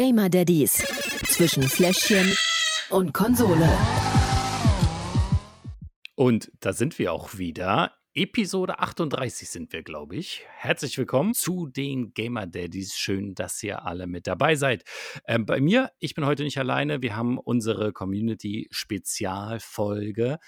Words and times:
Gamer 0.00 0.30
Daddies 0.30 0.78
zwischen 1.28 1.62
Fläschchen 1.62 2.34
und 2.88 3.12
Konsole. 3.12 3.68
Und 6.14 6.50
da 6.60 6.72
sind 6.72 6.98
wir 6.98 7.12
auch 7.12 7.36
wieder. 7.36 7.92
Episode 8.14 8.78
38 8.78 9.50
sind 9.50 9.74
wir, 9.74 9.82
glaube 9.82 10.16
ich. 10.16 10.46
Herzlich 10.56 10.96
willkommen 10.96 11.34
zu 11.34 11.66
den 11.66 12.14
Gamer 12.14 12.46
Daddies. 12.46 12.96
Schön, 12.96 13.34
dass 13.34 13.62
ihr 13.62 13.84
alle 13.84 14.06
mit 14.06 14.26
dabei 14.26 14.54
seid. 14.54 14.84
Ähm, 15.26 15.44
bei 15.44 15.60
mir, 15.60 15.90
ich 15.98 16.14
bin 16.14 16.24
heute 16.24 16.44
nicht 16.44 16.56
alleine. 16.56 17.02
Wir 17.02 17.14
haben 17.14 17.36
unsere 17.36 17.92
Community-Spezialfolge. 17.92 20.38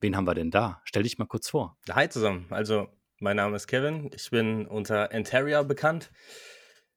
Wen 0.00 0.16
haben 0.16 0.26
wir 0.26 0.34
denn 0.34 0.50
da? 0.50 0.82
Stell 0.86 1.04
dich 1.04 1.18
mal 1.18 1.26
kurz 1.26 1.48
vor. 1.48 1.78
Hi 1.88 2.08
zusammen. 2.08 2.46
Also, 2.50 2.88
mein 3.20 3.36
Name 3.36 3.54
ist 3.54 3.68
Kevin. 3.68 4.10
Ich 4.12 4.30
bin 4.30 4.66
unter 4.66 5.12
Antaria 5.12 5.62
bekannt. 5.62 6.10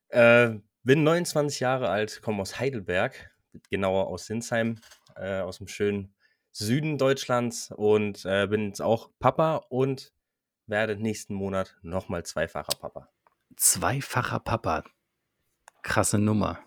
Äh, 0.10 0.56
bin 0.86 1.04
29 1.04 1.60
Jahre 1.60 1.90
alt, 1.90 2.22
komme 2.22 2.42
aus 2.42 2.60
Heidelberg, 2.60 3.32
genauer 3.70 4.07
aus 4.07 4.28
Sinsheim, 4.28 4.80
äh, 5.16 5.39
aus 5.39 5.57
dem 5.57 5.68
schönen 5.68 6.14
Süden 6.52 6.98
Deutschlands 6.98 7.71
und 7.76 8.24
äh, 8.26 8.48
bin 8.48 8.68
jetzt 8.68 8.82
auch 8.82 9.10
Papa 9.20 9.57
und 9.70 10.14
werde 10.68 10.96
nächsten 10.96 11.34
Monat 11.34 11.76
nochmal 11.82 12.24
zweifacher 12.24 12.78
Papa. 12.79 13.10
Zweifacher 13.57 14.40
Papa. 14.40 14.84
Krasse 15.82 16.18
Nummer. 16.18 16.60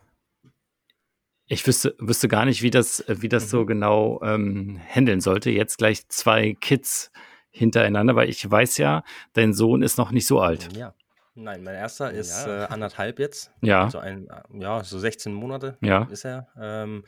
Ich 1.47 1.67
wüsste, 1.67 1.95
wüsste 1.99 2.29
gar 2.29 2.45
nicht, 2.45 2.63
wie 2.63 2.71
das, 2.71 3.05
wie 3.09 3.29
das 3.29 3.45
mhm. 3.45 3.49
so 3.49 3.67
genau 3.67 4.21
ähm, 4.23 4.81
handeln 4.87 5.21
sollte. 5.21 5.51
Jetzt 5.51 5.79
gleich 5.79 6.07
zwei 6.09 6.55
Kids 6.55 7.11
hintereinander, 7.51 8.17
weil 8.17 8.29
ich 8.29 8.49
weiß 8.49 8.77
ja, 8.79 9.03
dein 9.33 9.55
Sohn 9.55 9.83
ist 9.83 9.97
noch 9.97 10.11
nicht 10.11 10.27
so 10.27 10.41
alt. 10.41 10.77
Ja. 10.77 10.95
Nein, 11.41 11.63
mein 11.63 11.77
erster 11.77 12.11
ist 12.11 12.47
ja. 12.47 12.65
äh, 12.65 12.67
anderthalb 12.67 13.21
jetzt. 13.21 13.53
Ja. 13.63 13.85
Also 13.85 13.99
ein, 13.99 14.29
ja, 14.53 14.83
so 14.83 14.99
16 14.99 15.33
Monate 15.33 15.79
ja. 15.81 16.09
ist 16.11 16.25
er. 16.25 16.49
Ähm, 16.61 17.05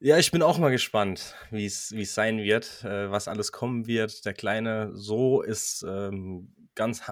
ja, 0.00 0.18
ich 0.18 0.32
bin 0.32 0.42
auch 0.42 0.58
mal 0.58 0.70
gespannt, 0.70 1.36
wie 1.50 1.66
es 1.66 1.90
sein 2.12 2.38
wird, 2.38 2.82
äh, 2.84 3.10
was 3.10 3.28
alles 3.28 3.52
kommen 3.52 3.86
wird. 3.86 4.24
Der 4.24 4.34
Kleine 4.34 4.90
so 4.94 5.42
ist 5.42 5.84
ähm, 5.88 6.52
ganz 6.74 7.02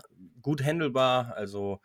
gut 0.42 0.62
handelbar. 0.62 1.34
Also 1.36 1.80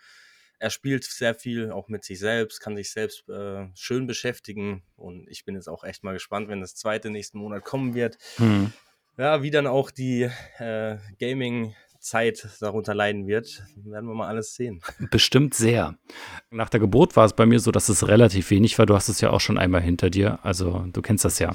er 0.58 0.72
spielt 0.72 1.04
sehr 1.04 1.36
viel, 1.36 1.72
auch 1.72 1.88
mit 1.88 2.04
sich 2.04 2.18
selbst, 2.20 2.60
kann 2.60 2.76
sich 2.76 2.92
selbst 2.92 3.30
äh, 3.30 3.68
schön 3.76 4.08
beschäftigen. 4.08 4.84
Und 4.96 5.30
ich 5.30 5.46
bin 5.46 5.54
jetzt 5.54 5.70
auch 5.70 5.84
echt 5.84 6.04
mal 6.04 6.14
gespannt, 6.14 6.50
wenn 6.50 6.60
das 6.60 6.76
zweite 6.76 7.12
nächsten 7.12 7.38
Monat 7.38 7.64
kommen 7.64 7.94
wird. 7.94 8.18
Hm. 8.38 8.74
Ja, 9.16 9.44
wie 9.44 9.52
dann 9.52 9.68
auch 9.68 9.92
die 9.92 10.30
äh, 10.58 10.98
Gaming- 11.20 11.76
Zeit 12.00 12.48
darunter 12.62 12.94
leiden 12.94 13.28
wird, 13.28 13.64
werden 13.76 14.08
wir 14.08 14.16
mal 14.16 14.28
alles 14.28 14.56
sehen. 14.56 14.82
Bestimmt 15.12 15.54
sehr. 15.54 15.96
Nach 16.50 16.70
der 16.70 16.80
Geburt 16.80 17.16
war 17.16 17.26
es 17.26 17.34
bei 17.34 17.46
mir 17.46 17.60
so, 17.60 17.72
dass 17.72 17.90
es 17.90 18.08
relativ 18.08 18.50
wenig 18.50 18.78
war. 18.80 18.86
Du 18.86 18.96
hast 18.96 19.10
es 19.10 19.22
ja 19.22 19.30
auch 19.30 19.42
schon 19.42 19.58
einmal 19.58 19.82
hinter 19.82 20.10
dir. 20.10 20.40
Also 20.44 20.86
du 20.92 21.02
kennst 21.02 21.26
das 21.26 21.40
ja. 21.40 21.52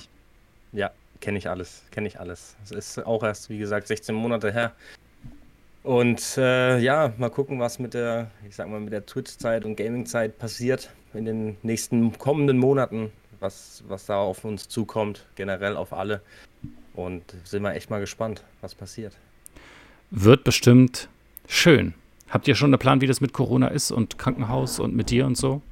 Ja, 0.73 0.91
kenne 1.20 1.39
ich 1.39 1.48
alles. 1.48 1.83
Kenne 1.91 2.09
ich 2.09 2.20
alles. 2.20 2.56
Es 2.64 2.70
ist 2.70 2.98
auch 3.06 3.23
erst, 3.23 3.48
wie 3.48 3.59
gesagt, 3.59 3.89
16 3.89 4.14
Monate 4.14 4.53
her. 4.53 4.73
Und 5.83 6.39
äh, 6.39 6.79
ja, 6.79 7.12
mal 7.19 7.31
gucken, 7.31 7.61
was 7.61 7.79
mit 7.79 7.92
der, 7.92 8.31
ich 8.48 8.56
sag 8.56 8.69
mal, 8.69 8.81
mit 8.81 8.92
der 8.92 9.05
Twitch-Zeit 9.05 9.67
und 9.67 9.77
Gaming-Zeit 9.77 10.39
passiert 10.39 10.91
in 11.12 11.27
den 11.27 11.56
nächsten 11.62 12.17
kommenden 12.19 12.58
Monaten, 12.58 13.12
was, 13.39 13.84
was 13.86 14.06
da 14.06 14.17
auf 14.17 14.45
uns 14.45 14.69
zukommt, 14.69 15.27
generell 15.36 15.77
auf 15.77 15.92
alle. 15.92 16.23
Und 16.95 17.23
sind 17.45 17.62
wir 17.62 17.75
echt 17.75 17.91
mal 17.91 18.01
gespannt, 18.01 18.42
was 18.62 18.75
passiert. 18.75 19.14
Wird 20.11 20.45
bestimmt 20.45 21.09
schön. 21.49 21.95
Habt 22.29 22.49
ihr 22.49 22.55
schon 22.55 22.73
einen 22.73 22.79
Plan, 22.79 23.01
wie 23.01 23.07
das 23.07 23.21
mit 23.21 23.33
Corona 23.33 23.69
ist 23.69 23.91
und 23.91 24.19
Krankenhaus 24.19 24.81
und 24.81 24.95
mit 24.95 25.11
dir 25.11 25.27
und 25.27 25.37
so? 25.37 25.63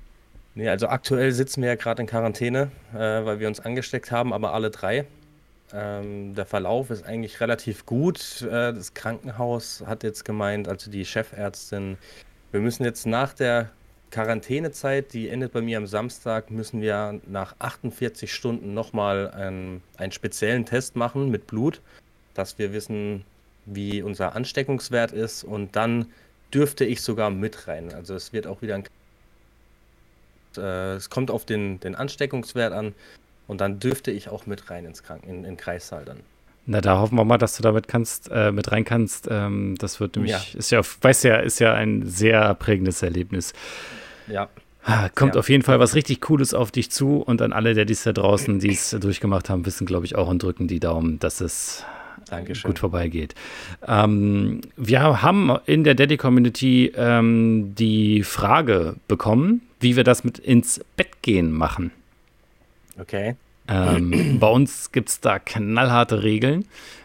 Nee, 0.55 0.69
also 0.69 0.89
aktuell 0.89 1.33
sitzen 1.33 1.63
wir 1.63 1.71
ja 1.71 1.75
gerade 1.77 2.03
in 2.03 2.07
Quarantäne, 2.07 2.71
äh, 2.93 2.99
weil 2.99 3.41
wir 3.41 3.49
uns 3.49 3.61
angesteckt 3.61 4.11
haben, 4.11 4.33
aber 4.33 4.53
alle 4.53 4.71
drei. 4.71 5.07
Ähm, 5.73 6.35
der 6.35 6.45
Verlauf 6.45 6.91
ist 6.91 7.05
eigentlich 7.05 7.41
relativ 7.41 7.87
gut. 7.87 8.43
Äh, 8.43 8.75
das 8.75 8.93
Krankenhaus 8.93 9.83
hat 9.87 10.03
jetzt 10.03 10.25
gemeint, 10.25 10.69
also 10.69 10.91
die 10.91 11.05
Chefärztin, 11.05 11.97
wir 12.51 12.61
müssen 12.61 12.85
jetzt 12.85 13.07
nach 13.07 13.33
der 13.33 13.71
Quarantänezeit, 14.11 15.15
die 15.15 15.31
endet 15.31 15.53
bei 15.53 15.63
mir 15.63 15.79
am 15.79 15.87
Samstag, 15.87 16.51
müssen 16.51 16.83
wir 16.83 17.19
nach 17.27 17.57
48 17.59 18.31
Stunden 18.33 18.75
nochmal 18.75 19.31
einen, 19.31 19.83
einen 19.97 20.13
speziellen 20.13 20.67
Test 20.67 20.97
machen 20.97 21.31
mit 21.31 21.47
Blut, 21.47 21.81
dass 22.35 22.59
wir 22.59 22.75
wissen, 22.75 23.25
wie 23.67 24.03
unser 24.03 24.35
Ansteckungswert 24.35 25.13
ist 25.13 25.45
und 25.45 25.77
dann 25.77 26.07
dürfte 26.53 26.85
ich 26.85 27.01
sogar 27.01 27.31
mit 27.31 27.69
rein. 27.69 27.93
Also 27.93 28.15
es 28.15 28.33
wird 28.33 28.47
auch 28.47 28.63
wieder 28.63 28.75
ein 28.75 28.85
äh, 30.57 30.95
es 30.95 31.11
kommt 31.11 31.31
auf 31.31 31.45
den, 31.45 31.81
den 31.81 31.95
Ansteckungswert 31.95 32.73
an 32.73 32.95
und 33.47 33.61
dann 33.61 33.81
dürfte 33.81 34.11
ich 34.11 34.29
auch 34.29 34.47
mit 34.47 34.71
rein 34.71 34.85
ins 34.85 35.03
Kranken, 35.03 35.29
in, 35.29 35.45
in 35.45 35.57
Kreissaal 35.57 36.05
dann. 36.05 36.21
Na, 36.65 36.81
da 36.81 37.01
hoffen 37.01 37.17
wir 37.17 37.25
mal, 37.25 37.39
dass 37.39 37.57
du 37.57 37.63
damit 37.63 37.89
kannst, 37.89 38.31
äh, 38.31 38.53
mit 38.53 38.71
rein 38.71 38.85
kannst. 38.85 39.27
Ähm, 39.31 39.75
das 39.79 39.99
wird 39.99 40.15
nämlich, 40.15 40.33
ja. 40.33 40.59
ist 40.59 40.71
ja, 40.71 40.81
weiß 41.01 41.25
ja, 41.25 41.37
ist 41.37 41.59
ja 41.59 41.75
ein 41.75 42.07
sehr 42.07 42.55
prägendes 42.55 43.03
Erlebnis. 43.03 43.53
Ja. 44.29 44.49
Ah, 44.85 45.09
kommt 45.09 45.35
ja. 45.35 45.41
auf 45.41 45.49
jeden 45.49 45.63
Fall 45.63 45.79
was 45.81 45.95
richtig 45.95 46.21
Cooles 46.21 46.55
auf 46.55 46.71
dich 46.71 46.91
zu 46.91 47.19
und 47.19 47.41
an 47.41 47.53
alle, 47.53 47.75
der 47.75 47.85
dies 47.85 48.03
da 48.03 48.13
draußen, 48.13 48.59
die 48.59 48.71
es 48.71 48.91
durchgemacht 48.91 49.49
haben, 49.49 49.65
wissen, 49.65 49.87
glaube 49.87 50.07
ich, 50.07 50.17
auch 50.17 50.29
und 50.29 50.43
drücken 50.43 50.67
die 50.67 50.81
Daumen, 50.81 51.19
dass 51.21 51.41
es 51.41 51.85
Dankeschön. 52.33 52.71
gut 52.71 52.79
vorbeigeht. 52.79 53.35
Ähm, 53.87 54.63
wir 54.77 55.23
haben 55.23 55.57
in 55.67 55.85
der 55.85 55.95
Daddy-Community 55.95 56.93
ähm, 56.97 57.75
die 57.77 58.23
Frage 58.23 58.97
bekommen, 59.07 59.61
wie 59.81 59.97
wir 59.97 60.05
das 60.05 60.25
mit 60.25 60.39
ins 60.39 60.81
Bett 60.97 61.21
gehen 61.21 61.53
machen. 61.53 61.91
Okay. 62.99 63.37
Ähm, 63.69 64.39
bei 64.41 64.49
uns 64.49 64.93
gibt 64.93 65.11
es 65.11 65.21
da 65.21 65.39
knallharte 65.39 66.23
Regeln. 66.23 66.65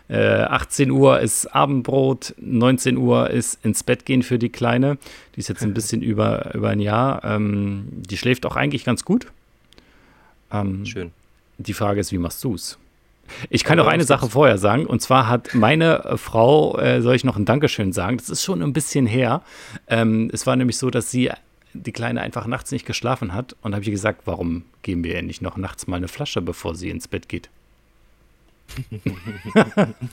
Äh, 0.09 0.43
18 0.43 0.91
Uhr 0.91 1.19
ist 1.19 1.47
Abendbrot, 1.47 2.33
19 2.39 2.95
Uhr 2.95 3.29
ist 3.29 3.63
ins 3.65 3.83
Bett 3.83 4.05
gehen 4.05 4.23
für 4.23 4.39
die 4.39 4.49
Kleine. 4.49 4.97
Die 5.35 5.41
ist 5.41 5.49
jetzt 5.49 5.61
ein 5.61 5.73
bisschen 5.73 6.01
über, 6.11 6.55
über 6.55 6.69
ein 6.69 6.79
Jahr. 6.79 7.23
Ähm, 7.25 7.87
die 7.91 8.17
schläft 8.17 8.45
auch 8.45 8.55
eigentlich 8.55 8.85
ganz 8.85 9.03
gut. 9.03 9.27
Ähm, 10.51 10.85
Schön. 10.85 11.11
Die 11.57 11.73
Frage 11.73 11.99
ist, 11.99 12.13
wie 12.13 12.17
machst 12.17 12.41
du 12.45 12.55
es? 12.55 12.77
Ich 13.49 13.63
kann 13.63 13.77
noch 13.77 13.87
eine 13.87 14.03
Sache 14.03 14.29
vorher 14.29 14.57
sagen. 14.57 14.85
Und 14.85 15.01
zwar 15.01 15.27
hat 15.27 15.53
meine 15.53 16.05
äh, 16.05 16.17
Frau, 16.17 16.77
äh, 16.77 17.01
soll 17.01 17.15
ich 17.15 17.23
noch 17.23 17.37
ein 17.37 17.45
Dankeschön 17.45 17.93
sagen? 17.93 18.17
Das 18.17 18.29
ist 18.29 18.43
schon 18.43 18.61
ein 18.61 18.73
bisschen 18.73 19.05
her. 19.05 19.41
Ähm, 19.87 20.29
es 20.33 20.45
war 20.47 20.55
nämlich 20.55 20.77
so, 20.77 20.89
dass 20.89 21.11
sie 21.11 21.31
die 21.73 21.91
Kleine 21.91 22.21
einfach 22.21 22.47
nachts 22.47 22.71
nicht 22.71 22.85
geschlafen 22.85 23.33
hat. 23.33 23.55
Und 23.61 23.73
habe 23.73 23.83
ich 23.83 23.91
gesagt, 23.91 24.21
warum 24.25 24.63
geben 24.81 25.03
wir 25.03 25.15
ihr 25.15 25.23
nicht 25.23 25.41
noch 25.41 25.57
nachts 25.57 25.87
mal 25.87 25.97
eine 25.97 26.07
Flasche, 26.07 26.41
bevor 26.41 26.75
sie 26.75 26.89
ins 26.89 27.07
Bett 27.07 27.29
geht? 27.29 27.49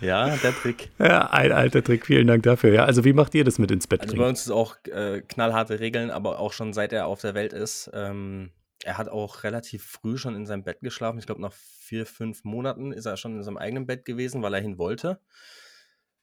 ja, 0.00 0.36
der 0.36 0.54
Trick. 0.54 0.90
Ja, 0.98 1.30
ein 1.30 1.52
alter 1.52 1.82
Trick. 1.82 2.06
Vielen 2.06 2.26
Dank 2.26 2.42
dafür. 2.44 2.72
Ja, 2.72 2.84
also 2.84 3.04
wie 3.04 3.12
macht 3.12 3.34
ihr 3.34 3.44
das 3.44 3.58
mit 3.58 3.70
ins 3.70 3.86
Bett? 3.86 4.00
Also 4.02 4.16
bei 4.16 4.28
uns 4.28 4.40
ist 4.42 4.50
auch 4.50 4.76
äh, 4.86 5.20
knallharte 5.20 5.80
Regeln, 5.80 6.10
aber 6.10 6.38
auch 6.38 6.52
schon 6.52 6.72
seit 6.72 6.92
er 6.92 7.06
auf 7.06 7.20
der 7.20 7.34
Welt 7.34 7.52
ist. 7.52 7.90
Ähm, 7.92 8.50
er 8.84 8.98
hat 8.98 9.08
auch 9.08 9.44
relativ 9.44 9.84
früh 9.84 10.16
schon 10.16 10.34
in 10.34 10.46
seinem 10.46 10.64
Bett 10.64 10.80
geschlafen. 10.80 11.18
Ich 11.18 11.26
glaube, 11.26 11.42
nach 11.42 11.52
vier, 11.52 12.06
fünf 12.06 12.44
Monaten 12.44 12.92
ist 12.92 13.06
er 13.06 13.16
schon 13.16 13.36
in 13.36 13.42
seinem 13.42 13.58
eigenen 13.58 13.86
Bett 13.86 14.04
gewesen, 14.04 14.42
weil 14.42 14.54
er 14.54 14.60
hin 14.60 14.78
wollte. 14.78 15.20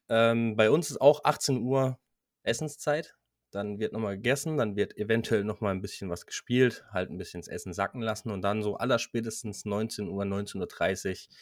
Ähm, 0.08 0.56
bei 0.56 0.70
uns 0.70 0.90
ist 0.90 1.00
auch 1.00 1.24
18 1.24 1.58
Uhr 1.58 1.98
Essenszeit. 2.42 3.16
Dann 3.50 3.78
wird 3.78 3.92
nochmal 3.92 4.16
gegessen, 4.16 4.58
dann 4.58 4.76
wird 4.76 4.96
eventuell 4.98 5.42
nochmal 5.44 5.74
ein 5.74 5.80
bisschen 5.80 6.10
was 6.10 6.26
gespielt, 6.26 6.84
halt 6.92 7.10
ein 7.10 7.16
bisschen 7.16 7.40
das 7.40 7.48
Essen 7.48 7.72
sacken 7.72 8.02
lassen 8.02 8.30
und 8.30 8.42
dann 8.42 8.62
so 8.62 8.76
allerspätestens 8.76 9.64
19 9.64 10.08
Uhr, 10.08 10.24
19.30 10.24 11.10
Uhr, 11.10 11.34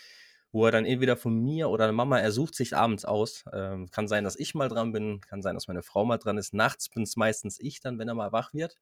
wo 0.53 0.67
er 0.67 0.71
dann 0.71 0.85
entweder 0.85 1.17
von 1.17 1.37
mir 1.37 1.69
oder 1.69 1.87
der 1.87 1.93
Mama, 1.93 2.21
er 2.21 2.31
sucht 2.31 2.55
sich 2.55 2.77
abends 2.77 3.05
aus. 3.05 3.45
Ähm, 3.53 3.91
kann 3.91 4.07
sein, 4.07 4.23
dass 4.23 4.37
ich 4.37 4.55
mal 4.55 4.69
dran 4.69 4.93
bin, 4.93 5.21
kann 5.23 5.43
sein, 5.43 5.55
dass 5.55 5.67
meine 5.67 5.83
Frau 5.83 6.05
mal 6.05 6.19
dran 6.19 6.39
ist. 6.39 6.55
Nachts 6.55 6.89
bin 6.89 7.03
es 7.03 7.17
meistens 7.17 7.59
ich 7.59 7.81
dann, 7.81 7.99
wenn 7.99 8.09
er 8.09 8.15
mal 8.15 8.31
wach 8.31 8.55
wird 8.55 8.77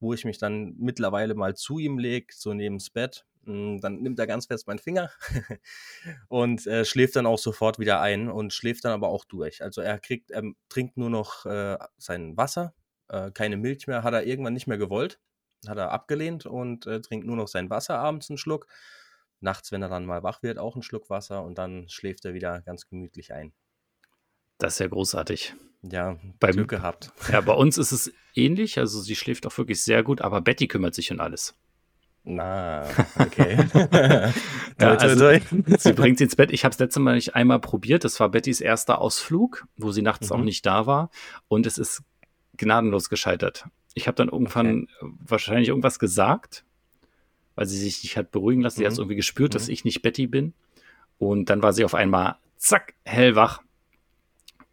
wo 0.00 0.12
ich 0.12 0.24
mich 0.24 0.38
dann 0.38 0.74
mittlerweile 0.78 1.34
mal 1.34 1.54
zu 1.54 1.78
ihm 1.78 1.98
lege, 1.98 2.32
so 2.34 2.54
neben 2.54 2.78
das 2.78 2.90
Bett. 2.90 3.24
Hm, 3.46 3.80
dann 3.80 4.02
nimmt 4.02 4.18
er 4.18 4.26
ganz 4.26 4.46
fest 4.46 4.66
meinen 4.66 4.80
Finger 4.80 5.10
und 6.28 6.66
äh, 6.66 6.84
schläft 6.84 7.16
dann 7.16 7.26
auch 7.26 7.38
sofort 7.38 7.78
wieder 7.78 8.00
ein 8.00 8.28
und 8.28 8.52
schläft 8.52 8.84
dann 8.84 8.92
aber 8.92 9.08
auch 9.08 9.24
durch. 9.24 9.62
Also 9.62 9.80
er 9.80 9.98
kriegt, 9.98 10.32
er 10.32 10.42
trinkt 10.68 10.96
nur 10.96 11.10
noch 11.10 11.46
äh, 11.46 11.78
sein 11.96 12.36
Wasser, 12.36 12.74
äh, 13.08 13.30
keine 13.30 13.56
Milch 13.56 13.86
mehr, 13.86 14.02
hat 14.02 14.14
er 14.14 14.26
irgendwann 14.26 14.52
nicht 14.52 14.66
mehr 14.66 14.78
gewollt, 14.78 15.20
hat 15.68 15.78
er 15.78 15.92
abgelehnt 15.92 16.44
und 16.44 16.86
äh, 16.86 17.00
trinkt 17.00 17.26
nur 17.26 17.36
noch 17.36 17.48
sein 17.48 17.70
Wasser 17.70 17.98
abends 17.98 18.30
einen 18.30 18.38
Schluck. 18.38 18.66
Nachts, 19.40 19.70
wenn 19.70 19.82
er 19.82 19.88
dann 19.88 20.06
mal 20.06 20.22
wach 20.22 20.42
wird, 20.42 20.58
auch 20.58 20.74
einen 20.74 20.82
Schluck 20.82 21.08
Wasser 21.08 21.44
und 21.44 21.56
dann 21.58 21.88
schläft 21.88 22.24
er 22.24 22.34
wieder 22.34 22.62
ganz 22.62 22.88
gemütlich 22.88 23.32
ein. 23.32 23.52
Das 24.58 24.74
ist 24.74 24.78
ja 24.80 24.88
großartig. 24.88 25.54
Ja, 25.90 26.16
bei 26.40 26.50
Glück 26.50 26.68
gehabt. 26.68 27.12
Ja, 27.32 27.40
bei 27.40 27.52
uns 27.52 27.78
ist 27.78 27.92
es 27.92 28.12
ähnlich. 28.34 28.78
Also 28.78 29.00
sie 29.00 29.16
schläft 29.16 29.46
auch 29.46 29.56
wirklich 29.58 29.82
sehr 29.82 30.02
gut, 30.02 30.20
aber 30.20 30.40
Betty 30.40 30.68
kümmert 30.68 30.94
sich 30.94 31.12
um 31.12 31.20
alles. 31.20 31.54
Na, 32.28 32.84
okay. 33.20 33.56
ja, 34.80 34.88
also, 34.96 35.30
sie 35.78 35.92
bringt 35.92 36.18
sie 36.18 36.24
ins 36.24 36.34
Bett. 36.34 36.50
Ich 36.50 36.64
habe 36.64 36.72
es 36.72 36.78
letzte 36.78 36.98
Mal 36.98 37.14
nicht 37.14 37.36
einmal 37.36 37.60
probiert. 37.60 38.02
Das 38.02 38.18
war 38.18 38.28
Bettys 38.30 38.60
erster 38.60 39.00
Ausflug, 39.00 39.66
wo 39.76 39.92
sie 39.92 40.02
nachts 40.02 40.30
mhm. 40.30 40.36
auch 40.36 40.42
nicht 40.42 40.66
da 40.66 40.86
war. 40.86 41.10
Und 41.46 41.66
es 41.66 41.78
ist 41.78 42.02
gnadenlos 42.56 43.08
gescheitert. 43.10 43.66
Ich 43.94 44.08
habe 44.08 44.16
dann 44.16 44.28
irgendwann 44.28 44.88
okay. 45.00 45.12
wahrscheinlich 45.20 45.68
irgendwas 45.68 46.00
gesagt, 46.00 46.64
weil 47.54 47.66
sie 47.66 47.78
sich 47.78 48.02
nicht 48.02 48.16
hat 48.16 48.32
beruhigen 48.32 48.60
lassen. 48.60 48.80
Mhm. 48.80 48.82
Sie 48.82 48.86
hat 48.86 48.98
irgendwie 48.98 49.16
gespürt, 49.16 49.52
mhm. 49.52 49.54
dass 49.54 49.68
ich 49.68 49.84
nicht 49.84 50.02
Betty 50.02 50.26
bin. 50.26 50.52
Und 51.18 51.48
dann 51.48 51.62
war 51.62 51.72
sie 51.72 51.84
auf 51.84 51.94
einmal, 51.94 52.36
zack, 52.56 52.94
hellwach. 53.04 53.62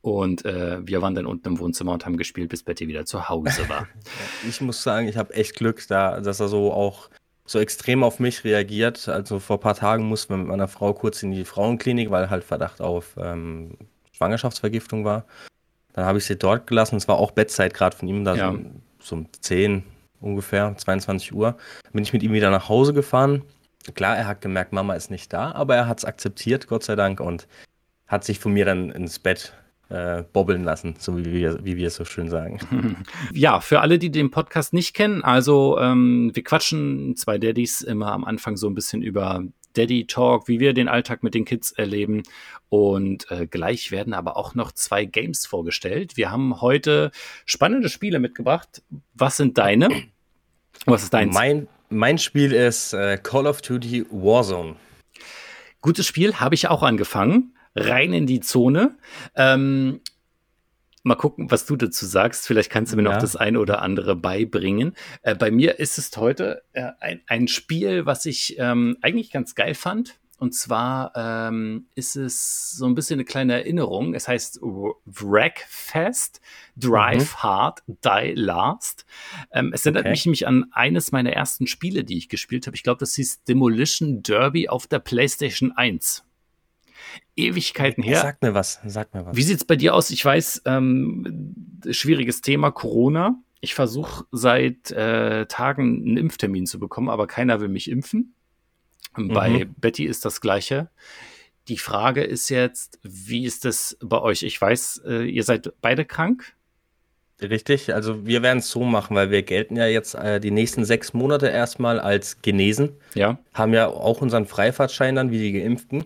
Und 0.03 0.43
äh, 0.43 0.85
wir 0.85 1.01
waren 1.01 1.15
dann 1.15 1.25
unten 1.25 1.47
im 1.47 1.59
Wohnzimmer 1.59 1.93
und 1.93 2.05
haben 2.05 2.17
gespielt, 2.17 2.49
bis 2.49 2.61
Betty 2.61 2.89
wieder 2.89 3.05
zu 3.05 3.29
Hause 3.29 3.69
war. 3.69 3.87
ich 4.47 4.59
muss 4.59 4.83
sagen, 4.83 5.07
ich 5.07 5.15
habe 5.15 5.33
echt 5.33 5.55
Glück, 5.55 5.81
da, 5.87 6.19
dass 6.19 6.41
er 6.41 6.49
so 6.49 6.73
auch 6.73 7.09
so 7.45 7.57
extrem 7.57 8.03
auf 8.03 8.19
mich 8.19 8.43
reagiert. 8.43 9.07
Also 9.07 9.39
vor 9.39 9.57
ein 9.57 9.61
paar 9.61 9.75
Tagen 9.75 10.03
mussten 10.03 10.33
wir 10.33 10.37
mit 10.37 10.47
meiner 10.47 10.67
Frau 10.67 10.93
kurz 10.93 11.23
in 11.23 11.31
die 11.31 11.45
Frauenklinik, 11.45 12.11
weil 12.11 12.29
halt 12.29 12.43
Verdacht 12.43 12.81
auf 12.81 13.15
ähm, 13.17 13.77
Schwangerschaftsvergiftung 14.11 15.05
war. 15.05 15.23
Dann 15.93 16.03
habe 16.03 16.17
ich 16.17 16.25
sie 16.25 16.35
dort 16.35 16.67
gelassen. 16.67 16.97
Es 16.97 17.07
war 17.07 17.17
auch 17.17 17.31
Bettzeit 17.31 17.73
gerade 17.73 17.95
von 17.95 18.09
ihm, 18.09 18.25
da 18.25 18.35
ja. 18.35 18.51
so, 18.51 18.59
so 18.99 19.15
um 19.15 19.27
10 19.31 19.83
ungefähr, 20.19 20.75
22 20.75 21.33
Uhr. 21.33 21.55
Bin 21.93 22.03
ich 22.03 22.11
mit 22.11 22.23
ihm 22.23 22.33
wieder 22.33 22.51
nach 22.51 22.67
Hause 22.67 22.93
gefahren. 22.93 23.43
Klar, 23.93 24.17
er 24.17 24.27
hat 24.27 24.41
gemerkt, 24.41 24.73
Mama 24.73 24.95
ist 24.95 25.11
nicht 25.11 25.31
da, 25.31 25.53
aber 25.53 25.75
er 25.77 25.87
hat 25.87 25.99
es 25.99 26.05
akzeptiert, 26.05 26.67
Gott 26.67 26.83
sei 26.83 26.97
Dank, 26.97 27.21
und 27.21 27.47
hat 28.07 28.25
sich 28.25 28.39
von 28.39 28.51
mir 28.51 28.65
dann 28.65 28.89
ins 28.89 29.19
Bett 29.19 29.53
äh, 29.89 30.23
bobbeln 30.33 30.63
lassen, 30.63 30.95
so 30.97 31.17
wie 31.17 31.31
wir, 31.31 31.63
wie 31.63 31.77
wir 31.77 31.87
es 31.87 31.95
so 31.95 32.05
schön 32.05 32.29
sagen. 32.29 32.59
Ja, 33.33 33.59
für 33.59 33.81
alle, 33.81 33.99
die 33.99 34.11
den 34.11 34.31
Podcast 34.31 34.73
nicht 34.73 34.93
kennen, 34.93 35.23
also 35.23 35.77
ähm, 35.79 36.31
wir 36.33 36.43
quatschen 36.43 37.15
zwei 37.15 37.37
Daddys 37.37 37.81
immer 37.81 38.11
am 38.11 38.23
Anfang 38.23 38.57
so 38.57 38.67
ein 38.67 38.75
bisschen 38.75 39.01
über 39.01 39.43
Daddy 39.73 40.05
Talk, 40.05 40.47
wie 40.47 40.59
wir 40.59 40.73
den 40.73 40.87
Alltag 40.87 41.23
mit 41.23 41.33
den 41.33 41.45
Kids 41.45 41.71
erleben. 41.71 42.23
Und 42.69 43.29
äh, 43.31 43.47
gleich 43.47 43.91
werden 43.91 44.13
aber 44.13 44.37
auch 44.37 44.55
noch 44.55 44.71
zwei 44.71 45.05
Games 45.05 45.45
vorgestellt. 45.45 46.15
Wir 46.15 46.31
haben 46.31 46.61
heute 46.61 47.11
spannende 47.45 47.89
Spiele 47.89 48.19
mitgebracht. 48.19 48.81
Was 49.13 49.37
sind 49.37 49.57
deine? 49.57 49.89
Was 50.85 51.03
ist 51.03 51.13
deins? 51.13 51.33
Mein, 51.33 51.67
mein 51.89 52.17
Spiel 52.17 52.51
ist 52.51 52.93
äh, 52.93 53.17
Call 53.21 53.47
of 53.47 53.61
Duty 53.61 54.05
Warzone. 54.09 54.75
Gutes 55.81 56.07
Spiel, 56.07 56.35
habe 56.35 56.55
ich 56.55 56.67
auch 56.67 56.81
angefangen 56.83 57.53
rein 57.75 58.13
in 58.13 58.27
die 58.27 58.39
Zone. 58.39 58.97
Ähm, 59.35 60.01
mal 61.03 61.15
gucken, 61.15 61.51
was 61.51 61.65
du 61.65 61.75
dazu 61.75 62.05
sagst. 62.05 62.47
Vielleicht 62.47 62.69
kannst 62.69 62.93
du 62.93 62.97
mir 62.97 63.03
ja. 63.03 63.11
noch 63.11 63.19
das 63.19 63.35
eine 63.35 63.59
oder 63.59 63.81
andere 63.81 64.15
beibringen. 64.15 64.95
Äh, 65.21 65.35
bei 65.35 65.51
mir 65.51 65.79
ist 65.79 65.97
es 65.97 66.15
heute 66.17 66.63
äh, 66.73 66.91
ein, 66.99 67.21
ein, 67.27 67.47
Spiel, 67.47 68.05
was 68.05 68.25
ich 68.25 68.55
ähm, 68.57 68.97
eigentlich 69.01 69.31
ganz 69.31 69.55
geil 69.55 69.75
fand. 69.75 70.19
Und 70.39 70.53
zwar 70.53 71.13
ähm, 71.15 71.85
ist 71.95 72.17
es 72.17 72.71
so 72.71 72.85
ein 72.85 72.95
bisschen 72.95 73.15
eine 73.17 73.23
kleine 73.23 73.53
Erinnerung. 73.53 74.13
Es 74.13 74.27
heißt 74.27 74.59
Wreckfest, 74.61 76.41
Drive 76.75 77.35
mhm. 77.35 77.43
Hard, 77.43 77.83
Die 77.87 78.33
Last. 78.35 79.05
Ähm, 79.53 79.71
es 79.73 79.85
erinnert 79.85 80.01
okay. 80.01 80.09
mich 80.09 80.25
nämlich 80.25 80.47
an 80.47 80.65
eines 80.71 81.13
meiner 81.13 81.31
ersten 81.31 81.65
Spiele, 81.67 82.03
die 82.03 82.17
ich 82.17 82.27
gespielt 82.27 82.67
habe. 82.67 82.75
Ich 82.75 82.83
glaube, 82.83 82.99
das 82.99 83.13
hieß 83.15 83.43
Demolition 83.43 84.21
Derby 84.21 84.67
auf 84.67 84.85
der 84.87 84.99
PlayStation 84.99 85.71
1. 85.71 86.25
Ewigkeiten 87.35 88.03
her. 88.03 88.21
Sag 88.21 88.41
mir 88.41 88.53
was, 88.53 88.79
sag 88.85 89.13
mir 89.13 89.25
was. 89.25 89.35
Wie 89.35 89.43
sieht 89.43 89.57
es 89.57 89.65
bei 89.65 89.75
dir 89.75 89.93
aus? 89.93 90.09
Ich 90.09 90.23
weiß, 90.23 90.63
ähm, 90.65 91.55
schwieriges 91.89 92.41
Thema, 92.41 92.71
Corona. 92.71 93.35
Ich 93.59 93.75
versuche 93.75 94.25
seit 94.31 94.91
äh, 94.91 95.45
Tagen 95.45 96.03
einen 96.05 96.17
Impftermin 96.17 96.65
zu 96.65 96.79
bekommen, 96.79 97.09
aber 97.09 97.27
keiner 97.27 97.61
will 97.61 97.69
mich 97.69 97.89
impfen. 97.89 98.35
Mhm. 99.15 99.33
Bei 99.33 99.67
Betty 99.77 100.05
ist 100.05 100.25
das 100.25 100.41
Gleiche. 100.41 100.89
Die 101.69 101.77
Frage 101.77 102.23
ist 102.23 102.49
jetzt, 102.49 102.99
wie 103.03 103.45
ist 103.45 103.63
das 103.63 103.97
bei 104.01 104.19
euch? 104.19 104.43
Ich 104.43 104.59
weiß, 104.59 105.03
äh, 105.05 105.23
ihr 105.23 105.43
seid 105.43 105.73
beide 105.81 106.03
krank. 106.03 106.53
Richtig, 107.41 107.93
also 107.93 108.25
wir 108.25 108.41
werden 108.41 108.59
es 108.59 108.69
so 108.69 108.83
machen, 108.83 109.15
weil 109.15 109.31
wir 109.31 109.43
gelten 109.43 109.75
ja 109.75 109.87
jetzt 109.87 110.13
äh, 110.15 110.39
die 110.39 110.51
nächsten 110.51 110.85
sechs 110.85 111.13
Monate 111.13 111.47
erstmal 111.47 111.99
als 111.99 112.41
genesen. 112.41 112.91
Ja. 113.15 113.39
Haben 113.53 113.73
ja 113.73 113.87
auch 113.87 114.21
unseren 114.21 114.45
Freifahrtschein 114.45 115.15
dann 115.15 115.31
wie 115.31 115.39
die 115.39 115.51
Geimpften. 115.53 116.03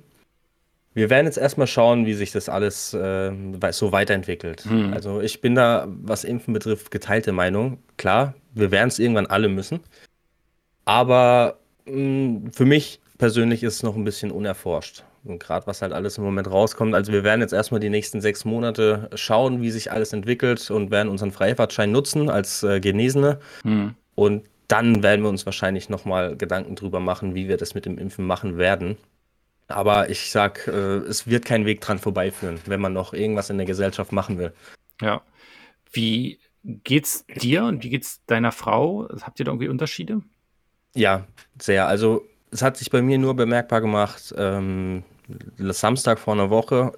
Wir 0.98 1.12
werden 1.12 1.28
jetzt 1.28 1.38
erstmal 1.38 1.68
schauen, 1.68 2.08
wie 2.08 2.16
sich 2.16 2.32
das 2.32 2.50
alles 2.50 2.92
äh, 2.92 3.32
so 3.70 3.92
weiterentwickelt. 3.92 4.62
Hm. 4.62 4.94
Also 4.94 5.22
ich 5.22 5.42
bin 5.42 5.54
da, 5.54 5.88
was 5.88 6.24
Impfen 6.24 6.56
betrifft, 6.56 6.90
geteilte 6.90 7.34
Meinung. 7.34 7.78
Klar, 7.98 8.34
wir 8.56 8.72
werden 8.72 8.88
es 8.88 8.98
irgendwann 8.98 9.28
alle 9.28 9.48
müssen. 9.48 9.82
Aber 10.86 11.60
mh, 11.86 11.94
hm, 11.94 12.52
für 12.52 12.66
mich 12.66 13.00
persönlich 13.20 13.62
ist 13.62 13.76
es 13.76 13.84
noch 13.84 13.96
ein 13.96 14.06
bisschen 14.06 14.32
unerforscht. 14.32 15.04
Und 15.24 15.40
gerade 15.40 15.68
was 15.68 15.84
halt 15.84 15.94
alles 15.94 16.18
im 16.18 16.24
Moment 16.24 16.50
rauskommt. 16.50 16.96
Also 16.96 17.12
wir 17.12 17.24
werden 17.24 17.42
jetzt 17.42 17.54
erstmal 17.54 17.80
die 17.80 17.92
nächsten 17.92 18.20
sechs 18.20 18.44
Monate 18.44 19.12
schauen, 19.14 19.62
wie 19.62 19.70
sich 19.70 19.92
alles 19.92 20.14
entwickelt 20.14 20.72
und 20.72 20.90
werden 20.90 21.10
unseren 21.10 21.32
Freifahrtschein 21.32 21.92
nutzen 21.92 22.28
als 22.28 22.64
äh, 22.64 22.80
Genesene. 22.80 23.38
Hm. 23.62 23.94
Und 24.16 24.46
dann 24.68 25.04
werden 25.04 25.22
wir 25.22 25.30
uns 25.30 25.46
wahrscheinlich 25.46 25.90
nochmal 25.90 26.36
Gedanken 26.36 26.74
drüber 26.74 27.00
machen, 27.00 27.36
wie 27.36 27.48
wir 27.48 27.58
das 27.58 27.76
mit 27.76 27.86
dem 27.86 28.00
Impfen 28.00 28.26
machen 28.26 28.58
werden. 28.58 28.98
Aber 29.68 30.10
ich 30.10 30.32
sag, 30.32 30.68
äh, 30.68 30.98
es 30.98 31.28
wird 31.28 31.46
kein 31.46 31.66
Weg 31.66 31.82
dran 31.82 32.00
vorbeiführen, 32.00 32.60
wenn 32.66 32.80
man 32.80 32.94
noch 32.94 33.14
irgendwas 33.14 33.50
in 33.50 33.58
der 33.58 33.68
Gesellschaft 33.68 34.12
machen 34.12 34.38
will. 34.38 34.54
Ja. 35.02 35.22
Wie 35.92 36.40
geht's 36.64 37.26
dir 37.42 37.66
und 37.66 37.84
wie 37.84 37.90
geht's 37.90 38.24
deiner 38.26 38.52
Frau? 38.52 39.08
Habt 39.22 39.40
ihr 39.40 39.46
da 39.46 39.52
irgendwie 39.52 39.70
Unterschiede? 39.70 40.22
Ja, 40.96 41.28
sehr. 41.62 41.88
Also 41.88 42.26
es 42.52 42.62
hat 42.62 42.78
sich 42.78 42.90
bei 42.90 43.02
mir 43.02 43.18
nur 43.18 43.36
bemerkbar 43.36 43.82
gemacht, 43.82 44.34
ähm, 44.38 45.04
Samstag 45.58 46.20
vor 46.20 46.34
einer 46.34 46.50
Woche, 46.50 46.94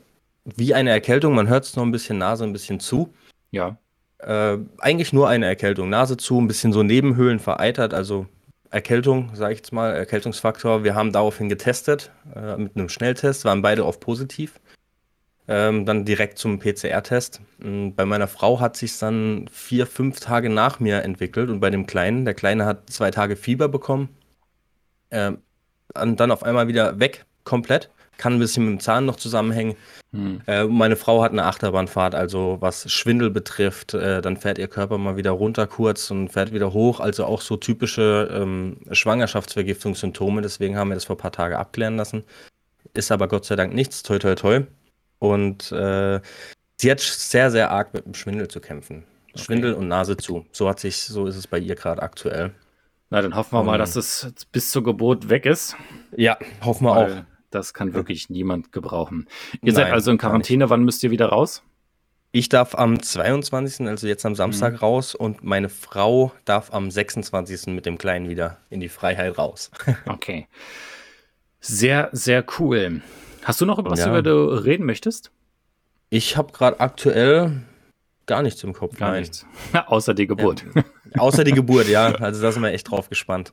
wie 0.46 0.74
eine 0.74 0.92
Erkältung. 0.92 1.36
Man 1.36 1.48
hört 1.48 1.66
es 1.66 1.76
noch 1.76 1.84
ein 1.84 1.92
bisschen 1.92 2.20
Nase, 2.20 2.44
ein 2.44 2.54
bisschen 2.54 2.80
zu. 2.80 3.14
Ja. 3.52 3.78
Äh, 4.20 4.58
eigentlich 4.80 5.14
nur 5.14 5.28
eine 5.28 5.48
Erkältung. 5.48 5.90
Nase 5.90 6.18
zu, 6.18 6.40
ein 6.40 6.48
bisschen 6.48 6.74
so 6.74 6.84
Nebenhöhlen 6.84 7.40
vereitert, 7.40 7.94
also 7.94 8.28
Erkältung, 8.72 9.36
sage 9.36 9.54
ich 9.54 9.60
jetzt 9.60 9.74
mal, 9.74 9.94
Erkältungsfaktor. 9.96 10.84
Wir 10.84 10.96
haben 10.96 11.12
daraufhin 11.12 11.50
getestet 11.50 12.12
äh, 12.36 12.58
mit 12.58 12.76
einem 12.76 12.90
Schnelltest, 12.90 13.46
waren 13.46 13.62
beide 13.62 13.84
auf 13.84 14.00
positiv. 14.00 14.60
Ähm, 15.48 15.86
dann 15.88 16.06
direkt 16.06 16.38
zum 16.38 16.60
PCR-Test. 16.60 17.42
Bei 17.58 18.06
meiner 18.06 18.28
Frau 18.28 18.60
hat 18.60 18.78
sich 18.78 19.00
dann 19.00 19.48
vier, 19.52 19.88
fünf 19.88 20.20
Tage 20.20 20.50
nach 20.50 20.80
mir 20.80 21.02
entwickelt 21.02 21.50
und 21.50 21.60
bei 21.60 21.72
dem 21.72 21.88
Kleinen, 21.88 22.24
der 22.26 22.36
Kleine 22.36 22.66
hat 22.66 22.90
zwei 22.92 23.10
Tage 23.10 23.36
Fieber 23.36 23.68
bekommen. 23.68 24.10
Ähm, 25.10 25.40
dann 25.96 26.32
auf 26.32 26.44
einmal 26.44 26.68
wieder 26.68 27.00
weg, 27.00 27.26
komplett 27.44 27.90
kann 28.20 28.34
ein 28.34 28.40
bisschen 28.40 28.66
mit 28.66 28.74
dem 28.74 28.80
Zahn 28.80 29.06
noch 29.06 29.16
zusammenhängen. 29.16 29.76
Hm. 30.12 30.42
Äh, 30.46 30.66
meine 30.66 30.96
Frau 30.96 31.24
hat 31.24 31.32
eine 31.32 31.46
Achterbahnfahrt, 31.46 32.14
also 32.14 32.58
was 32.60 32.92
Schwindel 32.92 33.30
betrifft, 33.30 33.94
äh, 33.94 34.22
dann 34.22 34.38
fährt 34.38 34.58
ihr 34.58 34.68
Körper 34.68 34.98
mal 34.98 35.18
wieder 35.18 35.32
runter 35.32 35.66
kurz 35.66 36.12
und 36.12 36.30
fährt 36.30 36.54
wieder 36.54 36.74
hoch. 36.74 37.00
Also 37.00 37.26
auch 37.26 37.42
so 37.42 37.58
typische 37.58 38.30
ähm, 38.32 38.78
Schwangerschaftsvergiftungssymptome. 38.92 40.42
Deswegen 40.42 40.78
haben 40.78 40.90
wir 40.90 40.96
das 40.96 41.06
vor 41.06 41.16
ein 41.16 41.20
paar 41.20 41.32
Tagen 41.32 41.56
abklären 41.56 41.96
lassen. 41.96 42.24
Ist 42.94 43.12
aber 43.12 43.28
Gott 43.28 43.46
sei 43.46 43.56
Dank 43.56 43.74
nichts, 43.74 44.04
toi 44.04 44.20
toi 44.20 44.36
toi. 44.36 44.62
Und 45.20 45.72
äh, 45.72 46.20
sie 46.78 46.92
hat 46.92 47.00
sehr, 47.00 47.52
sehr 47.52 47.72
arg 47.72 47.94
mit 47.94 48.06
dem 48.06 48.14
Schwindel 48.14 48.48
zu 48.48 48.60
kämpfen. 48.60 49.04
Okay. 49.32 49.44
Schwindel 49.44 49.74
und 49.74 49.88
Nase 49.88 50.18
zu. 50.18 50.46
So 50.52 50.68
hat 50.68 50.80
sich, 50.80 51.04
so 51.04 51.28
ist 51.28 51.36
es 51.36 51.48
bei 51.48 51.60
ihr 51.60 51.76
gerade 51.76 52.02
aktuell. 52.02 52.52
Na, 53.12 53.22
dann 53.22 53.36
hoffen 53.36 53.54
wir 53.54 53.64
mal, 53.64 53.78
dass 53.78 53.96
es 53.96 54.32
bis 54.52 54.72
zur 54.72 54.84
Geburt 54.84 55.30
weg 55.30 55.46
ist. 55.46 55.76
Ja, 56.16 56.38
hoffen 56.64 56.86
wir 56.86 56.96
Weil 56.96 57.14
auch. 57.14 57.39
Das 57.50 57.74
kann 57.74 57.94
wirklich 57.94 58.30
niemand 58.30 58.72
gebrauchen. 58.72 59.28
Ihr 59.54 59.74
Nein, 59.74 59.76
seid 59.76 59.92
also 59.92 60.12
in 60.12 60.18
Quarantäne. 60.18 60.70
Wann 60.70 60.84
müsst 60.84 61.04
ihr 61.04 61.12
wieder 61.12 61.28
raus? 61.28 61.64
Ich 62.32 62.48
darf 62.48 62.76
am 62.76 63.02
22., 63.02 63.88
also 63.88 64.06
jetzt 64.06 64.24
am 64.26 64.36
Samstag, 64.36 64.74
mhm. 64.74 64.80
raus 64.80 65.16
und 65.16 65.44
meine 65.44 65.68
Frau 65.68 66.32
darf 66.46 66.72
am 66.74 66.92
26. 66.92 67.68
mit 67.68 67.88
dem 67.88 67.98
Kleinen 67.98 68.30
wieder 68.30 68.58
in 68.70 68.80
die 68.80 68.90
Freiheit 68.90 69.38
raus. 69.40 69.72
okay. 70.06 70.48
Sehr, 71.60 72.10
sehr 72.12 72.46
cool. 72.60 73.02
Hast 73.44 73.62
du 73.62 73.66
noch 73.66 73.84
was, 73.84 74.00
ja. 74.00 74.10
über 74.10 74.22
du 74.22 74.50
reden 74.50 74.86
möchtest? 74.86 75.32
Ich 76.12 76.38
habe 76.38 76.54
gerade 76.54 76.80
aktuell 76.80 77.64
gar 78.28 78.44
nichts 78.44 78.64
im 78.64 78.74
Kopf. 78.74 78.98
Gar 78.98 79.12
nein. 79.12 79.22
nichts. 79.22 79.46
Außer 79.88 80.14
die 80.14 80.28
Geburt. 80.28 80.64
Ja. 80.76 80.84
Außer 81.18 81.44
die 81.44 81.52
Geburt, 81.52 81.88
ja. 81.88 82.14
Also 82.20 82.42
da 82.42 82.52
sind 82.52 82.62
wir 82.62 82.72
echt 82.72 82.90
drauf 82.90 83.10
gespannt. 83.10 83.52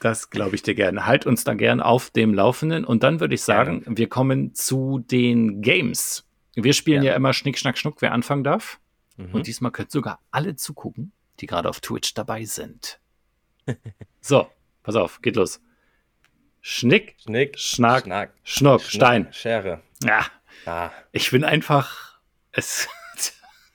Das 0.00 0.30
glaube 0.30 0.54
ich 0.54 0.62
dir 0.62 0.74
gerne. 0.74 1.06
Halt 1.06 1.26
uns 1.26 1.44
da 1.44 1.54
gern 1.54 1.80
auf 1.80 2.10
dem 2.10 2.34
Laufenden. 2.34 2.84
Und 2.84 3.02
dann 3.02 3.20
würde 3.20 3.34
ich 3.34 3.42
sagen, 3.42 3.82
ja. 3.86 3.96
wir 3.96 4.08
kommen 4.08 4.54
zu 4.54 5.00
den 5.00 5.60
Games. 5.62 6.28
Wir 6.54 6.72
spielen 6.72 7.02
ja, 7.02 7.10
ja 7.10 7.16
immer 7.16 7.32
Schnick, 7.32 7.58
Schnack, 7.58 7.78
Schnuck, 7.78 8.00
wer 8.00 8.12
anfangen 8.12 8.44
darf. 8.44 8.80
Mhm. 9.16 9.34
Und 9.34 9.46
diesmal 9.46 9.72
könnt 9.72 9.90
sogar 9.90 10.20
alle 10.30 10.56
zugucken, 10.56 11.12
die 11.40 11.46
gerade 11.46 11.68
auf 11.68 11.80
Twitch 11.80 12.14
dabei 12.14 12.44
sind. 12.44 13.00
so, 14.20 14.48
pass 14.82 14.96
auf, 14.96 15.20
geht 15.22 15.36
los. 15.36 15.60
Schnick, 16.60 17.16
Schnick 17.22 17.58
Schnack, 17.58 18.04
Schnack 18.04 18.34
Schnuck, 18.42 18.80
Schnuck, 18.80 18.90
Stein. 18.90 19.28
Schere. 19.32 19.82
Ja. 20.02 20.26
ja. 20.66 20.92
Ich 21.12 21.30
bin 21.30 21.44
einfach. 21.44 22.18
Es 22.50 22.88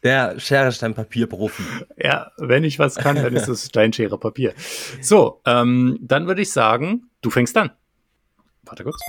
der 0.04 0.40
Schere, 0.40 0.72
Stein, 0.72 0.94
Papier 0.94 1.28
Profi. 1.28 1.64
Ja, 1.98 2.32
wenn 2.38 2.64
ich 2.64 2.80
was 2.80 2.96
kann, 2.96 3.16
dann 3.16 3.36
ist 3.36 3.48
es 3.48 3.66
Stein, 3.68 3.94
Schere, 3.94 4.18
Papier. 4.18 4.54
So, 5.02 5.42
ähm, 5.46 5.98
dann 6.02 6.28
würde 6.28 6.42
ich 6.42 6.52
sagen, 6.52 7.10
du 7.22 7.30
fängst 7.30 7.56
an. 7.58 7.72
Warte 8.64 8.84
kurz. 8.84 9.00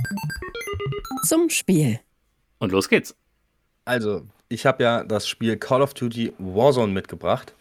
Zum 1.24 1.50
Spiel. 1.50 2.00
Und 2.58 2.72
los 2.72 2.88
geht's. 2.88 3.16
Also, 3.84 4.26
ich 4.48 4.66
habe 4.66 4.82
ja 4.82 5.04
das 5.04 5.28
Spiel 5.28 5.56
Call 5.56 5.82
of 5.82 5.94
Duty 5.94 6.32
Warzone 6.38 6.92
mitgebracht. 6.92 7.54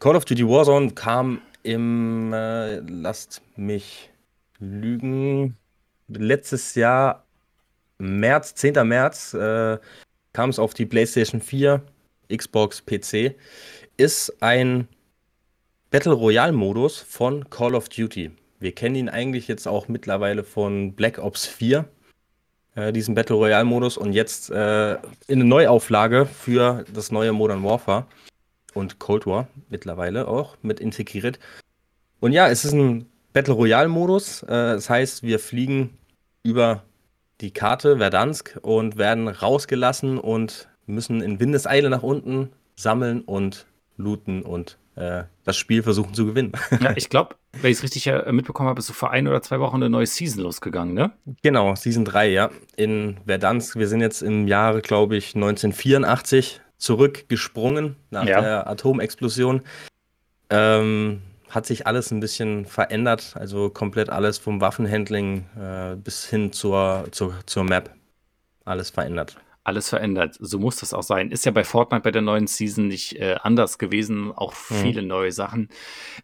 Call 0.00 0.16
of 0.16 0.24
Duty 0.24 0.46
Warzone 0.46 0.90
kam 0.90 1.40
im, 1.62 2.32
äh, 2.32 2.80
lasst 2.80 3.42
mich 3.56 4.10
lügen, 4.58 5.56
letztes 6.08 6.74
Jahr, 6.74 7.24
März, 7.98 8.54
10. 8.54 8.86
März, 8.86 9.34
äh, 9.34 9.78
kam 10.32 10.50
es 10.50 10.58
auf 10.58 10.74
die 10.74 10.84
PlayStation 10.84 11.40
4, 11.40 11.82
Xbox, 12.28 12.84
PC. 12.84 13.34
Ist 13.96 14.42
ein 14.42 14.88
Battle 15.90 16.12
Royale-Modus 16.12 17.00
von 17.00 17.48
Call 17.50 17.74
of 17.74 17.88
Duty. 17.88 18.32
Wir 18.58 18.72
kennen 18.72 18.96
ihn 18.96 19.08
eigentlich 19.08 19.46
jetzt 19.46 19.68
auch 19.68 19.88
mittlerweile 19.88 20.42
von 20.42 20.94
Black 20.94 21.18
Ops 21.18 21.46
4, 21.46 21.84
äh, 22.74 22.92
diesen 22.92 23.14
Battle 23.14 23.36
Royale-Modus, 23.36 23.96
und 23.96 24.12
jetzt 24.12 24.50
äh, 24.50 24.94
in 24.94 25.00
eine 25.28 25.44
Neuauflage 25.44 26.26
für 26.26 26.84
das 26.92 27.12
neue 27.12 27.32
Modern 27.32 27.62
Warfare 27.62 28.06
und 28.74 28.98
Cold 28.98 29.26
War 29.26 29.48
mittlerweile 29.68 30.26
auch 30.26 30.56
mit 30.62 30.80
integriert. 30.80 31.38
Und 32.20 32.32
ja, 32.32 32.48
es 32.48 32.64
ist 32.64 32.72
ein 32.72 33.06
Battle 33.32 33.54
Royale-Modus. 33.54 34.42
Äh, 34.44 34.46
das 34.48 34.90
heißt, 34.90 35.22
wir 35.22 35.38
fliegen 35.38 35.96
über 36.42 36.82
die 37.40 37.52
Karte 37.52 37.98
Verdansk 37.98 38.58
und 38.62 38.96
werden 38.96 39.28
rausgelassen 39.28 40.18
und 40.18 40.68
müssen 40.86 41.20
in 41.20 41.40
Windeseile 41.40 41.90
nach 41.90 42.02
unten 42.02 42.50
sammeln 42.76 43.22
und 43.22 43.66
looten 43.96 44.42
und 44.42 44.78
äh, 44.96 45.24
das 45.44 45.56
Spiel 45.56 45.82
versuchen 45.82 46.14
zu 46.14 46.26
gewinnen. 46.26 46.52
Ja, 46.80 46.96
ich 46.96 47.08
glaube, 47.08 47.36
wenn 47.60 47.70
ich 47.70 47.78
es 47.78 47.82
richtig 47.82 48.06
äh, 48.06 48.30
mitbekommen 48.32 48.68
habe, 48.68 48.78
ist 48.78 48.86
so 48.86 48.92
vor 48.92 49.10
ein 49.10 49.26
oder 49.28 49.42
zwei 49.42 49.60
Wochen 49.60 49.76
eine 49.76 49.90
neue 49.90 50.06
Season 50.06 50.42
losgegangen, 50.42 50.94
ne? 50.94 51.12
Genau, 51.42 51.74
Season 51.74 52.04
3, 52.04 52.30
ja. 52.30 52.50
In 52.76 53.16
Verdansk. 53.26 53.76
Wir 53.76 53.88
sind 53.88 54.00
jetzt 54.00 54.22
im 54.22 54.48
Jahre, 54.48 54.82
glaube 54.82 55.16
ich, 55.16 55.34
1984 55.34 56.60
zurückgesprungen 56.78 57.96
nach 58.10 58.26
ja. 58.26 58.40
der 58.40 58.68
Atomexplosion. 58.68 59.62
Ähm, 60.50 61.22
hat 61.48 61.66
sich 61.66 61.86
alles 61.86 62.10
ein 62.10 62.20
bisschen 62.20 62.66
verändert, 62.66 63.34
also 63.36 63.70
komplett 63.70 64.10
alles 64.10 64.38
vom 64.38 64.60
Waffenhandling 64.60 65.46
äh, 65.56 65.96
bis 65.96 66.24
hin 66.26 66.52
zur, 66.52 67.06
zur, 67.12 67.34
zur 67.46 67.64
Map. 67.64 67.90
Alles 68.64 68.90
verändert 68.90 69.36
alles 69.64 69.88
verändert. 69.88 70.36
So 70.38 70.58
muss 70.58 70.76
das 70.76 70.92
auch 70.92 71.02
sein. 71.02 71.30
Ist 71.30 71.46
ja 71.46 71.50
bei 71.50 71.64
Fortnite 71.64 72.02
bei 72.02 72.10
der 72.10 72.22
neuen 72.22 72.46
Season 72.46 72.86
nicht 72.86 73.16
äh, 73.16 73.36
anders 73.42 73.78
gewesen. 73.78 74.30
Auch 74.30 74.52
mhm. 74.52 74.74
viele 74.74 75.02
mhm. 75.02 75.08
neue 75.08 75.32
Sachen. 75.32 75.70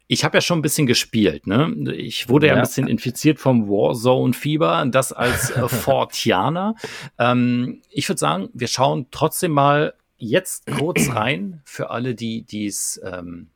Ich 0.07 0.25
habe 0.25 0.37
ja 0.37 0.41
schon 0.43 0.59
ein 0.59 0.63
bisschen 0.63 0.87
gespielt. 0.87 1.47
Ne? 1.47 1.75
Ich 1.97 2.29
wurde 2.29 2.47
ja, 2.47 2.53
ja 2.53 2.59
ein 2.59 2.63
bisschen 2.63 2.87
infiziert 2.87 3.41
vom 3.41 3.69
Warzone-Fieber, 3.69 4.87
das 4.91 5.13
als 5.13 5.51
äh, 5.51 5.69
Fortianer. 5.69 6.75
ähm, 7.19 7.81
ich 7.91 8.09
würde 8.09 8.19
sagen, 8.19 8.51
wir 8.53 8.69
schauen 8.69 9.07
trotzdem 9.11 9.53
mal 9.53 9.95
jetzt 10.19 10.67
kurz 10.67 11.09
rein 11.15 11.63
für 11.65 11.91
alle, 11.91 12.15
die 12.15 12.67
es 12.67 13.01
ähm, 13.03 13.49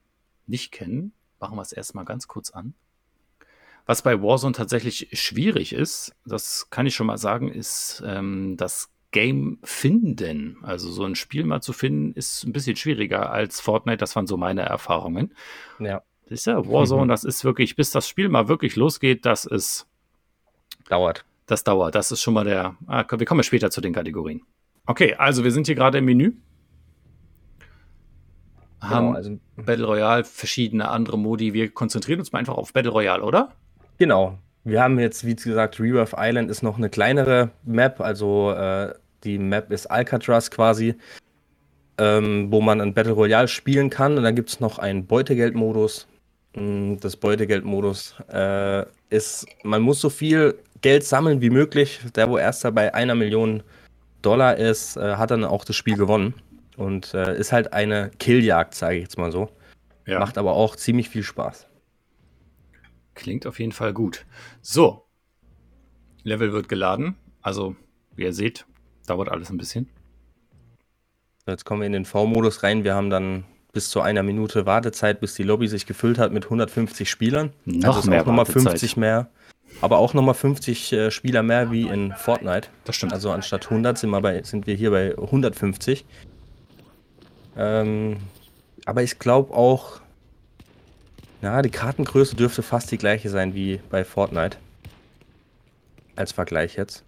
nicht 0.47 0.73
kennen. 0.73 1.13
Machen 1.41 1.57
wir 1.57 1.63
es 1.63 1.73
erstmal 1.73 2.07
ganz 2.07 2.27
kurz 2.27 2.51
an. 2.51 2.73
Was 3.87 4.01
bei 4.01 4.23
Warzone 4.23 4.55
tatsächlich 4.55 5.09
schwierig 5.13 5.75
ist, 5.75 6.15
das 6.25 6.71
kann 6.71 6.87
ich 6.87 6.95
schon 6.95 7.07
mal 7.07 7.19
sagen, 7.19 7.53
ist 7.53 8.03
ähm, 8.07 8.57
das 8.57 8.89
Game 9.15 9.59
finden. 9.63 10.59
Also 10.63 10.91
so 10.91 11.05
ein 11.05 11.15
Spiel 11.15 11.45
mal 11.45 11.61
zu 11.61 11.73
finden, 11.73 12.15
ist 12.15 12.43
ein 12.43 12.53
bisschen 12.53 12.75
schwieriger 12.75 13.31
als 13.31 13.61
Fortnite. 13.61 13.99
Das 13.99 14.17
waren 14.17 14.27
so 14.27 14.37
meine 14.37 14.63
Erfahrungen. 14.63 15.33
Ja. 15.79 16.03
Das 16.25 16.41
ist 16.41 16.47
ja 16.47 16.67
Warzone, 16.67 17.05
mhm. 17.05 17.09
das 17.09 17.23
ist 17.23 17.45
wirklich, 17.45 17.77
bis 17.77 17.93
das 17.93 18.09
Spiel 18.09 18.29
mal 18.29 18.49
wirklich 18.49 18.75
losgeht, 18.75 19.25
das 19.25 19.45
ist. 19.45 19.87
Dauert. 20.89 21.25
Das 21.47 21.63
dauert. 21.63 21.95
Das 21.95 22.11
ist 22.11 22.23
schon 22.23 22.35
mal 22.35 22.45
der. 22.45 22.77
Ah, 22.89 23.05
wir 23.09 23.25
kommen 23.25 23.45
später 23.45 23.71
zu 23.71 23.81
den 23.81 23.93
Kategorien. 23.93 24.43
Okay, 24.87 25.15
also 25.15 25.45
wir 25.45 25.53
sind 25.53 25.67
hier 25.67 25.77
gerade 25.77 25.99
im 25.99 26.07
Menü. 26.07 26.33
Genau, 28.81 28.91
haben 28.91 29.15
also, 29.15 29.39
Battle 29.55 29.87
Royale, 29.87 30.25
verschiedene 30.25 30.89
andere 30.89 31.19
Modi. 31.19 31.53
Wir 31.53 31.71
konzentrieren 31.71 32.19
uns 32.19 32.33
mal 32.33 32.41
einfach 32.41 32.55
auf 32.55 32.73
Battle 32.73 32.91
Royale, 32.91 33.23
oder? 33.23 33.53
Genau. 33.99 34.39
Wir 34.65 34.83
haben 34.83 34.99
jetzt, 34.99 35.25
wie 35.25 35.37
gesagt, 35.37 35.79
Rebirth 35.79 36.15
Island 36.17 36.51
ist 36.51 36.63
noch 36.63 36.79
eine 36.79 36.91
kleinere 36.91 37.51
Map, 37.65 38.01
also 38.01 38.51
äh, 38.51 38.95
die 39.25 39.39
Map 39.39 39.71
ist 39.71 39.87
Alcatraz 39.87 40.51
quasi, 40.51 40.95
ähm, 41.99 42.51
wo 42.51 42.61
man 42.61 42.81
ein 42.81 42.95
Battle 42.95 43.13
Royale 43.13 43.49
spielen 43.49 43.91
kann. 43.91 44.17
Und 44.17 44.25
dann 44.25 44.35
gibt 44.35 44.51
es 44.51 44.61
noch 44.61 44.79
einen 44.79 45.07
Beutegeldmodus. 45.07 46.07
Mm, 46.55 46.97
das 47.01 47.17
Beutegeldmodus 47.17 48.15
äh, 48.33 48.85
ist, 49.11 49.47
man 49.63 49.83
muss 49.83 50.01
so 50.01 50.11
viel 50.11 50.57
Geld 50.81 51.05
sammeln 51.05 51.41
wie 51.41 51.51
möglich. 51.51 52.01
Der, 52.15 52.29
wo 52.29 52.39
erster 52.39 52.71
bei 52.73 52.95
einer 52.95 53.15
Million 53.15 53.63
Dollar 54.23 54.57
ist, 54.57 54.97
äh, 54.97 55.17
hat 55.17 55.31
dann 55.31 55.45
auch 55.45 55.65
das 55.65 55.77
Spiel 55.77 55.97
gewonnen. 55.97 56.35
Und 56.77 57.15
äh, 57.15 57.39
ist 57.39 57.53
halt 57.53 57.73
eine 57.73 58.11
Killjagd, 58.19 58.75
sage 58.75 58.97
ich 58.97 59.03
jetzt 59.03 59.19
mal 59.19 59.31
so. 59.31 59.49
Ja. 60.07 60.19
Macht 60.19 60.39
aber 60.39 60.53
auch 60.53 60.77
ziemlich 60.77 61.09
viel 61.09 61.23
Spaß. 61.23 61.67
Klingt 63.15 63.47
auf 63.47 63.61
jeden 63.61 63.73
Fall 63.73 63.93
gut. 63.93 64.27
So. 64.61 65.07
Level 66.25 66.53
wird 66.53 66.69
geladen. 66.69 67.17
Also, 67.43 67.77
wie 68.17 68.25
ihr 68.25 68.33
seht, 68.33 68.67
Dauert 69.07 69.31
alles 69.31 69.51
ein 69.51 69.59
bisschen. 69.59 69.89
Jetzt 71.47 71.65
kommen 71.65 71.83
wir 71.83 71.87
in 71.87 71.93
den 71.93 72.05
V-Modus 72.05 72.63
rein. 72.63 72.85
Wir 72.85 72.95
haben 72.95 73.11
dann 73.11 73.45
bis 73.73 73.91
zu 73.91 74.01
einer 74.01 74.23
Minute 74.23 74.67
Wartezeit, 74.67 75.21
bis 75.21 75.35
die 75.35 75.43
Lobby 75.43 75.69
sich 75.69 75.85
gefüllt 75.85 76.19
hat 76.19 76.33
mit 76.33 76.45
150 76.45 77.11
Spielern. 77.11 77.53
Noch 77.67 77.97
also 77.97 78.09
mehr 78.09 78.23
auch 78.23 78.27
nochmal 78.27 78.47
50 78.47 78.97
mehr. 78.97 79.29
Aber 79.81 79.99
auch 79.99 80.15
nochmal 80.15 80.35
50 80.35 80.93
äh, 80.93 81.11
Spieler 81.11 81.43
mehr 81.43 81.71
wie 81.71 81.83
in 81.83 82.13
Fortnite. 82.13 82.69
Das 82.85 82.97
stimmt. 82.97 83.13
Also 83.13 83.31
anstatt 83.31 83.65
100 83.65 83.99
sind 83.99 84.11
wir, 84.11 84.21
bei, 84.21 84.43
sind 84.43 84.67
wir 84.67 84.75
hier 84.75 84.91
bei 84.91 85.19
150. 85.19 86.05
Ähm, 87.57 88.19
aber 88.87 89.03
ich 89.03 89.19
glaube 89.19 89.53
auch, 89.53 90.01
na, 91.43 91.61
die 91.61 91.71
Kartengröße 91.71 92.37
dürfte 92.37 92.63
fast 92.63 92.91
die 92.91 92.99
gleiche 92.99 93.29
sein 93.29 93.55
wie 93.55 93.81
bei 93.91 94.05
Fortnite. 94.05 94.57
Als 96.17 96.33
Vergleich 96.33 96.77
jetzt. 96.77 97.03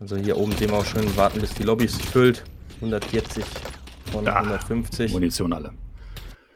Also 0.00 0.16
hier 0.16 0.38
oben 0.38 0.52
sehen 0.52 0.70
wir 0.70 0.78
auch 0.78 0.84
schön 0.84 1.14
warten, 1.14 1.40
bis 1.40 1.52
die 1.52 1.62
Lobby 1.62 1.86
sich 1.86 2.02
füllt. 2.02 2.42
140 2.76 3.44
von 4.10 4.24
da, 4.24 4.36
150. 4.36 5.12
Munition 5.12 5.52
alle. 5.52 5.72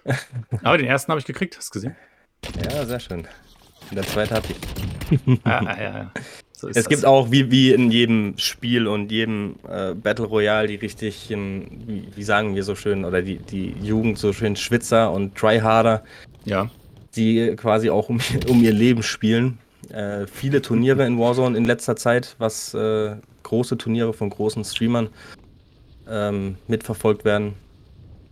Aber 0.62 0.78
den 0.78 0.86
ersten 0.86 1.10
habe 1.10 1.20
ich 1.20 1.26
gekriegt, 1.26 1.56
hast 1.58 1.68
du 1.68 1.72
gesehen? 1.74 1.96
Ja, 2.62 2.86
sehr 2.86 3.00
schön. 3.00 3.28
Und 3.90 3.96
der 3.96 4.06
zweite 4.06 4.36
habe 4.36 4.46
ich. 4.48 5.40
ja, 5.44 5.62
ja, 5.62 5.80
ja. 5.80 6.12
So 6.52 6.68
es 6.68 6.76
das. 6.76 6.88
gibt 6.88 7.04
auch, 7.04 7.30
wie, 7.30 7.50
wie 7.50 7.72
in 7.72 7.90
jedem 7.90 8.38
Spiel 8.38 8.86
und 8.86 9.12
jedem 9.12 9.56
äh, 9.68 9.92
Battle 9.92 10.24
Royale, 10.24 10.68
die 10.68 10.76
richtig, 10.76 11.28
wie, 11.28 12.08
wie, 12.14 12.22
sagen 12.22 12.54
wir 12.54 12.64
so 12.64 12.74
schön, 12.74 13.04
oder 13.04 13.20
die, 13.20 13.36
die 13.36 13.74
Jugend 13.82 14.18
so 14.18 14.32
schön 14.32 14.56
Schwitzer 14.56 15.12
und 15.12 15.34
Tryharder. 15.34 16.02
Ja. 16.46 16.70
Die 17.14 17.54
quasi 17.56 17.90
auch 17.90 18.08
um, 18.08 18.20
um 18.48 18.62
ihr 18.62 18.72
Leben 18.72 19.02
spielen. 19.02 19.58
Äh, 19.90 20.26
viele 20.26 20.62
Turniere 20.62 21.04
in 21.04 21.18
Warzone 21.18 21.58
in 21.58 21.66
letzter 21.66 21.96
Zeit, 21.96 22.36
was 22.38 22.72
äh, 22.72 23.16
große 23.44 23.78
Turniere 23.78 24.12
von 24.12 24.30
großen 24.30 24.64
Streamern 24.64 25.08
ähm, 26.08 26.56
mitverfolgt 26.66 27.24
werden. 27.24 27.54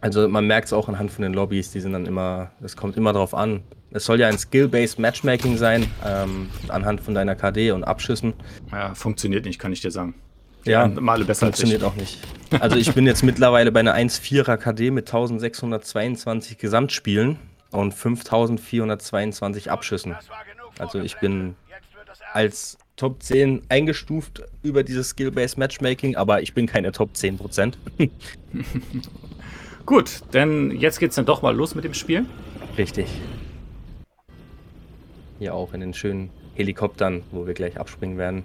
Also 0.00 0.28
man 0.28 0.46
merkt 0.46 0.66
es 0.66 0.72
auch 0.72 0.88
anhand 0.88 1.12
von 1.12 1.22
den 1.22 1.32
Lobbys, 1.32 1.70
die 1.70 1.80
sind 1.80 1.92
dann 1.92 2.06
immer, 2.06 2.50
es 2.60 2.76
kommt 2.76 2.96
immer 2.96 3.12
darauf 3.12 3.34
an. 3.34 3.62
Es 3.92 4.04
soll 4.04 4.18
ja 4.18 4.26
ein 4.26 4.38
Skill-Based 4.38 4.98
Matchmaking 4.98 5.56
sein, 5.56 5.86
ähm, 6.04 6.48
anhand 6.68 7.00
von 7.00 7.14
deiner 7.14 7.36
KD 7.36 7.70
und 7.70 7.84
Abschüssen. 7.84 8.32
Ja, 8.72 8.94
funktioniert 8.94 9.44
nicht, 9.44 9.60
kann 9.60 9.72
ich 9.72 9.80
dir 9.80 9.92
sagen. 9.92 10.14
Ja, 10.64 10.86
Male 10.88 11.24
besser 11.24 11.46
funktioniert 11.46 11.84
auch 11.84 11.94
nicht. 11.94 12.18
Also 12.60 12.76
ich 12.76 12.92
bin 12.94 13.06
jetzt 13.06 13.22
mittlerweile 13.22 13.72
bei 13.72 13.80
einer 13.80 13.94
1,4er 13.94 14.56
KD 14.56 14.90
mit 14.90 15.08
1622 15.08 16.58
Gesamtspielen 16.58 17.38
und 17.70 17.94
5422 17.94 19.70
Abschüssen. 19.70 20.16
Also 20.78 21.00
ich 21.00 21.18
bin 21.18 21.56
als 22.32 22.78
Top 22.96 23.22
10 23.22 23.62
eingestuft 23.68 24.42
über 24.62 24.82
dieses 24.82 25.10
Skill-Based 25.10 25.58
Matchmaking, 25.58 26.16
aber 26.16 26.42
ich 26.42 26.54
bin 26.54 26.66
keine 26.66 26.92
Top 26.92 27.16
10 27.16 27.38
Prozent. 27.38 27.78
Gut, 29.86 30.20
denn 30.32 30.70
jetzt 30.72 31.00
geht's 31.00 31.16
dann 31.16 31.26
doch 31.26 31.42
mal 31.42 31.54
los 31.54 31.74
mit 31.74 31.84
dem 31.84 31.94
Spiel. 31.94 32.26
Richtig. 32.78 33.06
Hier 35.38 35.54
auch 35.54 35.74
in 35.74 35.80
den 35.80 35.94
schönen 35.94 36.30
Helikoptern, 36.54 37.22
wo 37.32 37.46
wir 37.46 37.54
gleich 37.54 37.80
abspringen 37.80 38.18
werden. 38.18 38.44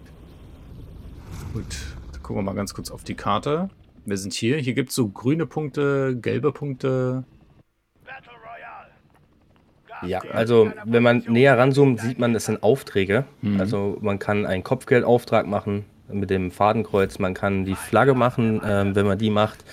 Gut, 1.53 1.65
dann 2.11 2.23
gucken 2.23 2.37
wir 2.37 2.43
mal 2.43 2.55
ganz 2.55 2.73
kurz 2.73 2.89
auf 2.89 3.03
die 3.03 3.15
Karte. 3.15 3.69
Wir 4.05 4.17
sind 4.17 4.33
hier. 4.33 4.57
Hier 4.57 4.73
gibt 4.73 4.89
es 4.89 4.95
so 4.95 5.09
grüne 5.09 5.45
Punkte, 5.45 6.17
gelbe 6.19 6.51
Punkte, 6.51 7.25
ja, 10.05 10.19
also 10.33 10.71
wenn 10.85 11.03
man 11.03 11.23
näher 11.27 11.57
ranzoomt, 11.57 11.99
sieht 11.99 12.19
man, 12.19 12.33
das 12.33 12.45
sind 12.45 12.61
Aufträge. 12.63 13.25
Mhm. 13.41 13.59
Also 13.59 13.97
man 14.01 14.19
kann 14.19 14.45
einen 14.45 14.63
Kopfgeldauftrag 14.63 15.47
machen 15.47 15.85
mit 16.11 16.29
dem 16.29 16.51
Fadenkreuz, 16.51 17.19
man 17.19 17.33
kann 17.33 17.65
die 17.65 17.75
Flagge 17.75 18.13
machen, 18.13 18.63
äh, 18.63 18.95
wenn 18.95 19.05
man 19.05 19.17
die 19.17 19.29
macht. 19.29 19.63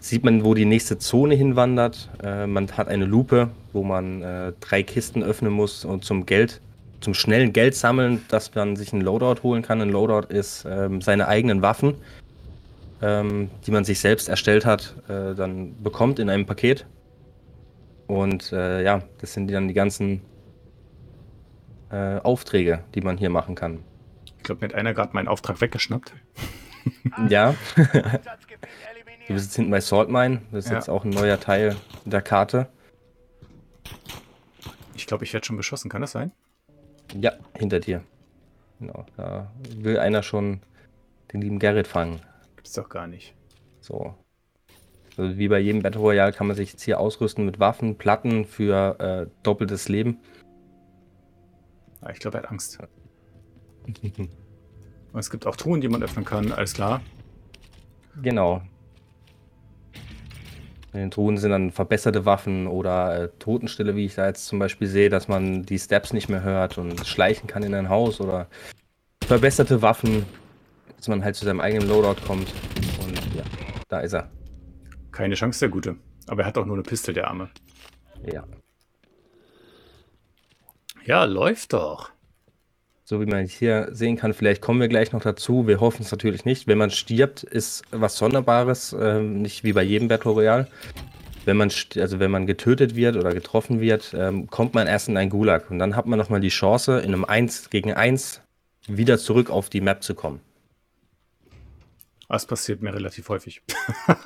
Sieht 0.00 0.24
man, 0.24 0.44
wo 0.44 0.54
die 0.54 0.64
nächste 0.64 0.98
Zone 0.98 1.34
hinwandert. 1.34 2.08
Äh, 2.22 2.46
man 2.46 2.70
hat 2.70 2.88
eine 2.88 3.04
Lupe, 3.04 3.50
wo 3.72 3.82
man 3.82 4.22
äh, 4.22 4.52
drei 4.60 4.82
Kisten 4.82 5.22
öffnen 5.22 5.52
muss 5.52 5.84
und 5.84 6.04
zum 6.04 6.24
Geld, 6.24 6.60
zum 7.00 7.14
schnellen 7.14 7.52
Geld 7.52 7.74
sammeln, 7.74 8.22
dass 8.28 8.54
man 8.54 8.76
sich 8.76 8.92
ein 8.92 9.00
Loadout 9.00 9.42
holen 9.42 9.62
kann. 9.62 9.80
Ein 9.80 9.90
Loadout 9.90 10.32
ist 10.32 10.66
ähm, 10.70 11.00
seine 11.00 11.26
eigenen 11.26 11.62
Waffen, 11.62 11.94
ähm, 13.02 13.50
die 13.66 13.72
man 13.72 13.84
sich 13.84 13.98
selbst 13.98 14.28
erstellt 14.28 14.64
hat, 14.64 14.94
äh, 15.08 15.34
dann 15.34 15.74
bekommt 15.82 16.18
in 16.18 16.30
einem 16.30 16.46
Paket 16.46 16.86
Und 18.08 18.52
äh, 18.52 18.82
ja, 18.82 19.02
das 19.18 19.34
sind 19.34 19.50
dann 19.50 19.68
die 19.68 19.74
ganzen 19.74 20.22
äh, 21.90 22.18
Aufträge, 22.18 22.82
die 22.94 23.02
man 23.02 23.18
hier 23.18 23.30
machen 23.30 23.54
kann. 23.54 23.84
Ich 24.24 24.42
glaube, 24.42 24.62
mir 24.62 24.72
hat 24.72 24.74
einer 24.74 24.94
gerade 24.94 25.12
meinen 25.12 25.28
Auftrag 25.28 25.60
weggeschnappt. 25.60 26.14
ja. 27.28 27.54
du 27.76 29.34
bist 29.34 29.46
jetzt 29.46 29.56
hinten 29.56 29.70
bei 29.70 29.80
Salt 29.80 30.08
Mine. 30.08 30.42
Das 30.50 30.64
ist 30.64 30.70
ja. 30.70 30.78
jetzt 30.78 30.88
auch 30.88 31.04
ein 31.04 31.10
neuer 31.10 31.38
Teil 31.38 31.76
der 32.04 32.22
Karte. 32.22 32.68
Ich 34.94 35.06
glaube, 35.06 35.24
ich 35.24 35.32
werde 35.32 35.46
schon 35.46 35.56
beschossen. 35.56 35.90
Kann 35.90 36.00
das 36.00 36.12
sein? 36.12 36.32
Ja, 37.14 37.32
hinter 37.56 37.80
dir. 37.80 38.02
Genau. 38.80 39.04
Da 39.16 39.50
will 39.76 39.98
einer 39.98 40.22
schon 40.22 40.60
den 41.32 41.42
lieben 41.42 41.58
Gerrit 41.58 41.86
fangen. 41.86 42.20
Gibt's 42.56 42.72
doch 42.72 42.88
gar 42.88 43.06
nicht. 43.06 43.34
So. 43.80 44.14
Also 45.18 45.36
wie 45.36 45.48
bei 45.48 45.58
jedem 45.58 45.82
Battle 45.82 46.00
Royale 46.00 46.32
kann 46.32 46.46
man 46.46 46.54
sich 46.54 46.70
jetzt 46.70 46.82
hier 46.82 47.00
ausrüsten 47.00 47.44
mit 47.44 47.58
Waffen, 47.58 47.98
Platten 47.98 48.44
für 48.44 49.00
äh, 49.00 49.26
doppeltes 49.42 49.88
Leben. 49.88 50.18
Ja, 52.00 52.10
ich 52.10 52.20
glaube, 52.20 52.38
er 52.38 52.44
hat 52.44 52.50
Angst. 52.52 52.78
Und 55.12 55.18
es 55.18 55.30
gibt 55.30 55.46
auch 55.46 55.56
Truhen, 55.56 55.80
die 55.80 55.88
man 55.88 56.02
öffnen 56.02 56.24
kann, 56.24 56.52
alles 56.52 56.72
klar. 56.72 57.00
Genau. 58.22 58.62
In 60.92 61.00
den 61.00 61.10
Truhen 61.10 61.36
sind 61.36 61.50
dann 61.50 61.72
verbesserte 61.72 62.24
Waffen 62.24 62.68
oder 62.68 63.24
äh, 63.24 63.28
Totenstille, 63.40 63.96
wie 63.96 64.04
ich 64.04 64.14
da 64.14 64.26
jetzt 64.26 64.46
zum 64.46 64.60
Beispiel 64.60 64.86
sehe, 64.86 65.08
dass 65.08 65.26
man 65.26 65.64
die 65.64 65.78
Steps 65.78 66.12
nicht 66.12 66.28
mehr 66.28 66.42
hört 66.42 66.78
und 66.78 67.04
schleichen 67.06 67.48
kann 67.48 67.64
in 67.64 67.74
ein 67.74 67.88
Haus 67.88 68.20
oder 68.20 68.46
verbesserte 69.24 69.82
Waffen, 69.82 70.24
dass 70.96 71.08
man 71.08 71.24
halt 71.24 71.34
zu 71.34 71.44
seinem 71.44 71.60
eigenen 71.60 71.88
Loadout 71.88 72.22
kommt. 72.24 72.54
Und 73.04 73.16
ja, 73.34 73.42
da 73.88 74.00
ist 74.00 74.12
er. 74.12 74.30
Keine 75.18 75.34
Chance, 75.34 75.58
der 75.58 75.68
Gute. 75.68 75.96
Aber 76.28 76.42
er 76.42 76.46
hat 76.46 76.58
auch 76.58 76.64
nur 76.64 76.76
eine 76.76 76.84
Pistole, 76.84 77.14
der 77.14 77.26
Arme. 77.26 77.50
Ja. 78.32 78.44
Ja, 81.04 81.24
läuft 81.24 81.72
doch. 81.72 82.10
So 83.02 83.20
wie 83.20 83.26
man 83.26 83.44
hier 83.46 83.88
sehen 83.90 84.16
kann, 84.16 84.32
vielleicht 84.32 84.62
kommen 84.62 84.80
wir 84.80 84.86
gleich 84.86 85.10
noch 85.10 85.20
dazu. 85.20 85.66
Wir 85.66 85.80
hoffen 85.80 86.02
es 86.02 86.12
natürlich 86.12 86.44
nicht. 86.44 86.68
Wenn 86.68 86.78
man 86.78 86.92
stirbt, 86.92 87.42
ist 87.42 87.82
was 87.90 88.16
Sonderbares, 88.16 88.92
äh, 88.92 89.20
nicht 89.20 89.64
wie 89.64 89.72
bei 89.72 89.82
jedem 89.82 90.06
Battle 90.06 90.30
Royale. 90.30 90.68
Wenn 91.44 91.56
man, 91.56 91.72
also 91.96 92.20
wenn 92.20 92.30
man 92.30 92.46
getötet 92.46 92.94
wird 92.94 93.16
oder 93.16 93.34
getroffen 93.34 93.80
wird, 93.80 94.14
ähm, 94.16 94.46
kommt 94.46 94.74
man 94.74 94.86
erst 94.86 95.08
in 95.08 95.16
ein 95.16 95.30
Gulag. 95.30 95.68
Und 95.68 95.80
dann 95.80 95.96
hat 95.96 96.06
man 96.06 96.20
nochmal 96.20 96.38
die 96.38 96.48
Chance, 96.48 97.00
in 97.00 97.12
einem 97.12 97.24
1 97.24 97.70
gegen 97.70 97.92
1 97.92 98.40
wieder 98.86 99.18
zurück 99.18 99.50
auf 99.50 99.68
die 99.68 99.80
Map 99.80 100.04
zu 100.04 100.14
kommen. 100.14 100.40
Das 102.28 102.46
passiert 102.46 102.82
mir 102.82 102.92
relativ 102.92 103.28
häufig. 103.30 103.62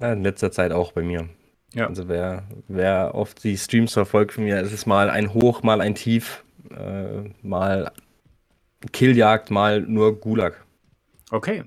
in 0.00 0.22
letzter 0.22 0.52
Zeit 0.52 0.72
auch 0.72 0.92
bei 0.92 1.02
mir. 1.02 1.28
Ja. 1.74 1.88
Also 1.88 2.08
wer, 2.08 2.48
wer 2.68 3.14
oft 3.14 3.44
die 3.44 3.58
Streams 3.58 3.92
verfolgt 3.92 4.34
von 4.34 4.44
mir, 4.44 4.60
ist 4.60 4.72
es 4.72 4.86
mal 4.86 5.10
ein 5.10 5.34
Hoch, 5.34 5.62
mal 5.62 5.80
ein 5.80 5.94
Tief, 5.94 6.44
äh, 6.70 7.30
mal 7.42 7.92
Killjagd, 8.92 9.50
mal 9.50 9.80
nur 9.80 10.20
Gulag. 10.20 10.64
Okay. 11.30 11.64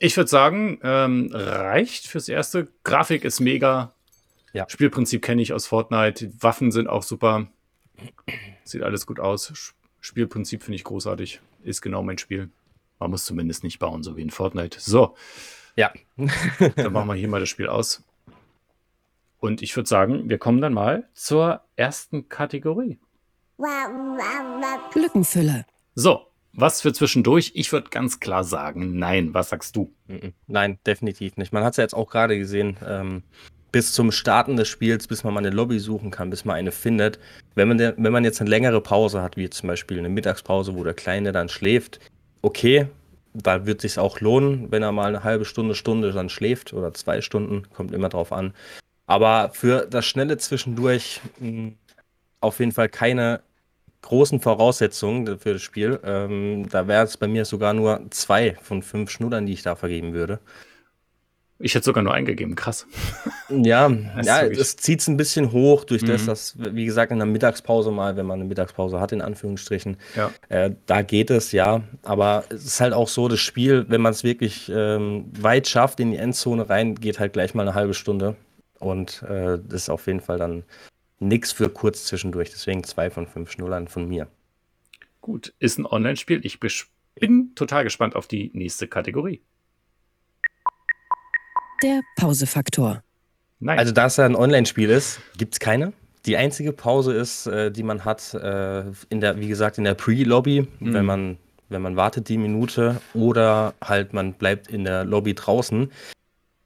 Ich 0.00 0.16
würde 0.16 0.30
sagen, 0.30 0.78
ähm, 0.82 1.30
reicht 1.32 2.06
fürs 2.06 2.28
Erste. 2.28 2.68
Grafik 2.84 3.24
ist 3.24 3.40
mega. 3.40 3.92
Ja. 4.52 4.64
Spielprinzip 4.68 5.22
kenne 5.22 5.42
ich 5.42 5.52
aus 5.52 5.66
Fortnite. 5.66 6.30
Waffen 6.40 6.72
sind 6.72 6.88
auch 6.88 7.02
super. 7.02 7.48
Sieht 8.64 8.82
alles 8.82 9.06
gut 9.06 9.20
aus. 9.20 9.74
Spielprinzip 10.00 10.62
finde 10.62 10.76
ich 10.76 10.84
großartig. 10.84 11.40
Ist 11.68 11.82
genau 11.82 12.02
mein 12.02 12.18
Spiel. 12.18 12.50
Man 12.98 13.10
muss 13.10 13.24
zumindest 13.24 13.62
nicht 13.62 13.78
bauen, 13.78 14.02
so 14.02 14.16
wie 14.16 14.22
in 14.22 14.30
Fortnite. 14.30 14.80
So. 14.80 15.14
Ja. 15.76 15.92
Dann 16.76 16.92
machen 16.92 17.08
wir 17.08 17.14
hier 17.14 17.28
mal 17.28 17.40
das 17.40 17.48
Spiel 17.48 17.68
aus. 17.68 18.02
Und 19.38 19.62
ich 19.62 19.76
würde 19.76 19.88
sagen, 19.88 20.28
wir 20.28 20.38
kommen 20.38 20.60
dann 20.60 20.72
mal 20.72 21.08
zur 21.14 21.62
ersten 21.76 22.28
Kategorie. 22.28 22.98
Glückenfülle. 24.92 25.64
So, 25.94 26.26
was 26.52 26.80
für 26.80 26.92
zwischendurch? 26.92 27.52
Ich 27.54 27.70
würde 27.70 27.90
ganz 27.90 28.18
klar 28.18 28.42
sagen, 28.42 28.98
nein. 28.98 29.34
Was 29.34 29.50
sagst 29.50 29.76
du? 29.76 29.94
Nein, 30.48 30.80
definitiv 30.84 31.36
nicht. 31.36 31.52
Man 31.52 31.62
hat 31.62 31.74
es 31.74 31.76
ja 31.76 31.84
jetzt 31.84 31.94
auch 31.94 32.10
gerade 32.10 32.36
gesehen. 32.36 32.76
Ähm, 32.84 33.22
bis 33.72 33.92
zum 33.92 34.12
Starten 34.12 34.56
des 34.56 34.68
Spiels, 34.68 35.06
bis 35.06 35.24
man 35.24 35.34
mal 35.34 35.40
eine 35.40 35.50
Lobby 35.50 35.78
suchen 35.78 36.10
kann, 36.10 36.30
bis 36.30 36.44
man 36.44 36.56
eine 36.56 36.72
findet. 36.72 37.18
Wenn 37.54 37.68
man, 37.68 37.78
wenn 37.78 38.12
man 38.12 38.24
jetzt 38.24 38.40
eine 38.40 38.50
längere 38.50 38.80
Pause 38.80 39.22
hat, 39.22 39.36
wie 39.36 39.50
zum 39.50 39.68
Beispiel 39.68 39.98
eine 39.98 40.08
Mittagspause, 40.08 40.74
wo 40.74 40.84
der 40.84 40.94
Kleine 40.94 41.32
dann 41.32 41.48
schläft, 41.48 42.00
okay, 42.42 42.86
da 43.34 43.66
wird 43.66 43.80
sich 43.80 43.98
auch 43.98 44.20
lohnen, 44.20 44.70
wenn 44.70 44.82
er 44.82 44.92
mal 44.92 45.08
eine 45.08 45.24
halbe 45.24 45.44
Stunde, 45.44 45.74
Stunde 45.74 46.12
dann 46.12 46.28
schläft 46.28 46.72
oder 46.72 46.94
zwei 46.94 47.20
Stunden, 47.20 47.68
kommt 47.70 47.92
immer 47.92 48.08
drauf 48.08 48.32
an. 48.32 48.54
Aber 49.06 49.50
für 49.52 49.86
das 49.86 50.06
schnelle 50.06 50.38
Zwischendurch 50.38 51.20
mh, 51.38 51.48
hm, 51.48 51.74
auf 52.40 52.60
jeden 52.60 52.72
Fall 52.72 52.88
keine 52.88 53.40
großen 54.02 54.40
Voraussetzungen 54.40 55.38
für 55.38 55.54
das 55.54 55.62
Spiel. 55.62 55.98
Ähm, 56.04 56.68
da 56.70 56.86
wäre 56.86 57.04
es 57.04 57.16
bei 57.16 57.26
mir 57.26 57.44
sogar 57.44 57.74
nur 57.74 58.02
zwei 58.10 58.56
von 58.62 58.82
fünf 58.82 59.10
Schnuddern, 59.10 59.46
die 59.46 59.52
ich 59.52 59.62
da 59.62 59.74
vergeben 59.74 60.12
würde. 60.12 60.38
Ich 61.60 61.74
hätte 61.74 61.84
sogar 61.84 62.04
nur 62.04 62.14
eingegeben, 62.14 62.54
krass. 62.54 62.86
Ja, 63.48 63.88
ja 64.22 64.42
es 64.42 64.76
zieht 64.76 65.00
es 65.00 65.08
ein 65.08 65.16
bisschen 65.16 65.50
hoch 65.50 65.84
durch 65.84 66.02
mhm. 66.02 66.06
das, 66.06 66.26
dass, 66.26 66.54
wie 66.58 66.84
gesagt, 66.84 67.10
in 67.10 67.18
der 67.18 67.26
Mittagspause 67.26 67.90
mal, 67.90 68.16
wenn 68.16 68.26
man 68.26 68.40
eine 68.40 68.48
Mittagspause 68.48 69.00
hat, 69.00 69.10
in 69.10 69.20
Anführungsstrichen, 69.20 69.96
ja. 70.14 70.30
äh, 70.48 70.70
da 70.86 71.02
geht 71.02 71.30
es, 71.30 71.50
ja. 71.50 71.82
Aber 72.02 72.44
es 72.50 72.64
ist 72.64 72.80
halt 72.80 72.92
auch 72.92 73.08
so, 73.08 73.26
das 73.26 73.40
Spiel, 73.40 73.86
wenn 73.88 74.00
man 74.00 74.12
es 74.12 74.22
wirklich 74.22 74.70
ähm, 74.72 75.26
weit 75.36 75.66
schafft, 75.66 75.98
in 75.98 76.12
die 76.12 76.18
Endzone 76.18 76.68
rein, 76.70 76.94
geht 76.94 77.18
halt 77.18 77.32
gleich 77.32 77.54
mal 77.54 77.62
eine 77.62 77.74
halbe 77.74 77.94
Stunde. 77.94 78.36
Und 78.78 79.24
äh, 79.24 79.58
das 79.58 79.82
ist 79.82 79.90
auf 79.90 80.06
jeden 80.06 80.20
Fall 80.20 80.38
dann 80.38 80.62
nichts 81.18 81.50
für 81.50 81.68
kurz 81.68 82.04
zwischendurch. 82.04 82.50
Deswegen 82.50 82.84
zwei 82.84 83.10
von 83.10 83.26
fünf 83.26 83.50
Schnullern 83.50 83.88
von 83.88 84.06
mir. 84.06 84.28
Gut, 85.20 85.52
ist 85.58 85.78
ein 85.78 85.86
Online-Spiel. 85.86 86.40
Ich 86.44 86.60
bin 86.60 87.54
total 87.56 87.82
gespannt 87.82 88.14
auf 88.14 88.28
die 88.28 88.52
nächste 88.54 88.86
Kategorie. 88.86 89.42
Der 91.82 92.00
Pausefaktor. 92.16 93.02
Nice. 93.60 93.78
Also, 93.78 93.92
da 93.92 94.06
es 94.06 94.16
ja 94.16 94.24
ein 94.24 94.36
Online-Spiel 94.36 94.90
ist, 94.90 95.20
gibt 95.36 95.54
es 95.54 95.60
keine. 95.60 95.92
Die 96.26 96.36
einzige 96.36 96.72
Pause 96.72 97.14
ist, 97.14 97.46
äh, 97.46 97.70
die 97.70 97.82
man 97.82 98.04
hat, 98.04 98.34
äh, 98.34 98.84
in 99.08 99.20
der, 99.20 99.38
wie 99.40 99.48
gesagt, 99.48 99.78
in 99.78 99.84
der 99.84 99.94
Pre-Lobby, 99.94 100.66
mhm. 100.80 100.94
wenn 100.94 101.04
man 101.04 101.38
wenn 101.68 101.82
man 101.82 101.96
wartet 101.96 102.28
die 102.28 102.38
Minute 102.38 103.00
oder 103.14 103.74
halt 103.82 104.12
man 104.12 104.34
bleibt 104.34 104.68
in 104.68 104.84
der 104.84 105.04
Lobby 105.04 105.34
draußen. 105.34 105.90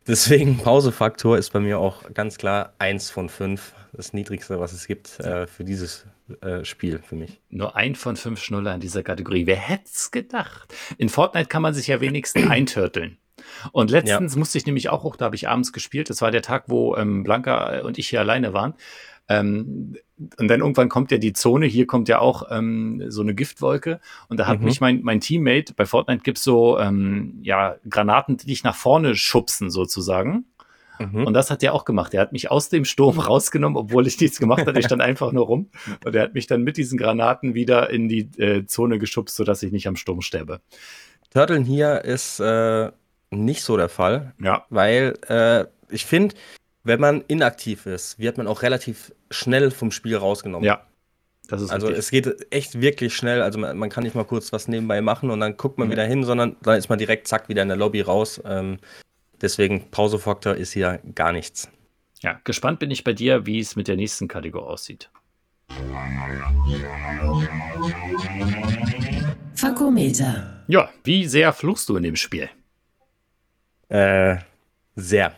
Deswegen 0.06 0.58
Pausefaktor 0.62 1.38
ist 1.38 1.52
bei 1.52 1.60
mir 1.60 1.78
auch 1.78 2.12
ganz 2.14 2.38
klar 2.38 2.72
eins 2.78 3.10
von 3.10 3.28
fünf. 3.28 3.74
Das 3.92 4.14
niedrigste, 4.14 4.58
was 4.58 4.72
es 4.72 4.86
gibt 4.86 5.20
äh, 5.20 5.46
für 5.46 5.64
dieses 5.64 6.06
äh, 6.40 6.64
Spiel 6.64 7.00
für 7.00 7.14
mich. 7.14 7.40
Nur 7.50 7.76
ein 7.76 7.94
von 7.94 8.16
fünf 8.16 8.40
Schnuller 8.40 8.74
in 8.74 8.80
dieser 8.80 9.02
Kategorie. 9.02 9.46
Wer 9.46 9.56
hätte 9.56 9.84
es 9.84 10.10
gedacht? 10.10 10.74
In 10.96 11.10
Fortnite 11.10 11.48
kann 11.48 11.60
man 11.60 11.74
sich 11.74 11.88
ja 11.88 12.00
wenigstens 12.00 12.46
eintörteln. 12.48 13.18
Und 13.72 13.90
letztens 13.90 14.34
ja. 14.34 14.38
musste 14.38 14.58
ich 14.58 14.66
nämlich 14.66 14.88
auch 14.88 15.04
hoch, 15.04 15.16
da 15.16 15.26
habe 15.26 15.36
ich 15.36 15.48
abends 15.48 15.72
gespielt. 15.72 16.10
Das 16.10 16.20
war 16.20 16.30
der 16.30 16.42
Tag, 16.42 16.64
wo 16.66 16.96
ähm, 16.96 17.22
Blanca 17.22 17.80
und 17.80 17.98
ich 17.98 18.08
hier 18.08 18.20
alleine 18.20 18.52
waren. 18.52 18.74
Ähm, 19.28 19.96
und 20.38 20.48
dann 20.48 20.60
irgendwann 20.60 20.88
kommt 20.88 21.10
ja 21.10 21.18
die 21.18 21.32
Zone, 21.32 21.66
hier 21.66 21.86
kommt 21.86 22.08
ja 22.08 22.18
auch 22.18 22.44
ähm, 22.50 23.04
so 23.08 23.22
eine 23.22 23.34
Giftwolke. 23.34 24.00
Und 24.28 24.38
da 24.38 24.46
hat 24.46 24.60
mhm. 24.60 24.66
mich 24.66 24.80
mein, 24.80 25.02
mein 25.02 25.20
Teammate, 25.20 25.74
bei 25.74 25.86
Fortnite 25.86 26.22
gibt 26.22 26.38
es 26.38 26.44
so 26.44 26.78
ähm, 26.78 27.38
ja, 27.42 27.76
Granaten, 27.88 28.36
die 28.36 28.46
dich 28.46 28.64
nach 28.64 28.76
vorne 28.76 29.16
schubsen, 29.16 29.70
sozusagen. 29.70 30.46
Mhm. 30.98 31.26
Und 31.26 31.34
das 31.34 31.50
hat 31.50 31.62
er 31.62 31.74
auch 31.74 31.84
gemacht. 31.84 32.14
Er 32.14 32.20
hat 32.20 32.32
mich 32.32 32.50
aus 32.50 32.68
dem 32.68 32.84
Sturm 32.84 33.18
rausgenommen, 33.20 33.76
obwohl 33.76 34.06
ich 34.06 34.20
nichts 34.20 34.38
gemacht 34.38 34.66
hatte. 34.66 34.78
Ich 34.78 34.86
stand 34.86 35.02
einfach 35.02 35.32
nur 35.32 35.46
rum. 35.46 35.70
Und 36.04 36.14
er 36.14 36.22
hat 36.22 36.34
mich 36.34 36.46
dann 36.46 36.62
mit 36.62 36.76
diesen 36.76 36.98
Granaten 36.98 37.54
wieder 37.54 37.90
in 37.90 38.08
die 38.08 38.28
äh, 38.38 38.66
Zone 38.66 38.98
geschubst, 38.98 39.36
sodass 39.36 39.62
ich 39.62 39.72
nicht 39.72 39.88
am 39.88 39.96
Sturm 39.96 40.20
sterbe. 40.20 40.60
Turteln 41.30 41.64
hier 41.64 42.04
ist 42.04 42.40
äh, 42.40 42.92
nicht 43.32 43.62
so 43.62 43.76
der 43.76 43.88
Fall. 43.88 44.34
Ja. 44.40 44.66
Weil 44.70 45.14
äh, 45.28 45.64
ich 45.92 46.06
finde, 46.06 46.34
wenn 46.84 47.00
man 47.00 47.22
inaktiv 47.28 47.86
ist, 47.86 48.18
wird 48.18 48.38
man 48.38 48.46
auch 48.46 48.62
relativ 48.62 49.12
schnell 49.30 49.70
vom 49.70 49.90
Spiel 49.90 50.16
rausgenommen. 50.16 50.66
Ja. 50.66 50.86
Das 51.48 51.60
ist 51.60 51.70
also 51.70 51.88
richtig. 51.88 52.04
es 52.04 52.10
geht 52.10 52.46
echt 52.52 52.80
wirklich 52.80 53.14
schnell. 53.14 53.42
Also 53.42 53.58
man, 53.58 53.76
man, 53.76 53.90
kann 53.90 54.04
nicht 54.04 54.14
mal 54.14 54.24
kurz 54.24 54.52
was 54.52 54.68
nebenbei 54.68 55.00
machen 55.00 55.30
und 55.30 55.40
dann 55.40 55.56
guckt 55.56 55.76
man 55.76 55.88
mhm. 55.88 55.92
wieder 55.92 56.04
hin, 56.04 56.24
sondern 56.24 56.56
dann 56.62 56.78
ist 56.78 56.88
man 56.88 56.98
direkt 56.98 57.26
zack 57.28 57.48
wieder 57.48 57.62
in 57.62 57.68
der 57.68 57.76
Lobby 57.76 58.00
raus. 58.00 58.40
Ähm, 58.44 58.78
deswegen 59.40 59.90
Pausefaktor 59.90 60.54
ist 60.54 60.72
hier 60.72 61.00
gar 61.14 61.32
nichts. 61.32 61.68
Ja, 62.20 62.40
gespannt 62.44 62.78
bin 62.78 62.90
ich 62.90 63.04
bei 63.04 63.12
dir, 63.12 63.46
wie 63.46 63.58
es 63.58 63.76
mit 63.76 63.88
der 63.88 63.96
nächsten 63.96 64.28
Kategorie 64.28 64.64
aussieht. 64.64 65.10
Fakometer. 69.54 70.64
Ja, 70.68 70.88
wie 71.04 71.26
sehr 71.26 71.52
fluchst 71.52 71.88
du 71.88 71.96
in 71.96 72.04
dem 72.04 72.16
Spiel? 72.16 72.48
Äh, 73.88 74.36
sehr. 74.96 75.32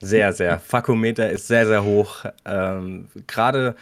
Sehr, 0.00 0.32
sehr. 0.32 0.58
Fakometer 0.66 1.30
ist 1.30 1.46
sehr, 1.46 1.66
sehr 1.66 1.84
hoch. 1.84 2.24
Ähm, 2.44 3.08
Gerade 3.26 3.76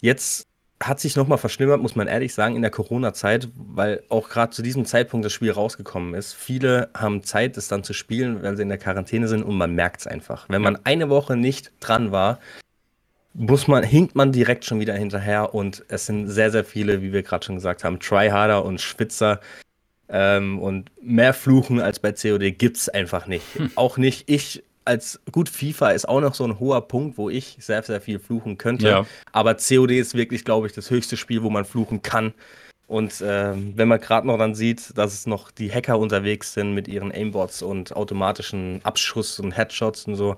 jetzt 0.00 0.46
hat 0.82 1.00
sich 1.00 1.16
nochmal 1.16 1.38
verschlimmert, 1.38 1.80
muss 1.80 1.96
man 1.96 2.08
ehrlich 2.08 2.34
sagen, 2.34 2.56
in 2.56 2.62
der 2.62 2.70
Corona-Zeit, 2.70 3.48
weil 3.54 4.02
auch 4.08 4.28
gerade 4.28 4.52
zu 4.52 4.62
diesem 4.62 4.84
Zeitpunkt 4.84 5.24
das 5.24 5.32
Spiel 5.32 5.50
rausgekommen 5.50 6.14
ist. 6.14 6.34
Viele 6.34 6.90
haben 6.94 7.22
Zeit, 7.22 7.56
es 7.56 7.68
dann 7.68 7.84
zu 7.84 7.92
spielen, 7.92 8.42
wenn 8.42 8.56
sie 8.56 8.62
in 8.62 8.68
der 8.68 8.78
Quarantäne 8.78 9.28
sind 9.28 9.42
und 9.42 9.56
man 9.56 9.74
merkt 9.74 10.00
es 10.00 10.06
einfach. 10.06 10.46
Wenn 10.48 10.62
man 10.62 10.78
eine 10.84 11.08
Woche 11.08 11.36
nicht 11.36 11.72
dran 11.80 12.12
war, 12.12 12.38
muss 13.34 13.66
man, 13.66 13.82
hinkt 13.82 14.14
man 14.14 14.32
direkt 14.32 14.64
schon 14.64 14.80
wieder 14.80 14.94
hinterher 14.94 15.54
und 15.54 15.84
es 15.88 16.06
sind 16.06 16.28
sehr, 16.28 16.50
sehr 16.50 16.64
viele, 16.64 17.00
wie 17.00 17.12
wir 17.12 17.22
gerade 17.22 17.44
schon 17.44 17.54
gesagt 17.54 17.84
haben, 17.84 17.98
Tryharder 17.98 18.64
und 18.64 18.80
Schwitzer. 18.80 19.40
Ähm, 20.14 20.58
und 20.58 20.90
mehr 21.02 21.32
Fluchen 21.32 21.80
als 21.80 21.98
bei 21.98 22.12
COD 22.12 22.56
gibt 22.56 22.76
es 22.76 22.88
einfach 22.90 23.26
nicht. 23.26 23.44
Hm. 23.54 23.70
Auch 23.74 23.96
nicht 23.96 24.28
ich 24.28 24.62
als 24.84 25.20
gut 25.30 25.48
FIFA 25.48 25.92
ist 25.92 26.08
auch 26.08 26.20
noch 26.20 26.34
so 26.34 26.44
ein 26.44 26.58
hoher 26.58 26.86
Punkt, 26.86 27.16
wo 27.16 27.30
ich 27.30 27.56
sehr, 27.60 27.82
sehr 27.82 28.00
viel 28.00 28.18
fluchen 28.18 28.58
könnte. 28.58 28.88
Ja. 28.88 29.06
Aber 29.32 29.54
COD 29.54 29.92
ist 29.92 30.14
wirklich, 30.14 30.44
glaube 30.44 30.66
ich, 30.66 30.72
das 30.72 30.90
höchste 30.90 31.16
Spiel, 31.16 31.42
wo 31.42 31.50
man 31.50 31.64
fluchen 31.64 32.02
kann. 32.02 32.34
Und 32.88 33.22
ähm, 33.24 33.72
wenn 33.76 33.88
man 33.88 34.00
gerade 34.00 34.26
noch 34.26 34.38
dann 34.38 34.54
sieht, 34.54 34.98
dass 34.98 35.14
es 35.14 35.26
noch 35.26 35.50
die 35.50 35.72
Hacker 35.72 35.98
unterwegs 35.98 36.52
sind 36.52 36.74
mit 36.74 36.88
ihren 36.88 37.10
Aimbots 37.10 37.62
und 37.62 37.96
automatischen 37.96 38.80
Abschuss 38.82 39.38
und 39.38 39.56
Headshots 39.56 40.06
und 40.06 40.16
so, 40.16 40.36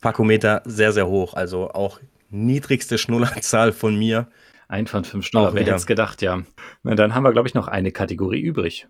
Pakometer 0.00 0.62
sehr, 0.64 0.92
sehr 0.92 1.06
hoch. 1.06 1.34
Also 1.34 1.70
auch 1.70 2.00
niedrigste 2.30 2.96
Schnullerzahl 2.98 3.72
von 3.72 3.98
mir. 3.98 4.28
Ein 4.68 4.86
von 4.86 5.04
fünf 5.04 5.26
Schnuller, 5.26 5.54
wer 5.54 5.62
hätte 5.62 5.74
es 5.74 5.86
gedacht, 5.86 6.22
ja. 6.22 6.42
Na, 6.82 6.94
dann 6.94 7.14
haben 7.14 7.22
wir, 7.22 7.32
glaube 7.32 7.48
ich, 7.48 7.54
noch 7.54 7.68
eine 7.68 7.92
Kategorie 7.92 8.40
übrig. 8.40 8.88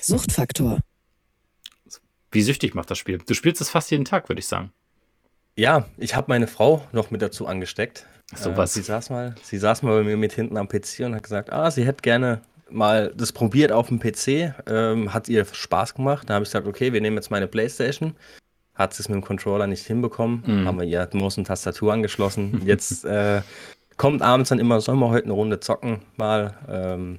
Suchtfaktor. 0.00 0.78
Wie 2.30 2.42
süchtig 2.42 2.74
macht 2.74 2.90
das 2.90 2.98
Spiel? 2.98 3.18
Du 3.18 3.34
spielst 3.34 3.60
es 3.60 3.70
fast 3.70 3.90
jeden 3.90 4.04
Tag, 4.04 4.28
würde 4.28 4.40
ich 4.40 4.46
sagen. 4.46 4.72
Ja, 5.56 5.86
ich 5.96 6.14
habe 6.14 6.26
meine 6.28 6.46
Frau 6.46 6.86
noch 6.92 7.10
mit 7.10 7.20
dazu 7.20 7.46
angesteckt. 7.46 8.06
So 8.34 8.56
was. 8.56 8.72
Äh, 8.72 8.80
sie, 8.80 8.82
saß 8.82 9.10
mal, 9.10 9.34
sie 9.42 9.58
saß 9.58 9.82
mal 9.82 9.98
bei 9.98 10.04
mir 10.04 10.16
mit 10.16 10.32
hinten 10.32 10.56
am 10.56 10.68
PC 10.68 11.00
und 11.00 11.14
hat 11.14 11.22
gesagt, 11.22 11.52
ah, 11.52 11.70
sie 11.70 11.86
hätte 11.86 12.02
gerne 12.02 12.42
mal 12.70 13.12
das 13.16 13.32
probiert 13.32 13.72
auf 13.72 13.88
dem 13.88 13.98
PC. 13.98 14.54
Ähm, 14.66 15.12
hat 15.12 15.28
ihr 15.28 15.44
Spaß 15.44 15.94
gemacht. 15.94 16.28
Da 16.28 16.34
habe 16.34 16.44
ich 16.44 16.50
gesagt, 16.50 16.66
okay, 16.66 16.92
wir 16.92 17.00
nehmen 17.00 17.16
jetzt 17.16 17.30
meine 17.30 17.48
Playstation. 17.48 18.14
Hat 18.78 18.94
sie 18.94 19.02
es 19.02 19.08
mit 19.08 19.16
dem 19.16 19.24
Controller 19.24 19.66
nicht 19.66 19.84
hinbekommen. 19.84 20.42
Mhm. 20.46 20.66
Haben 20.66 20.80
wir 20.80 20.86
ihr 20.86 21.08
Maus 21.12 21.36
und 21.36 21.48
Tastatur 21.48 21.92
angeschlossen. 21.92 22.62
Jetzt 22.64 23.04
äh, 23.04 23.42
kommt 23.96 24.22
abends 24.22 24.48
dann 24.48 24.60
immer, 24.60 24.80
sollen 24.80 25.00
wir 25.00 25.10
heute 25.10 25.24
eine 25.24 25.34
Runde 25.34 25.60
zocken 25.60 26.00
mal. 26.16 26.54
Ähm, 26.68 27.18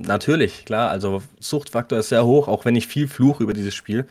natürlich, 0.00 0.64
klar. 0.64 0.88
Also 0.90 1.22
Suchtfaktor 1.40 1.98
ist 1.98 2.08
sehr 2.08 2.24
hoch, 2.24 2.48
auch 2.48 2.64
wenn 2.64 2.76
ich 2.76 2.86
viel 2.86 3.08
fluche 3.08 3.42
über 3.42 3.52
dieses 3.52 3.74
Spiel. 3.74 4.06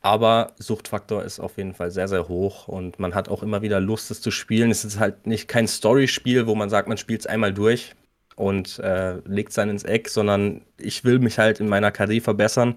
Aber 0.00 0.52
Suchtfaktor 0.58 1.24
ist 1.24 1.40
auf 1.40 1.58
jeden 1.58 1.74
Fall 1.74 1.90
sehr, 1.90 2.08
sehr 2.08 2.28
hoch 2.28 2.68
und 2.68 2.98
man 3.00 3.14
hat 3.14 3.28
auch 3.28 3.42
immer 3.42 3.60
wieder 3.60 3.80
Lust, 3.80 4.10
es 4.10 4.20
zu 4.20 4.30
spielen. 4.30 4.70
Es 4.70 4.84
ist 4.84 5.00
halt 5.00 5.26
nicht 5.26 5.48
kein 5.48 5.66
Story-Spiel, 5.66 6.46
wo 6.46 6.54
man 6.54 6.70
sagt, 6.70 6.88
man 6.88 6.96
spielt 6.96 7.20
es 7.20 7.26
einmal 7.26 7.52
durch 7.52 7.94
und 8.36 8.78
äh, 8.78 9.16
legt 9.24 9.48
es 9.48 9.56
dann 9.56 9.68
ins 9.68 9.82
Eck, 9.82 10.08
sondern 10.08 10.62
ich 10.78 11.04
will 11.04 11.18
mich 11.18 11.38
halt 11.38 11.58
in 11.58 11.68
meiner 11.68 11.90
KD 11.90 12.20
verbessern. 12.20 12.76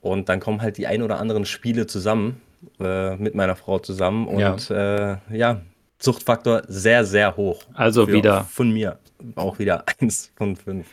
Und 0.00 0.28
dann 0.28 0.38
kommen 0.38 0.62
halt 0.62 0.76
die 0.76 0.86
ein 0.86 1.02
oder 1.02 1.18
anderen 1.18 1.46
Spiele 1.46 1.88
zusammen, 1.88 2.40
äh, 2.80 3.16
mit 3.16 3.34
meiner 3.34 3.56
Frau 3.56 3.78
zusammen. 3.78 4.26
Und 4.26 4.38
ja. 4.40 4.56
Äh, 4.70 5.18
ja, 5.36 5.60
Suchtfaktor 5.98 6.62
sehr, 6.68 7.04
sehr 7.04 7.36
hoch. 7.36 7.62
Also 7.74 8.08
wieder. 8.08 8.44
Von 8.44 8.72
mir. 8.72 8.98
Auch 9.34 9.58
wieder 9.58 9.84
eins 10.00 10.32
von 10.36 10.56
fünf. 10.56 10.86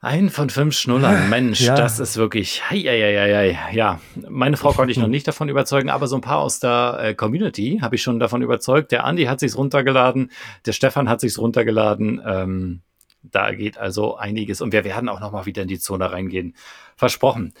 Ein 0.00 0.30
von 0.30 0.48
fünf 0.48 0.76
Schnullern, 0.76 1.28
Mensch, 1.30 1.60
ja. 1.60 1.74
das 1.74 1.98
ist 1.98 2.16
wirklich, 2.16 2.70
hei, 2.70 2.78
hei, 2.78 3.56
hei, 3.56 3.74
ja. 3.74 4.00
Meine 4.28 4.56
Frau 4.56 4.72
konnte 4.72 4.92
ich 4.92 4.98
noch 4.98 5.08
nicht 5.08 5.26
davon 5.26 5.48
überzeugen, 5.48 5.90
aber 5.90 6.06
so 6.06 6.14
ein 6.14 6.20
paar 6.20 6.38
aus 6.38 6.60
der 6.60 6.98
äh, 7.02 7.14
Community 7.14 7.80
habe 7.82 7.96
ich 7.96 8.02
schon 8.02 8.20
davon 8.20 8.42
überzeugt. 8.42 8.92
Der 8.92 9.04
Andi 9.04 9.24
hat 9.24 9.40
sich's 9.40 9.56
runtergeladen, 9.56 10.30
der 10.66 10.72
Stefan 10.72 11.08
hat 11.08 11.20
sich's 11.20 11.38
runtergeladen. 11.38 12.22
Ähm, 12.24 12.82
da 13.22 13.52
geht 13.52 13.76
also 13.76 14.16
einiges 14.16 14.60
und 14.60 14.72
wir 14.72 14.84
werden 14.84 15.08
auch 15.08 15.18
noch 15.18 15.32
mal 15.32 15.46
wieder 15.46 15.62
in 15.62 15.68
die 15.68 15.80
Zone 15.80 16.12
reingehen. 16.12 16.54
Versprochen. 16.94 17.54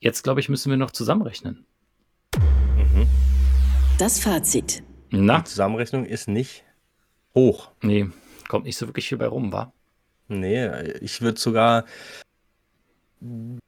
Jetzt 0.00 0.24
glaube 0.24 0.40
ich, 0.40 0.48
müssen 0.48 0.70
wir 0.70 0.76
noch 0.76 0.90
zusammenrechnen. 0.90 1.64
Mhm. 2.96 3.06
Das 3.98 4.18
Fazit. 4.18 4.82
Na? 5.10 5.38
Die 5.38 5.44
Zusammenrechnung 5.44 6.06
ist 6.06 6.28
nicht 6.28 6.64
hoch. 7.34 7.70
Nee, 7.82 8.08
kommt 8.48 8.64
nicht 8.64 8.76
so 8.76 8.86
wirklich 8.86 9.08
viel 9.08 9.18
bei 9.18 9.26
rum, 9.26 9.52
war. 9.52 9.72
Nee, 10.28 10.68
ich 11.00 11.20
würde 11.20 11.38
sogar, 11.38 11.84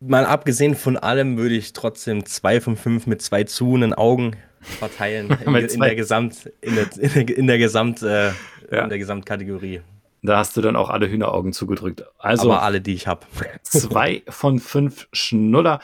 mal 0.00 0.26
abgesehen 0.26 0.74
von 0.74 0.96
allem, 0.96 1.36
würde 1.36 1.54
ich 1.54 1.72
trotzdem 1.72 2.24
zwei 2.26 2.60
von 2.60 2.76
fünf 2.76 3.06
mit 3.06 3.22
zwei 3.22 3.44
zuhenden 3.44 3.94
Augen 3.94 4.36
verteilen 4.60 5.30
in, 5.46 5.54
in, 5.54 5.80
der 5.80 5.94
Gesamt, 5.94 6.50
in 6.60 6.74
der, 6.74 6.88
in 6.98 7.12
der, 7.12 7.36
in 7.36 7.46
der 7.46 7.58
Gesamt, 7.58 8.02
äh, 8.02 8.28
ja. 8.70 8.82
in 8.82 8.88
der 8.88 8.98
Gesamtkategorie. 8.98 9.82
Da 10.22 10.38
hast 10.38 10.56
du 10.56 10.62
dann 10.62 10.74
auch 10.74 10.90
alle 10.90 11.08
Hühneraugen 11.08 11.52
zugedrückt. 11.52 12.04
Also 12.18 12.50
Aber 12.50 12.62
alle, 12.62 12.80
die 12.80 12.94
ich 12.94 13.06
habe. 13.06 13.26
zwei 13.62 14.22
von 14.28 14.58
fünf 14.58 15.06
Schnuller 15.12 15.80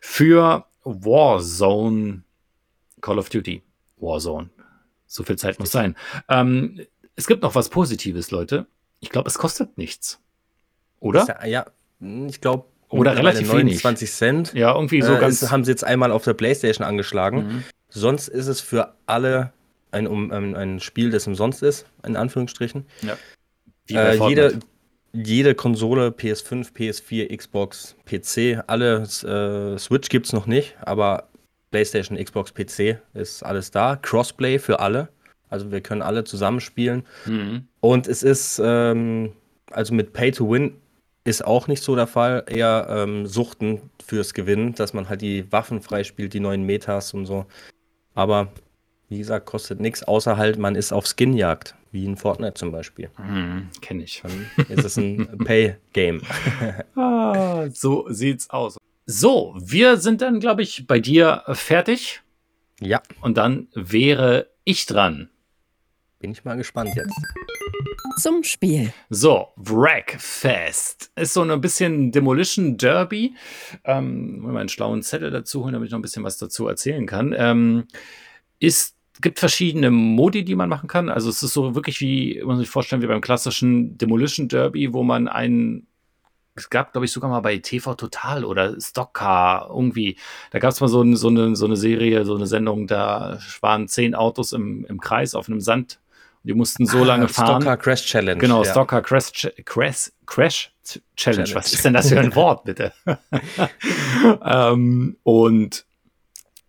für 0.00 0.66
Warzone 0.84 2.22
Call 3.02 3.18
of 3.18 3.28
Duty. 3.28 3.62
Warzone. 3.98 4.48
So 5.06 5.22
viel 5.24 5.36
Zeit 5.36 5.60
muss 5.60 5.70
sein. 5.70 5.94
Ähm, 6.30 6.80
es 7.14 7.26
gibt 7.26 7.42
noch 7.42 7.54
was 7.54 7.68
Positives, 7.68 8.30
Leute. 8.30 8.66
Ich 9.00 9.10
glaube, 9.10 9.28
es 9.28 9.36
kostet 9.36 9.76
nichts. 9.76 10.20
Oder? 11.00 11.46
Ja, 11.46 11.66
ich 12.00 12.40
glaube. 12.40 12.64
Oder 12.88 13.16
relativ 13.16 13.52
29 13.52 14.08
wenig. 14.08 14.12
Cent. 14.12 14.54
Ja, 14.54 14.74
irgendwie 14.74 15.02
so 15.02 15.14
äh, 15.14 15.18
ganz. 15.18 15.50
haben 15.50 15.64
sie 15.64 15.70
jetzt 15.70 15.84
einmal 15.84 16.12
auf 16.12 16.24
der 16.24 16.34
PlayStation 16.34 16.86
angeschlagen. 16.86 17.36
Mhm. 17.36 17.64
Sonst 17.88 18.28
ist 18.28 18.46
es 18.46 18.60
für 18.60 18.94
alle 19.06 19.52
ein, 19.90 20.06
um, 20.06 20.30
ein, 20.30 20.54
ein 20.54 20.80
Spiel, 20.80 21.10
das 21.10 21.26
umsonst 21.26 21.62
ist, 21.62 21.86
in 22.06 22.16
Anführungsstrichen. 22.16 22.86
Ja. 23.02 23.16
Äh, 23.90 24.28
jede, 24.28 24.58
jede 25.12 25.54
Konsole, 25.54 26.08
PS5, 26.08 26.72
PS4, 26.72 27.36
Xbox, 27.36 27.96
PC, 28.06 28.62
alle 28.66 29.02
äh, 29.02 29.78
Switch 29.78 30.08
gibt 30.08 30.26
es 30.26 30.32
noch 30.32 30.46
nicht, 30.46 30.76
aber 30.80 31.28
PlayStation, 31.72 32.16
Xbox, 32.16 32.54
PC 32.54 32.98
ist 33.14 33.42
alles 33.42 33.72
da. 33.72 33.96
Crossplay 33.96 34.60
für 34.60 34.78
alle. 34.78 35.08
Also 35.50 35.72
wir 35.72 35.80
können 35.80 36.02
alle 36.02 36.22
zusammenspielen. 36.24 37.04
Mhm. 37.26 37.66
Und 37.80 38.06
es 38.06 38.22
ist, 38.22 38.60
ähm, 38.64 39.32
also 39.70 39.92
mit 39.94 40.12
Pay 40.12 40.30
to 40.30 40.48
Win 40.50 40.76
ist 41.24 41.44
auch 41.44 41.66
nicht 41.68 41.82
so 41.82 41.96
der 41.96 42.06
Fall. 42.06 42.44
Eher 42.48 42.86
ähm, 42.88 43.26
Suchten 43.26 43.90
fürs 44.04 44.34
Gewinnen, 44.34 44.74
dass 44.74 44.92
man 44.92 45.08
halt 45.08 45.20
die 45.22 45.50
Waffen 45.52 45.80
freispielt, 45.82 46.32
die 46.34 46.40
neuen 46.40 46.64
Metas 46.64 47.12
und 47.14 47.26
so. 47.26 47.46
Aber 48.14 48.48
wie 49.08 49.18
gesagt, 49.18 49.46
kostet 49.46 49.78
nichts, 49.80 50.02
außer 50.02 50.36
halt, 50.38 50.58
man 50.58 50.74
ist 50.74 50.90
auf 50.92 51.06
Skinjagd, 51.06 51.74
wie 51.90 52.06
in 52.06 52.16
Fortnite 52.16 52.54
zum 52.54 52.72
Beispiel. 52.72 53.10
Mhm, 53.18 53.68
Kenne 53.82 54.04
ich. 54.04 54.22
Dann 54.22 54.46
ist 54.68 54.84
es 54.84 54.96
ein 54.96 55.26
Pay-Game. 55.44 56.22
ah, 56.96 57.66
so 57.72 58.06
sieht's 58.08 58.48
aus. 58.48 58.78
So, 59.06 59.54
wir 59.58 59.96
sind 59.96 60.22
dann, 60.22 60.38
glaube 60.38 60.62
ich, 60.62 60.86
bei 60.86 61.00
dir 61.00 61.42
fertig. 61.48 62.22
Ja. 62.80 63.02
Und 63.20 63.36
dann 63.36 63.68
wäre 63.74 64.48
ich 64.64 64.86
dran. 64.86 65.28
Bin 66.20 66.30
ich 66.30 66.44
mal 66.44 66.56
gespannt 66.56 66.90
jetzt. 66.94 67.14
Zum 68.20 68.44
Spiel. 68.44 68.92
So, 69.10 69.48
Wreckfest 69.56 71.10
ist 71.16 71.34
so 71.34 71.42
ein 71.42 71.60
bisschen 71.60 72.12
Demolition 72.12 72.76
Derby. 72.76 73.34
Ähm, 73.84 74.38
mal 74.38 74.56
einen 74.56 74.68
schlauen 74.68 75.02
Zettel 75.02 75.30
dazu 75.30 75.62
holen, 75.64 75.72
damit 75.72 75.86
ich 75.86 75.92
noch 75.92 75.98
ein 75.98 76.02
bisschen 76.02 76.22
was 76.22 76.38
dazu 76.38 76.68
erzählen 76.68 77.06
kann. 77.06 77.34
Ähm, 77.36 77.88
ist 78.60 78.96
gibt 79.20 79.38
verschiedene 79.38 79.90
Modi, 79.90 80.44
die 80.44 80.54
man 80.54 80.68
machen 80.68 80.88
kann. 80.88 81.08
Also 81.08 81.30
es 81.30 81.42
ist 81.42 81.52
so 81.52 81.74
wirklich 81.74 82.00
wie, 82.00 82.42
man 82.44 82.58
sich 82.58 82.68
vorstellen, 82.68 83.02
wie 83.02 83.06
beim 83.06 83.20
klassischen 83.20 83.96
Demolition 83.96 84.48
Derby, 84.48 84.92
wo 84.92 85.02
man 85.02 85.28
einen 85.28 85.86
es 86.54 86.70
gab, 86.70 86.92
glaube 86.92 87.06
ich, 87.06 87.12
sogar 87.12 87.30
mal 87.30 87.40
bei 87.40 87.58
TV 87.58 87.94
Total 87.94 88.44
oder 88.44 88.78
Stockcar 88.80 89.68
irgendwie. 89.70 90.16
Da 90.50 90.58
gab 90.58 90.72
es 90.72 90.80
mal 90.80 90.88
so, 90.88 91.00
eine, 91.00 91.16
so, 91.16 91.28
eine, 91.28 91.56
so 91.56 91.66
eine 91.66 91.76
Serie, 91.76 92.24
so 92.24 92.34
eine 92.34 92.46
Sendung, 92.46 92.86
da 92.86 93.38
waren 93.60 93.88
zehn 93.88 94.14
Autos 94.14 94.52
im, 94.52 94.84
im 94.86 95.00
Kreis 95.00 95.34
auf 95.34 95.48
einem 95.48 95.60
Sand 95.60 95.98
die 96.44 96.54
mussten 96.54 96.86
so 96.86 96.98
ah, 96.98 97.04
lange 97.04 97.28
fahren. 97.28 97.62
Stocker 97.62 97.76
Crash 97.76 98.04
Challenge. 98.04 98.40
Genau, 98.40 98.64
ja. 98.64 98.70
Stocker 98.70 99.02
Crash, 99.02 99.48
Crash, 99.64 100.10
Crash 100.26 100.72
Challenge. 100.84 101.04
Challenge. 101.16 101.54
Was 101.54 101.72
ist 101.72 101.84
denn 101.84 101.94
das 101.94 102.08
für 102.08 102.18
ein 102.18 102.34
Wort, 102.34 102.64
bitte? 102.64 102.92
ähm, 104.44 105.16
und 105.22 105.84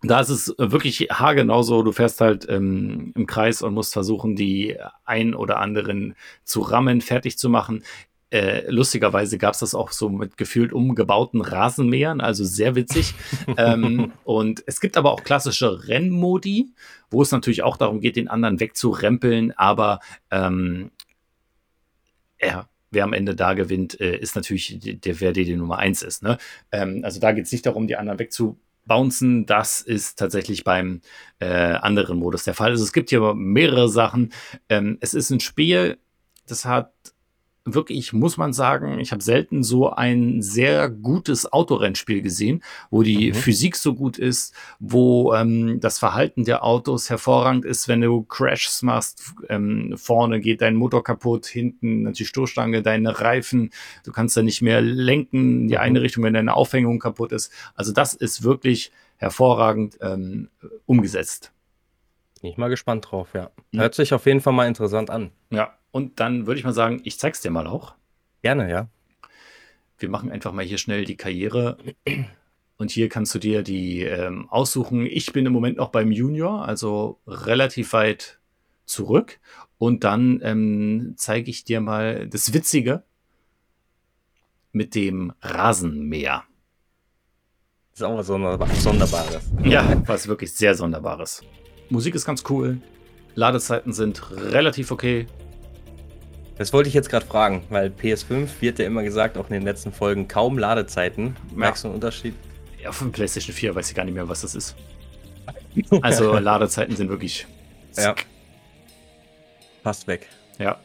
da 0.02 0.20
ist 0.20 0.28
es 0.28 0.54
wirklich 0.58 1.08
haargenau 1.10 1.62
so, 1.62 1.82
du 1.82 1.90
fährst 1.90 2.20
halt 2.20 2.46
ähm, 2.48 3.12
im 3.16 3.26
Kreis 3.26 3.62
und 3.62 3.74
musst 3.74 3.92
versuchen, 3.92 4.36
die 4.36 4.76
ein 5.04 5.34
oder 5.34 5.58
anderen 5.58 6.14
zu 6.44 6.60
rammen, 6.60 7.00
fertig 7.00 7.38
zu 7.38 7.48
machen. 7.48 7.82
Äh, 8.30 8.68
lustigerweise 8.70 9.38
gab 9.38 9.54
es 9.54 9.60
das 9.60 9.74
auch 9.74 9.92
so 9.92 10.08
mit 10.08 10.36
gefühlt 10.36 10.72
umgebauten 10.72 11.40
Rasenmähern, 11.40 12.20
also 12.20 12.44
sehr 12.44 12.74
witzig. 12.74 13.14
ähm, 13.56 14.12
und 14.24 14.62
es 14.66 14.80
gibt 14.80 14.96
aber 14.96 15.12
auch 15.12 15.22
klassische 15.22 15.88
Rennmodi, 15.88 16.72
wo 17.10 17.22
es 17.22 17.30
natürlich 17.30 17.62
auch 17.62 17.76
darum 17.76 18.00
geht, 18.00 18.16
den 18.16 18.28
anderen 18.28 18.60
wegzurempeln, 18.60 19.52
aber 19.52 20.00
ähm, 20.30 20.90
ja, 22.40 22.68
wer 22.90 23.04
am 23.04 23.12
Ende 23.12 23.34
da 23.34 23.54
gewinnt, 23.54 24.00
äh, 24.00 24.16
ist 24.16 24.36
natürlich 24.36 24.78
der, 24.82 25.20
wer 25.20 25.32
die 25.32 25.56
Nummer 25.56 25.78
eins 25.78 26.02
ist. 26.02 26.22
Ne? 26.22 26.38
Ähm, 26.72 27.00
also 27.04 27.20
da 27.20 27.32
geht 27.32 27.44
es 27.46 27.52
nicht 27.52 27.66
darum, 27.66 27.86
die 27.86 27.96
anderen 27.96 28.18
wegzu 28.18 28.58
bouncen. 28.86 29.46
Das 29.46 29.80
ist 29.80 30.18
tatsächlich 30.18 30.64
beim 30.64 31.00
äh, 31.40 31.46
anderen 31.46 32.18
Modus 32.18 32.44
der 32.44 32.54
Fall. 32.54 32.70
Also 32.70 32.84
es 32.84 32.92
gibt 32.92 33.10
hier 33.10 33.34
mehrere 33.34 33.88
Sachen. 33.88 34.32
Ähm, 34.68 34.98
es 35.00 35.14
ist 35.14 35.30
ein 35.30 35.40
Spiel, 35.40 35.98
das 36.46 36.64
hat 36.64 36.92
wirklich, 37.64 38.12
muss 38.12 38.36
man 38.36 38.52
sagen, 38.52 38.98
ich 38.98 39.10
habe 39.12 39.22
selten 39.22 39.62
so 39.62 39.90
ein 39.90 40.42
sehr 40.42 40.90
gutes 40.90 41.50
Autorennspiel 41.50 42.20
gesehen, 42.20 42.62
wo 42.90 43.02
die 43.02 43.30
mhm. 43.30 43.34
Physik 43.34 43.76
so 43.76 43.94
gut 43.94 44.18
ist, 44.18 44.54
wo 44.78 45.32
ähm, 45.32 45.80
das 45.80 45.98
Verhalten 45.98 46.44
der 46.44 46.62
Autos 46.62 47.08
hervorragend 47.08 47.64
ist, 47.64 47.88
wenn 47.88 48.02
du 48.02 48.22
Crashs 48.22 48.82
machst, 48.82 49.34
ähm, 49.48 49.94
vorne 49.96 50.40
geht 50.40 50.60
dein 50.60 50.76
Motor 50.76 51.02
kaputt, 51.02 51.46
hinten 51.46 52.12
die 52.12 52.26
Stoßstange, 52.26 52.82
deine 52.82 53.20
Reifen, 53.20 53.70
du 54.04 54.12
kannst 54.12 54.36
da 54.36 54.42
nicht 54.42 54.60
mehr 54.60 54.82
lenken 54.82 55.62
in 55.62 55.68
die 55.68 55.74
mhm. 55.74 55.80
eine 55.80 56.02
Richtung, 56.02 56.22
wenn 56.24 56.34
deine 56.34 56.54
Aufhängung 56.54 56.98
kaputt 56.98 57.32
ist. 57.32 57.50
Also 57.74 57.92
das 57.92 58.12
ist 58.12 58.42
wirklich 58.42 58.92
hervorragend 59.16 59.98
ähm, 60.02 60.48
umgesetzt. 60.84 61.52
Bin 62.42 62.50
ich 62.50 62.58
mal 62.58 62.68
gespannt 62.68 63.10
drauf, 63.10 63.28
ja. 63.32 63.50
Hört 63.72 63.94
sich 63.94 64.12
auf 64.12 64.26
jeden 64.26 64.42
Fall 64.42 64.52
mal 64.52 64.68
interessant 64.68 65.08
an. 65.08 65.30
Ja, 65.48 65.72
und 65.94 66.18
dann 66.18 66.48
würde 66.48 66.58
ich 66.58 66.64
mal 66.64 66.72
sagen, 66.72 67.00
ich 67.04 67.20
zeig's 67.20 67.40
dir 67.40 67.52
mal 67.52 67.68
auch. 67.68 67.94
Gerne, 68.42 68.68
ja. 68.68 68.88
Wir 69.96 70.08
machen 70.08 70.32
einfach 70.32 70.50
mal 70.52 70.64
hier 70.64 70.78
schnell 70.78 71.04
die 71.04 71.16
Karriere. 71.16 71.76
Und 72.76 72.90
hier 72.90 73.08
kannst 73.08 73.32
du 73.32 73.38
dir 73.38 73.62
die 73.62 74.02
ähm, 74.02 74.48
aussuchen. 74.50 75.06
Ich 75.06 75.32
bin 75.32 75.46
im 75.46 75.52
Moment 75.52 75.76
noch 75.76 75.90
beim 75.90 76.10
Junior, 76.10 76.66
also 76.66 77.20
relativ 77.28 77.92
weit 77.92 78.40
zurück. 78.86 79.38
Und 79.78 80.02
dann 80.02 80.40
ähm, 80.42 81.14
zeige 81.16 81.48
ich 81.48 81.62
dir 81.62 81.80
mal 81.80 82.26
das 82.26 82.52
Witzige 82.52 83.04
mit 84.72 84.96
dem 84.96 85.32
Rasenmäher. 85.42 86.42
Das 87.92 88.00
ist 88.00 88.02
auch 88.02 88.18
was 88.18 88.82
Sonderbares. 88.82 89.48
Ja, 89.62 90.02
was 90.08 90.26
wirklich 90.26 90.52
sehr 90.52 90.74
Sonderbares. 90.74 91.42
Musik 91.88 92.16
ist 92.16 92.24
ganz 92.24 92.42
cool. 92.48 92.80
Ladezeiten 93.36 93.92
sind 93.92 94.32
relativ 94.32 94.90
okay. 94.90 95.28
Das 96.56 96.72
wollte 96.72 96.88
ich 96.88 96.94
jetzt 96.94 97.08
gerade 97.10 97.26
fragen, 97.26 97.64
weil 97.68 97.88
PS5 97.88 98.48
wird 98.60 98.78
ja 98.78 98.86
immer 98.86 99.02
gesagt, 99.02 99.36
auch 99.36 99.48
in 99.48 99.54
den 99.54 99.62
letzten 99.62 99.92
Folgen, 99.92 100.28
kaum 100.28 100.56
Ladezeiten. 100.56 101.36
Merkst 101.54 101.82
du 101.82 101.88
einen 101.88 101.96
Unterschied? 101.96 102.34
Ja, 102.80 102.92
von 102.92 103.10
PlayStation 103.10 103.54
4 103.54 103.74
weiß 103.74 103.88
ich 103.88 103.96
gar 103.96 104.04
nicht 104.04 104.14
mehr, 104.14 104.28
was 104.28 104.42
das 104.42 104.54
ist. 104.54 104.76
Also 106.02 106.38
Ladezeiten 106.38 106.94
sind 106.94 107.08
wirklich. 107.08 107.46
Ja. 107.96 108.14
Passt 109.82 110.06
weg. 110.06 110.28
Ja. 110.58 110.78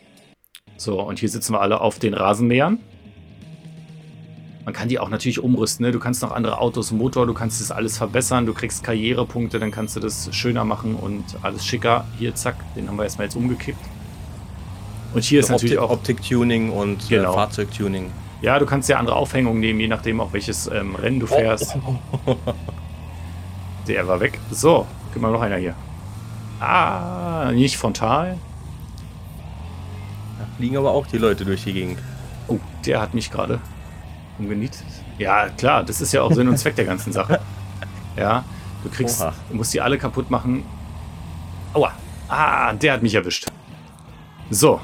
So, 0.77 0.99
und 1.01 1.19
hier 1.19 1.29
sitzen 1.29 1.53
wir 1.53 1.62
alle 1.62 1.79
auf 1.79 1.99
den 1.99 2.15
Rasenmähern. 2.15 2.79
Man 4.65 4.73
kann 4.73 4.89
die 4.89 4.97
auch 4.97 5.10
natürlich 5.10 5.39
umrüsten. 5.39 5.86
Ne? 5.86 5.91
Du 5.91 5.99
kannst 5.99 6.21
noch 6.23 6.32
andere 6.32 6.60
Autos, 6.60 6.91
Motor, 6.91 7.27
du 7.27 7.34
kannst 7.34 7.62
das 7.62 7.71
alles 7.71 7.97
verbessern. 7.97 8.45
Du 8.45 8.53
kriegst 8.53 8.84
Karrierepunkte, 8.84 9.60
dann 9.60 9.71
kannst 9.71 9.95
du 9.95 9.99
das 9.99 10.34
schöner 10.36 10.65
machen 10.65 10.95
und 10.95 11.23
alles 11.43 11.65
schicker. 11.65 12.05
Hier, 12.17 12.34
zack, 12.34 12.55
den 12.75 12.88
haben 12.88 12.97
wir 12.97 13.03
erstmal 13.03 13.27
jetzt 13.27 13.36
umgekippt. 13.36 13.79
Und 15.13 15.24
hier 15.24 15.39
ist 15.39 15.50
natürlich 15.50 15.80
auch 15.80 15.89
Optik-Tuning 15.89 16.72
und 16.72 17.06
äh, 17.06 17.17
genau. 17.17 17.34
Fahrzeugtuning. 17.34 18.12
Ja, 18.41 18.58
du 18.60 18.65
kannst 18.65 18.88
ja 18.89 18.98
andere 18.98 19.15
Aufhängungen 19.15 19.60
nehmen, 19.60 19.80
je 19.80 19.88
nachdem 19.88 20.22
auch 20.22 20.32
welches 20.32 20.67
ähm, 20.67 20.95
Rennen 20.95 21.19
du 21.19 21.28
fährst. 21.28 21.76
Oh. 22.26 22.36
Der 23.88 24.08
war 24.08 24.19
weg. 24.19 24.39
So, 24.52 24.86
gib 25.13 25.22
mal 25.22 25.32
noch 25.32 25.41
einer 25.41 25.58
hier. 25.58 25.74
Ah, 26.60 27.52
nicht 27.54 27.78
frontal. 27.78 28.38
Da 30.38 30.45
fliegen 30.58 30.78
aber 30.78 30.91
auch 30.91 31.08
die 31.08 31.17
Leute 31.17 31.43
durch 31.43 31.63
die 31.63 31.74
Gegend. 31.74 32.00
Oh, 32.48 32.60
der 32.86 33.02
hat 33.02 33.13
mich 33.13 33.32
gerade 33.32 33.60
umgenietet. 34.38 34.84
Ja, 35.17 35.50
klar, 35.50 35.84
das 35.84 36.02
ist 36.02 36.12
ja 36.13 36.22
auch 36.22 36.32
Sinn 36.32 36.48
und 36.48 36.58
Zweck 36.58 36.76
der 36.76 36.86
ganzen 36.86 37.13
Sache. 37.13 37.39
Ja, 38.17 38.43
du 38.84 38.89
kriegst, 38.89 39.22
du 39.22 39.56
musst 39.56 39.74
die 39.74 39.80
alle 39.80 39.98
kaputt 39.98 40.30
machen. 40.30 40.65
Aua. 41.74 41.93
Ah, 42.28 42.74
der 42.74 42.93
hat 42.93 43.02
mich 43.02 43.15
erwischt. 43.15 43.48
So. 44.49 44.79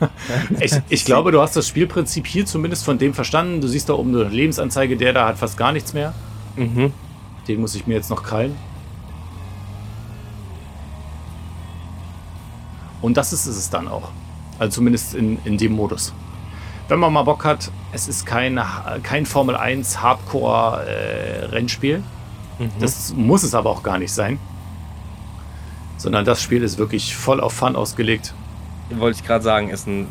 ich, 0.60 0.72
ich 0.88 1.04
glaube, 1.04 1.30
du 1.30 1.40
hast 1.40 1.56
das 1.56 1.68
Spielprinzip 1.68 2.26
hier 2.26 2.46
zumindest 2.46 2.84
von 2.84 2.98
dem 2.98 3.14
verstanden. 3.14 3.60
Du 3.60 3.68
siehst 3.68 3.88
da 3.88 3.94
oben 3.94 4.14
eine 4.14 4.28
Lebensanzeige, 4.28 4.96
der 4.96 5.12
da 5.12 5.28
hat 5.28 5.38
fast 5.38 5.56
gar 5.56 5.72
nichts 5.72 5.92
mehr. 5.92 6.14
Mhm. 6.56 6.92
Den 7.46 7.60
muss 7.60 7.74
ich 7.74 7.86
mir 7.86 7.94
jetzt 7.94 8.10
noch 8.10 8.22
krallen. 8.22 8.56
Und 13.00 13.16
das 13.16 13.32
ist 13.32 13.46
es 13.46 13.70
dann 13.70 13.86
auch. 13.86 14.10
Also 14.58 14.76
zumindest 14.76 15.14
in, 15.14 15.38
in 15.44 15.58
dem 15.58 15.72
Modus. 15.72 16.12
Wenn 16.88 16.98
man 16.98 17.12
mal 17.12 17.22
Bock 17.22 17.44
hat, 17.44 17.70
es 17.92 18.08
ist 18.08 18.26
kein, 18.26 18.60
kein 19.02 19.26
Formel 19.26 19.56
1 19.56 20.00
Hardcore-Rennspiel. 20.02 21.96
Äh, 22.58 22.62
mhm. 22.62 22.70
Das 22.80 23.12
muss 23.14 23.42
es 23.42 23.54
aber 23.54 23.70
auch 23.70 23.82
gar 23.82 23.98
nicht 23.98 24.12
sein. 24.12 24.38
Sondern 25.98 26.24
das 26.24 26.42
Spiel 26.42 26.62
ist 26.62 26.78
wirklich 26.78 27.14
voll 27.14 27.40
auf 27.40 27.52
Fun 27.52 27.76
ausgelegt 27.76 28.34
wollte 28.90 29.18
ich 29.20 29.26
gerade 29.26 29.42
sagen, 29.42 29.70
ist 29.70 29.86
ein, 29.86 30.06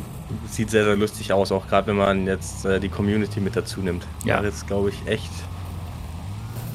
sieht 0.48 0.70
sehr, 0.70 0.84
sehr 0.84 0.96
lustig 0.96 1.32
aus, 1.32 1.52
auch 1.52 1.68
gerade 1.68 1.86
wenn 1.88 1.96
man 1.96 2.26
jetzt 2.26 2.64
äh, 2.64 2.80
die 2.80 2.88
Community 2.88 3.40
mit 3.40 3.56
dazu 3.56 3.80
nimmt. 3.80 4.06
Ja. 4.24 4.40
Das 4.40 4.54
ist, 4.54 4.66
glaube 4.66 4.90
ich, 4.90 5.06
echt 5.06 5.30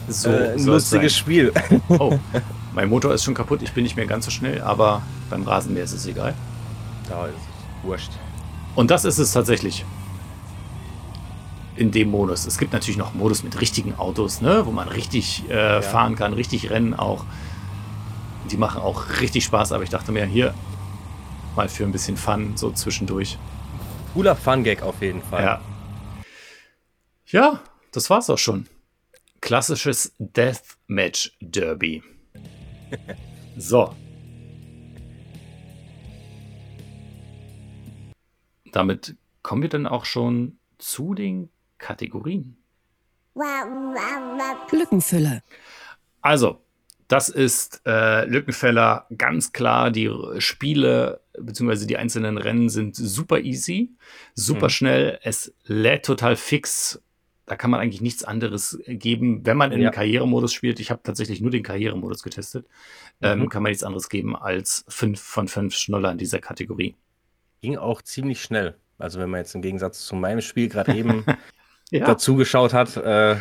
so, 0.07 0.29
äh, 0.29 0.53
ein 0.53 0.65
lustiges 0.65 1.15
Spiel. 1.15 1.53
Oh, 1.89 2.17
mein 2.73 2.89
Motor 2.89 3.13
ist 3.13 3.23
schon 3.23 3.33
kaputt, 3.33 3.61
ich 3.61 3.73
bin 3.73 3.83
nicht 3.83 3.95
mehr 3.95 4.05
ganz 4.05 4.25
so 4.25 4.31
schnell, 4.31 4.61
aber 4.61 5.01
beim 5.29 5.43
Rasenmäher 5.43 5.83
ist 5.83 5.93
es 5.93 6.05
egal. 6.05 6.33
Da 7.07 7.25
ist 7.27 7.35
es 7.35 7.87
wurscht. 7.87 8.11
Und 8.75 8.91
das 8.91 9.05
ist 9.05 9.17
es 9.17 9.31
tatsächlich. 9.31 9.85
In 11.75 11.91
dem 11.91 12.11
Modus. 12.11 12.45
Es 12.45 12.57
gibt 12.57 12.73
natürlich 12.73 12.97
noch 12.97 13.13
Modus 13.13 13.43
mit 13.43 13.59
richtigen 13.61 13.97
Autos, 13.97 14.41
ne, 14.41 14.65
wo 14.65 14.71
man 14.71 14.89
richtig 14.89 15.43
äh, 15.49 15.53
ja. 15.53 15.81
fahren 15.81 16.15
kann, 16.15 16.33
richtig 16.33 16.69
rennen 16.69 16.93
auch. 16.93 17.23
Die 18.51 18.57
machen 18.57 18.81
auch 18.81 19.21
richtig 19.21 19.45
Spaß, 19.45 19.71
aber 19.71 19.83
ich 19.83 19.89
dachte 19.89 20.11
mir, 20.11 20.25
hier, 20.25 20.53
mal 21.59 21.67
für 21.67 21.83
ein 21.83 21.91
bisschen 21.91 22.15
Fun 22.15 22.55
so 22.55 22.71
zwischendurch. 22.71 23.37
Cooler 24.13 24.33
Fun-Gag 24.33 24.81
auf 24.81 25.01
jeden 25.01 25.21
Fall. 25.21 25.43
Ja. 25.43 25.61
Ja, 27.25 27.61
das 27.91 28.09
war's 28.09 28.29
auch 28.29 28.37
schon. 28.37 28.65
Klassisches 29.41 30.15
Deathmatch 30.19 31.35
Derby. 31.41 32.01
so. 33.57 33.93
Damit 38.71 39.17
kommen 39.43 39.61
wir 39.61 39.69
dann 39.69 39.85
auch 39.85 40.05
schon 40.05 40.59
zu 40.77 41.13
den 41.13 41.49
Kategorien. 41.77 42.55
Lückenfüller. 44.71 45.41
Also, 46.21 46.61
das 47.09 47.27
ist 47.27 47.81
äh, 47.87 48.25
Lückenfeller 48.25 49.07
ganz 49.17 49.51
klar. 49.51 49.89
Die 49.89 50.11
Spiele 50.37 51.21
bzw. 51.39 51.87
die 51.87 51.97
einzelnen 51.97 52.37
Rennen 52.37 52.69
sind 52.69 52.95
super 52.95 53.39
easy, 53.39 53.89
super 54.35 54.67
mhm. 54.67 54.69
schnell. 54.69 55.19
Es 55.23 55.53
lädt 55.65 56.05
total 56.05 56.35
fix. 56.35 57.01
Da 57.47 57.55
kann 57.55 57.71
man 57.71 57.79
eigentlich 57.79 58.01
nichts 58.01 58.23
anderes 58.23 58.79
geben, 58.85 59.43
wenn 59.43 59.57
man 59.57 59.71
in 59.71 59.81
ja. 59.81 59.89
den 59.89 59.95
Karrieremodus 59.95 60.53
spielt. 60.53 60.79
Ich 60.79 60.91
habe 60.91 61.01
tatsächlich 61.01 61.41
nur 61.41 61.49
den 61.49 61.63
Karrieremodus 61.63 62.21
getestet. 62.21 62.67
Ähm, 63.23 63.39
mhm. 63.39 63.49
kann 63.49 63.63
man 63.63 63.71
nichts 63.71 63.83
anderes 63.83 64.07
geben 64.09 64.35
als 64.35 64.85
fünf 64.87 65.19
von 65.19 65.47
fünf 65.47 65.73
Schnuller 65.73 66.11
in 66.11 66.19
dieser 66.19 66.37
Kategorie. 66.37 66.95
Ging 67.61 67.75
auch 67.75 68.03
ziemlich 68.03 68.43
schnell. 68.43 68.75
Also 68.99 69.19
wenn 69.19 69.31
man 69.31 69.39
jetzt 69.39 69.55
im 69.55 69.63
Gegensatz 69.63 70.05
zu 70.05 70.15
meinem 70.15 70.41
Spiel 70.41 70.69
gerade 70.69 70.93
eben 70.95 71.25
ja. 71.91 72.05
dazu 72.05 72.35
geschaut 72.35 72.73
hat, 72.73 72.97
äh, 72.97 73.37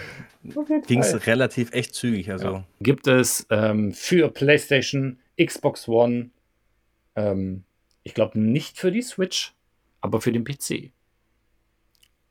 ging 0.86 1.00
es 1.00 1.26
relativ 1.26 1.72
echt 1.72 1.94
zügig. 1.94 2.30
Also. 2.30 2.46
Ja. 2.48 2.64
Gibt 2.80 3.06
es 3.06 3.46
ähm, 3.50 3.92
für 3.92 4.28
PlayStation, 4.28 5.18
Xbox 5.40 5.88
One, 5.88 6.30
ähm, 7.16 7.64
ich 8.02 8.14
glaube 8.14 8.38
nicht 8.38 8.78
für 8.78 8.90
die 8.90 9.02
Switch, 9.02 9.54
aber 10.00 10.20
für 10.20 10.32
den 10.32 10.44
PC. 10.44 10.92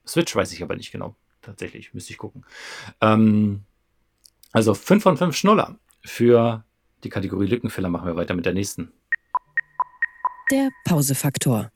Switch 0.06 0.34
weiß 0.34 0.52
ich 0.52 0.62
aber 0.62 0.74
nicht 0.76 0.90
genau. 0.90 1.14
Tatsächlich, 1.42 1.94
müsste 1.94 2.12
ich 2.12 2.18
gucken. 2.18 2.44
Ähm, 3.00 3.62
also 4.52 4.74
5 4.74 5.02
von 5.02 5.16
5 5.16 5.36
Schnuller. 5.36 5.78
Für 6.02 6.64
die 7.04 7.10
Kategorie 7.10 7.46
Lückenfiller 7.46 7.88
machen 7.88 8.06
wir 8.06 8.16
weiter 8.16 8.34
mit 8.34 8.46
der 8.46 8.54
nächsten. 8.54 8.92
Der 10.50 10.70
Pausefaktor. 10.84 11.70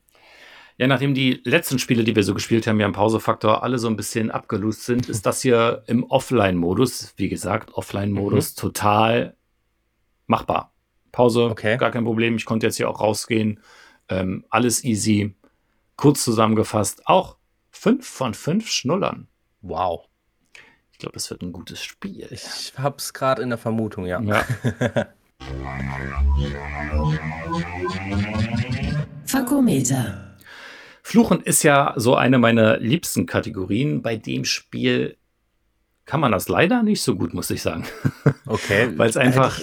Ja, 0.77 0.87
nachdem 0.87 1.13
die 1.13 1.41
letzten 1.43 1.77
Spiele, 1.77 2.03
die 2.03 2.15
wir 2.15 2.23
so 2.23 2.33
gespielt 2.33 2.65
haben, 2.65 2.79
ja 2.79 2.87
im 2.87 2.93
Pausefaktor 2.93 3.63
alle 3.63 3.77
so 3.77 3.87
ein 3.87 3.95
bisschen 3.95 4.31
abgelöst 4.31 4.85
sind, 4.85 5.07
ist 5.07 5.25
das 5.25 5.41
hier 5.41 5.83
im 5.87 6.03
Offline-Modus, 6.03 7.13
wie 7.17 7.29
gesagt, 7.29 7.73
Offline-Modus 7.73 8.55
mhm. 8.55 8.59
total 8.59 9.35
machbar. 10.25 10.73
Pause, 11.11 11.43
okay. 11.43 11.77
gar 11.77 11.91
kein 11.91 12.05
Problem. 12.05 12.35
Ich 12.35 12.45
konnte 12.45 12.65
jetzt 12.65 12.77
hier 12.77 12.89
auch 12.89 12.99
rausgehen. 12.99 13.59
Ähm, 14.09 14.45
alles 14.49 14.83
easy. 14.83 15.35
Kurz 15.95 16.23
zusammengefasst, 16.23 17.07
auch 17.07 17.37
fünf 17.69 18.07
von 18.07 18.33
fünf 18.33 18.69
Schnullern. 18.69 19.27
Wow. 19.61 20.07
Ich 20.91 20.97
glaube, 20.97 21.13
das 21.13 21.29
wird 21.29 21.43
ein 21.43 21.53
gutes 21.53 21.83
Spiel. 21.83 22.27
Ich 22.31 22.73
habe 22.77 22.95
es 22.97 23.13
gerade 23.13 23.43
in 23.43 23.49
der 23.49 23.59
Vermutung, 23.59 24.05
ja. 24.05 24.19
ja. 24.21 24.43
Fakometer. 29.25 30.32
Fluchen 31.03 31.41
ist 31.41 31.63
ja 31.63 31.93
so 31.97 32.15
eine 32.15 32.39
meiner 32.39 32.77
liebsten 32.77 33.25
Kategorien. 33.25 34.01
Bei 34.01 34.15
dem 34.15 34.45
Spiel 34.45 35.17
kann 36.05 36.21
man 36.21 36.31
das 36.31 36.47
leider 36.47 36.81
nicht 36.81 37.01
so 37.01 37.15
gut, 37.15 37.33
muss 37.33 37.49
ich 37.49 37.61
sagen. 37.61 37.85
Okay. 38.45 38.91
Weil 38.97 39.09
es 39.09 39.17
einfach 39.17 39.59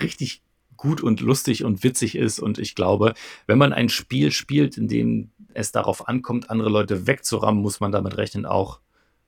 richtig 0.00 0.42
gut 0.76 1.02
und 1.02 1.20
lustig 1.20 1.64
und 1.64 1.84
witzig 1.84 2.16
ist. 2.16 2.38
Und 2.38 2.58
ich 2.58 2.74
glaube, 2.74 3.14
wenn 3.46 3.58
man 3.58 3.72
ein 3.72 3.88
Spiel 3.88 4.30
spielt, 4.30 4.78
in 4.78 4.88
dem 4.88 5.30
es 5.54 5.70
darauf 5.72 6.08
ankommt, 6.08 6.48
andere 6.48 6.70
Leute 6.70 7.06
wegzurammen, 7.06 7.60
muss 7.60 7.80
man 7.80 7.92
damit 7.92 8.16
rechnen, 8.16 8.46
auch 8.46 8.80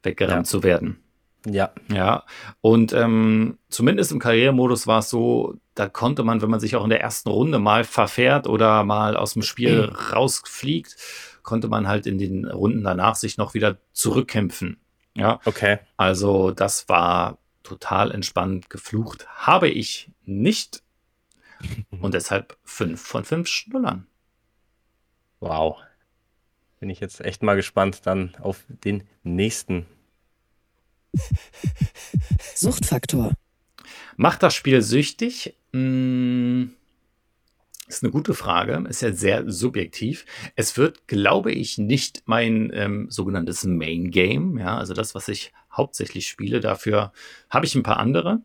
weggerammt 0.02 0.46
ja. 0.46 0.50
zu 0.50 0.62
werden. 0.62 0.98
Ja. 1.46 1.72
Ja. 1.92 2.24
Und 2.60 2.92
ähm, 2.92 3.58
zumindest 3.68 4.12
im 4.12 4.20
Karrieremodus 4.20 4.86
war 4.86 5.00
es 5.00 5.10
so, 5.10 5.56
da 5.74 5.88
konnte 5.88 6.22
man, 6.22 6.40
wenn 6.40 6.50
man 6.50 6.60
sich 6.60 6.76
auch 6.76 6.84
in 6.84 6.90
der 6.90 7.00
ersten 7.00 7.28
Runde 7.28 7.58
mal 7.58 7.84
verfährt 7.84 8.46
oder 8.46 8.84
mal 8.84 9.16
aus 9.16 9.32
dem 9.32 9.42
Spiel 9.42 9.84
rausfliegt, 9.84 10.96
konnte 11.42 11.68
man 11.68 11.88
halt 11.88 12.06
in 12.06 12.18
den 12.18 12.46
Runden 12.48 12.84
danach 12.84 13.16
sich 13.16 13.36
noch 13.36 13.54
wieder 13.54 13.78
zurückkämpfen. 13.92 14.78
Ja. 15.14 15.40
Okay. 15.44 15.78
Also 15.96 16.50
das 16.50 16.88
war 16.88 17.38
total 17.62 18.10
entspannt. 18.10 18.70
Geflucht 18.70 19.26
habe 19.28 19.68
ich 19.68 20.10
nicht. 20.22 20.82
Und 22.00 22.14
deshalb 22.14 22.56
fünf 22.64 23.00
von 23.00 23.24
fünf 23.24 23.48
Schnullern. 23.48 24.06
Wow. 25.40 25.78
Bin 26.80 26.90
ich 26.90 27.00
jetzt 27.00 27.20
echt 27.20 27.42
mal 27.42 27.56
gespannt 27.56 28.02
dann 28.04 28.34
auf 28.40 28.64
den 28.68 29.04
nächsten. 29.22 29.86
Suchtfaktor. 32.54 33.32
Macht 34.16 34.42
das 34.42 34.54
Spiel 34.54 34.82
süchtig? 34.82 35.56
Hm, 35.74 36.70
ist 37.88 38.04
eine 38.04 38.12
gute 38.12 38.32
Frage. 38.32 38.84
Ist 38.88 39.02
ja 39.02 39.12
sehr 39.12 39.50
subjektiv. 39.50 40.24
Es 40.54 40.76
wird, 40.76 41.08
glaube 41.08 41.50
ich, 41.50 41.78
nicht 41.78 42.22
mein 42.26 42.70
ähm, 42.72 43.10
sogenanntes 43.10 43.64
Main 43.64 44.12
Game. 44.12 44.56
Ja, 44.56 44.78
also 44.78 44.94
das, 44.94 45.16
was 45.16 45.26
ich 45.26 45.52
hauptsächlich 45.72 46.28
spiele. 46.28 46.60
Dafür 46.60 47.12
habe 47.50 47.66
ich 47.66 47.74
ein 47.74 47.82
paar 47.82 47.98
andere. 47.98 48.40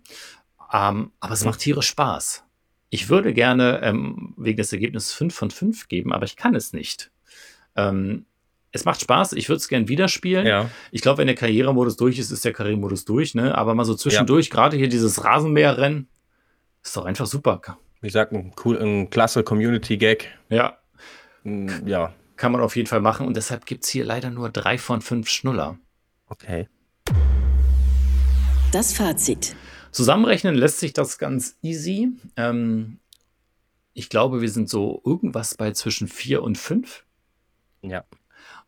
Ähm, 0.73 1.11
aber 1.19 1.33
es 1.33 1.41
mhm. 1.41 1.51
macht 1.51 1.59
tierisch 1.59 1.87
Spaß. 1.87 2.43
Ich 2.89 3.09
würde 3.09 3.31
gerne 3.33 3.81
ähm, 3.83 4.33
wegen 4.35 4.57
des 4.57 4.73
Ergebnisses 4.73 5.13
5 5.13 5.33
von 5.33 5.51
5 5.51 5.87
geben, 5.87 6.11
aber 6.11 6.25
ich 6.25 6.35
kann 6.35 6.55
es 6.55 6.73
nicht. 6.73 7.11
Ähm, 7.75 8.25
es 8.71 8.85
macht 8.85 9.01
Spaß, 9.01 9.33
ich 9.33 9.49
würde 9.49 9.57
es 9.57 9.67
gerne 9.67 9.87
wieder 9.87 10.07
spielen. 10.07 10.47
Ja. 10.47 10.69
Ich 10.91 11.01
glaube, 11.01 11.19
wenn 11.19 11.27
der 11.27 11.35
Karrieremodus 11.35 11.95
durch 11.95 12.17
ist, 12.17 12.31
ist 12.31 12.43
der 12.43 12.53
Karrieremodus 12.53 13.05
durch, 13.05 13.35
ne? 13.35 13.55
Aber 13.55 13.75
mal 13.75 13.85
so 13.85 13.93
zwischendurch, 13.93 14.47
ja. 14.47 14.51
gerade 14.51 14.77
hier 14.77 14.89
dieses 14.89 15.23
Rasenmäherrennen, 15.23 16.07
ist 16.83 16.95
doch 16.95 17.05
einfach 17.05 17.25
super. 17.25 17.61
Wie 18.01 18.07
gesagt, 18.07 18.31
ein, 18.31 18.53
cool, 18.63 18.77
ein 18.81 19.09
klasse 19.09 19.43
Community-Gag. 19.43 20.27
Ja. 20.49 20.77
Mm, 21.43 21.87
ja. 21.87 22.13
Kann 22.37 22.53
man 22.53 22.61
auf 22.61 22.75
jeden 22.75 22.87
Fall 22.87 23.01
machen 23.01 23.27
und 23.27 23.35
deshalb 23.35 23.65
gibt 23.65 23.83
es 23.83 23.89
hier 23.89 24.05
leider 24.05 24.29
nur 24.29 24.49
drei 24.49 24.77
von 24.77 25.01
fünf 25.01 25.27
Schnuller. 25.29 25.77
Okay. 26.27 26.67
Das 28.71 28.93
Fazit. 28.93 29.55
Zusammenrechnen 29.91 30.55
lässt 30.55 30.79
sich 30.79 30.93
das 30.93 31.17
ganz 31.17 31.57
easy. 31.61 32.09
Ähm, 32.37 32.99
ich 33.93 34.09
glaube, 34.09 34.41
wir 34.41 34.49
sind 34.49 34.69
so 34.69 35.01
irgendwas 35.03 35.55
bei 35.55 35.71
zwischen 35.71 36.07
vier 36.07 36.43
und 36.43 36.57
fünf. 36.57 37.03
Ja. 37.81 38.05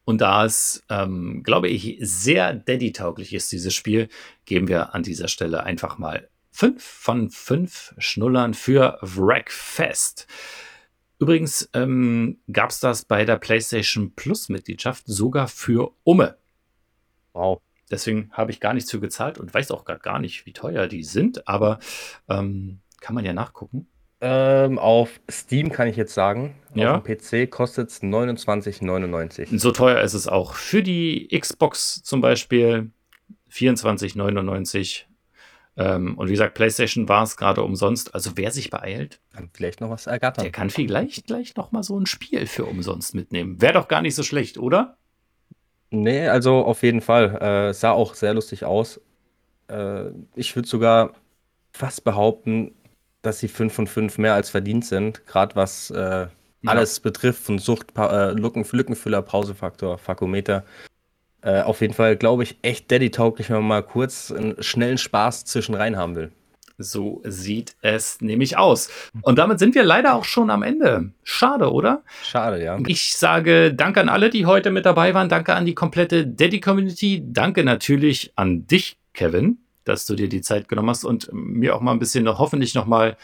Und 0.03 0.19
da 0.19 0.43
es, 0.45 0.83
ähm, 0.89 1.43
glaube 1.43 1.69
ich, 1.69 1.97
sehr 2.01 2.53
Daddy-tauglich 2.53 3.33
ist, 3.33 3.51
dieses 3.51 3.73
Spiel, 3.73 4.09
geben 4.45 4.67
wir 4.67 4.95
an 4.95 5.03
dieser 5.03 5.27
Stelle 5.27 5.63
einfach 5.63 5.97
mal 5.97 6.27
fünf 6.61 6.83
von 6.83 7.31
fünf 7.31 7.95
Schnullern 7.97 8.53
für 8.53 8.99
Wreckfest. 9.01 10.27
Übrigens 11.17 11.67
ähm, 11.73 12.37
gab 12.53 12.69
es 12.69 12.79
das 12.79 13.03
bei 13.03 13.25
der 13.25 13.37
PlayStation 13.37 14.13
Plus-Mitgliedschaft 14.13 15.05
sogar 15.07 15.47
für 15.47 15.91
Umme. 16.03 16.37
Wow. 17.33 17.59
Deswegen 17.89 18.29
habe 18.33 18.51
ich 18.51 18.59
gar 18.59 18.75
nichts 18.75 18.91
für 18.91 18.99
gezahlt 18.99 19.39
und 19.39 19.51
weiß 19.51 19.71
auch 19.71 19.85
gar 19.85 20.19
nicht, 20.19 20.45
wie 20.45 20.53
teuer 20.53 20.85
die 20.85 21.03
sind, 21.03 21.47
aber 21.47 21.79
ähm, 22.29 22.81
kann 22.99 23.15
man 23.15 23.25
ja 23.25 23.33
nachgucken. 23.33 23.87
Ähm, 24.19 24.77
auf 24.77 25.19
Steam 25.31 25.71
kann 25.71 25.87
ich 25.87 25.95
jetzt 25.95 26.13
sagen. 26.13 26.53
Ja. 26.75 26.97
Auf 26.97 27.03
dem 27.03 27.17
PC 27.17 27.49
kostet 27.49 27.89
es 27.89 28.03
29,99. 28.03 29.57
So 29.57 29.71
teuer 29.71 29.99
ist 30.01 30.13
es 30.13 30.27
auch. 30.27 30.53
Für 30.53 30.83
die 30.83 31.27
Xbox 31.27 32.03
zum 32.03 32.21
Beispiel 32.21 32.91
24,99. 33.49 35.05
Ähm, 35.77 36.17
und 36.17 36.27
wie 36.27 36.31
gesagt, 36.31 36.53
PlayStation 36.55 37.07
war 37.07 37.23
es 37.23 37.37
gerade 37.37 37.63
umsonst. 37.63 38.13
Also 38.13 38.31
wer 38.35 38.51
sich 38.51 38.69
beeilt, 38.69 39.19
kann 39.33 39.49
vielleicht 39.53 39.81
noch 39.81 39.89
was 39.89 40.07
ergattern. 40.07 40.43
Der 40.43 40.51
kann 40.51 40.69
vielleicht 40.69 41.27
gleich 41.27 41.55
noch 41.55 41.71
mal 41.71 41.83
so 41.83 41.99
ein 41.99 42.05
Spiel 42.05 42.45
für 42.45 42.65
umsonst 42.65 43.15
mitnehmen. 43.15 43.61
Wäre 43.61 43.73
doch 43.73 43.87
gar 43.87 44.01
nicht 44.01 44.15
so 44.15 44.23
schlecht, 44.23 44.57
oder? 44.57 44.97
Nee, 45.89 46.27
also 46.27 46.63
auf 46.65 46.83
jeden 46.83 47.01
Fall. 47.01 47.35
Äh, 47.41 47.73
sah 47.73 47.91
auch 47.91 48.15
sehr 48.15 48.33
lustig 48.33 48.65
aus. 48.65 48.99
Äh, 49.67 50.09
ich 50.35 50.55
würde 50.55 50.67
sogar 50.67 51.13
fast 51.71 52.03
behaupten, 52.03 52.73
dass 53.21 53.39
sie 53.39 53.47
5 53.47 53.73
von 53.73 53.87
5 53.87 54.17
mehr 54.17 54.33
als 54.33 54.49
verdient 54.49 54.85
sind, 54.85 55.25
gerade 55.25 55.55
was 55.55 55.89
äh, 55.91 56.27
alles 56.65 56.97
ja. 56.97 57.03
betrifft, 57.03 57.43
von 57.43 57.59
Sucht, 57.59 57.87
äh, 57.97 58.31
Lücken, 58.31 58.65
Lückenfüller, 58.69 59.21
Pausefaktor, 59.21 59.97
Fakometer. 59.97 60.65
Äh, 61.41 61.61
auf 61.61 61.81
jeden 61.81 61.93
Fall, 61.93 62.15
glaube 62.15 62.43
ich, 62.43 62.57
echt 62.61 62.91
Daddy-tauglich, 62.91 63.49
wenn 63.49 63.57
man 63.57 63.67
mal 63.67 63.83
kurz 63.83 64.31
einen 64.31 64.61
schnellen 64.61 64.97
Spaß 64.97 65.45
zwischen 65.45 65.75
rein 65.75 65.97
haben 65.97 66.15
will. 66.15 66.31
So 66.77 67.21
sieht 67.23 67.75
es 67.81 68.21
nämlich 68.21 68.57
aus. 68.57 68.89
Und 69.21 69.37
damit 69.37 69.59
sind 69.59 69.75
wir 69.75 69.83
leider 69.83 70.15
auch 70.15 70.23
schon 70.23 70.49
am 70.49 70.63
Ende. 70.63 71.11
Schade, 71.23 71.71
oder? 71.71 72.03
Schade, 72.23 72.63
ja. 72.63 72.79
Ich 72.87 73.15
sage 73.15 73.73
Danke 73.73 74.01
an 74.01 74.09
alle, 74.09 74.29
die 74.29 74.45
heute 74.45 74.71
mit 74.71 74.85
dabei 74.85 75.13
waren. 75.13 75.29
Danke 75.29 75.53
an 75.53 75.65
die 75.65 75.75
komplette 75.75 76.25
Daddy-Community. 76.25 77.23
Danke 77.27 77.63
natürlich 77.63 78.33
an 78.35 78.65
dich, 78.65 78.97
Kevin 79.13 79.59
dass 79.83 80.05
du 80.05 80.15
dir 80.15 80.29
die 80.29 80.41
Zeit 80.41 80.67
genommen 80.67 80.89
hast 80.89 81.03
und 81.03 81.29
mir 81.33 81.75
auch 81.75 81.81
mal 81.81 81.91
ein 81.91 81.99
bisschen 81.99 82.23
noch, 82.23 82.39
hoffentlich 82.39 82.75
noch 82.75 82.85
mal 82.85 83.17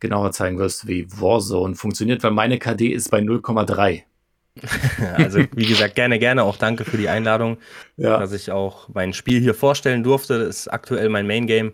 genauer 0.00 0.32
zeigen 0.32 0.58
wirst, 0.58 0.86
wie 0.86 1.06
Warzone 1.20 1.74
funktioniert, 1.74 2.22
weil 2.22 2.32
meine 2.32 2.58
KD 2.58 2.88
ist 2.88 3.10
bei 3.10 3.20
0,3. 3.20 4.02
also 5.16 5.40
wie 5.54 5.66
gesagt, 5.66 5.94
gerne, 5.94 6.18
gerne 6.18 6.44
auch 6.44 6.56
danke 6.56 6.84
für 6.84 6.96
die 6.96 7.08
Einladung, 7.08 7.58
ja. 7.96 8.18
dass 8.18 8.32
ich 8.32 8.50
auch 8.50 8.88
mein 8.88 9.12
Spiel 9.12 9.40
hier 9.40 9.54
vorstellen 9.54 10.02
durfte. 10.02 10.38
Das 10.38 10.60
ist 10.60 10.68
aktuell 10.68 11.08
mein 11.08 11.26
Main 11.26 11.46
Game. 11.46 11.72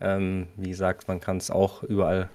Ähm, 0.00 0.48
wie 0.56 0.70
gesagt, 0.70 1.08
man 1.08 1.20
kann 1.20 1.38
es 1.38 1.50
auch 1.50 1.82
überall 1.82 2.28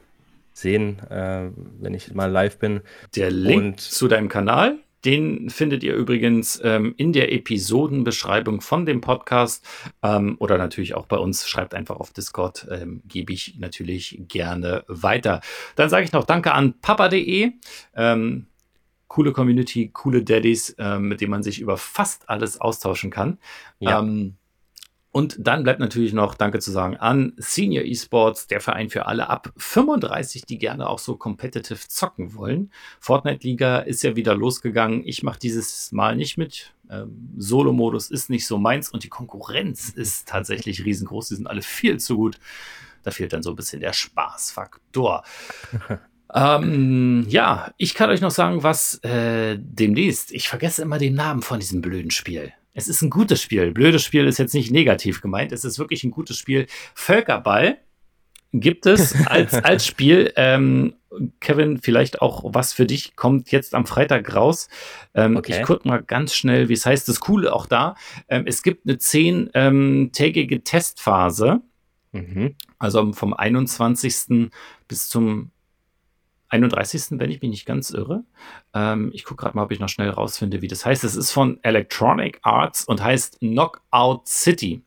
sehen, 0.54 1.00
äh, 1.10 1.50
wenn 1.80 1.94
ich 1.94 2.14
mal 2.14 2.30
live 2.30 2.58
bin. 2.58 2.82
Der 3.16 3.32
Link 3.32 3.64
Und 3.64 3.82
zu 3.82 4.08
deinem 4.08 4.28
Kanal 4.28 4.80
den 5.06 5.50
findet 5.50 5.84
ihr 5.84 5.96
übrigens 5.96 6.60
ähm, 6.64 6.94
in 6.98 7.14
der 7.14 7.32
Episodenbeschreibung 7.32 8.62
von 8.62 8.86
dem 8.86 9.02
Podcast 9.02 9.66
ähm, 10.04 10.36
oder 10.40 10.58
natürlich 10.58 10.94
auch 10.94 11.06
bei 11.06 11.18
uns. 11.18 11.48
Schreibt 11.48 11.74
einfach 11.74 11.98
auf 11.98 12.12
Discord, 12.12 12.68
ähm, 12.70 13.02
gebe 13.08 13.32
ich 13.32 13.56
natürlich 13.60 14.20
gerne 14.28 14.84
weiter. 14.88 15.42
Dann 15.76 15.90
sage 15.90 16.04
ich 16.04 16.12
noch 16.12 16.26
Danke 16.26 16.52
an 16.52 16.74
papa.de. 16.82 17.52
Ähm, 17.96 18.48
coole 19.10 19.34
Community, 19.34 19.90
coole 19.90 20.24
Daddies, 20.24 20.70
äh, 20.78 20.98
mit 20.98 21.20
denen 21.20 21.32
man 21.32 21.44
sich 21.44 21.60
über 21.60 21.76
fast 21.76 22.30
alles 22.30 22.62
austauschen 22.62 23.10
kann. 23.12 23.40
Ja. 23.80 24.00
Ähm, 24.00 24.36
und 25.12 25.38
dann 25.40 25.64
bleibt 25.64 25.80
natürlich 25.80 26.14
noch 26.14 26.36
Danke 26.36 26.60
zu 26.60 26.70
sagen 26.72 26.96
an 26.98 27.34
Senior 27.38 27.84
Esports, 27.84 28.46
der 28.46 28.62
Verein 28.62 28.92
für 28.92 29.08
alle 29.08 29.28
ab 29.28 29.52
35, 29.58 30.46
die 30.46 30.60
gerne 30.60 30.88
auch 30.88 31.00
so 31.00 31.18
competitive 31.18 31.88
zocken 31.88 32.36
wollen. 32.36 32.72
Fortnite 33.00 33.46
Liga 33.46 33.80
ist 33.80 34.04
ja 34.04 34.16
wieder 34.16 34.36
losgegangen. 34.36 35.02
Ich 35.04 35.24
mache 35.24 35.40
dieses 35.40 35.92
Mal 35.92 36.16
nicht 36.16 36.38
mit. 36.38 36.76
Ähm, 36.92 37.34
Solo-Modus 37.38 38.12
ist 38.12 38.30
nicht 38.30 38.46
so 38.46 38.60
meins 38.60 38.90
und 38.90 39.04
die 39.04 39.10
Konkurrenz 39.10 39.90
ist 39.96 40.28
tatsächlich 40.28 40.86
riesengroß. 40.86 41.30
Die 41.30 41.36
sind 41.36 41.48
alle 41.48 41.64
viel 41.64 42.00
zu 42.00 42.16
gut. 42.16 42.40
Da 43.02 43.10
fehlt 43.10 43.34
dann 43.34 43.42
so 43.42 43.50
ein 43.50 43.56
bisschen 43.56 43.80
der 43.82 43.94
Spaßfaktor. 43.94 45.24
ähm, 46.34 47.26
ja, 47.28 47.72
ich 47.78 47.94
kann 47.96 48.10
euch 48.10 48.22
noch 48.22 48.32
sagen, 48.32 48.64
was 48.64 49.04
äh, 49.04 49.58
demnächst. 49.60 50.32
Ich 50.32 50.48
vergesse 50.48 50.82
immer 50.82 51.00
den 51.00 51.16
Namen 51.16 51.42
von 51.42 51.60
diesem 51.60 51.82
blöden 51.82 52.12
Spiel. 52.12 52.54
Es 52.74 52.88
ist 52.88 53.02
ein 53.02 53.10
gutes 53.10 53.42
Spiel. 53.42 53.72
Blödes 53.72 54.04
Spiel 54.04 54.28
ist 54.28 54.38
jetzt 54.38 54.54
nicht 54.54 54.72
negativ 54.72 55.22
gemeint. 55.22 55.52
Es 55.52 55.66
ist 55.66 55.80
wirklich 55.80 56.04
ein 56.04 56.12
gutes 56.12 56.38
Spiel. 56.38 56.68
Völkerball 56.94 57.78
gibt 58.54 58.86
es 58.86 59.16
als, 59.26 59.54
als 59.64 59.86
Spiel. 59.86 60.32
Ähm, 60.36 60.94
Kevin, 61.40 61.80
vielleicht 61.80 62.22
auch 62.22 62.44
was 62.46 62.74
für 62.74 62.86
dich 62.86 63.16
kommt 63.16 63.52
jetzt 63.52 63.74
am 63.74 63.88
Freitag 63.88 64.36
raus. 64.36 64.70
Ähm, 65.16 65.36
okay. 65.36 65.58
Ich 65.60 65.66
gucke 65.66 65.88
mal 65.88 66.04
ganz 66.04 66.36
schnell, 66.36 66.70
wie 66.70 66.74
es 66.74 66.86
heißt. 66.86 67.10
Das 67.10 67.20
Coole 67.20 67.52
auch 67.54 67.66
da. 67.66 67.96
Ähm, 68.28 68.44
es 68.46 68.62
gibt 68.62 68.88
eine 68.88 69.00
zehntägige 69.00 70.56
ähm, 70.56 70.64
Testphase. 70.64 71.62
Mhm. 72.12 72.56
Also 72.78 73.12
vom 73.14 73.34
21. 73.34 74.52
bis 74.88 75.10
zum 75.10 75.52
31., 76.50 77.20
wenn 77.20 77.32
ich 77.32 77.42
mich 77.42 77.52
nicht 77.52 77.66
ganz 77.66 77.92
irre. 77.92 78.24
Ähm, 78.74 79.12
ich 79.14 79.24
gucke 79.24 79.44
gerade 79.44 79.56
mal, 79.56 79.64
ob 79.64 79.72
ich 79.72 79.80
noch 79.80 79.90
schnell 79.90 80.10
rausfinde, 80.10 80.62
wie 80.62 80.68
das 80.68 80.86
heißt. 80.86 81.04
Es 81.04 81.16
ist 81.16 81.32
von 81.32 81.60
Electronic 81.64 82.40
Arts 82.42 82.86
und 82.86 83.04
heißt 83.04 83.40
Knockout 83.40 84.28
City. 84.28 84.84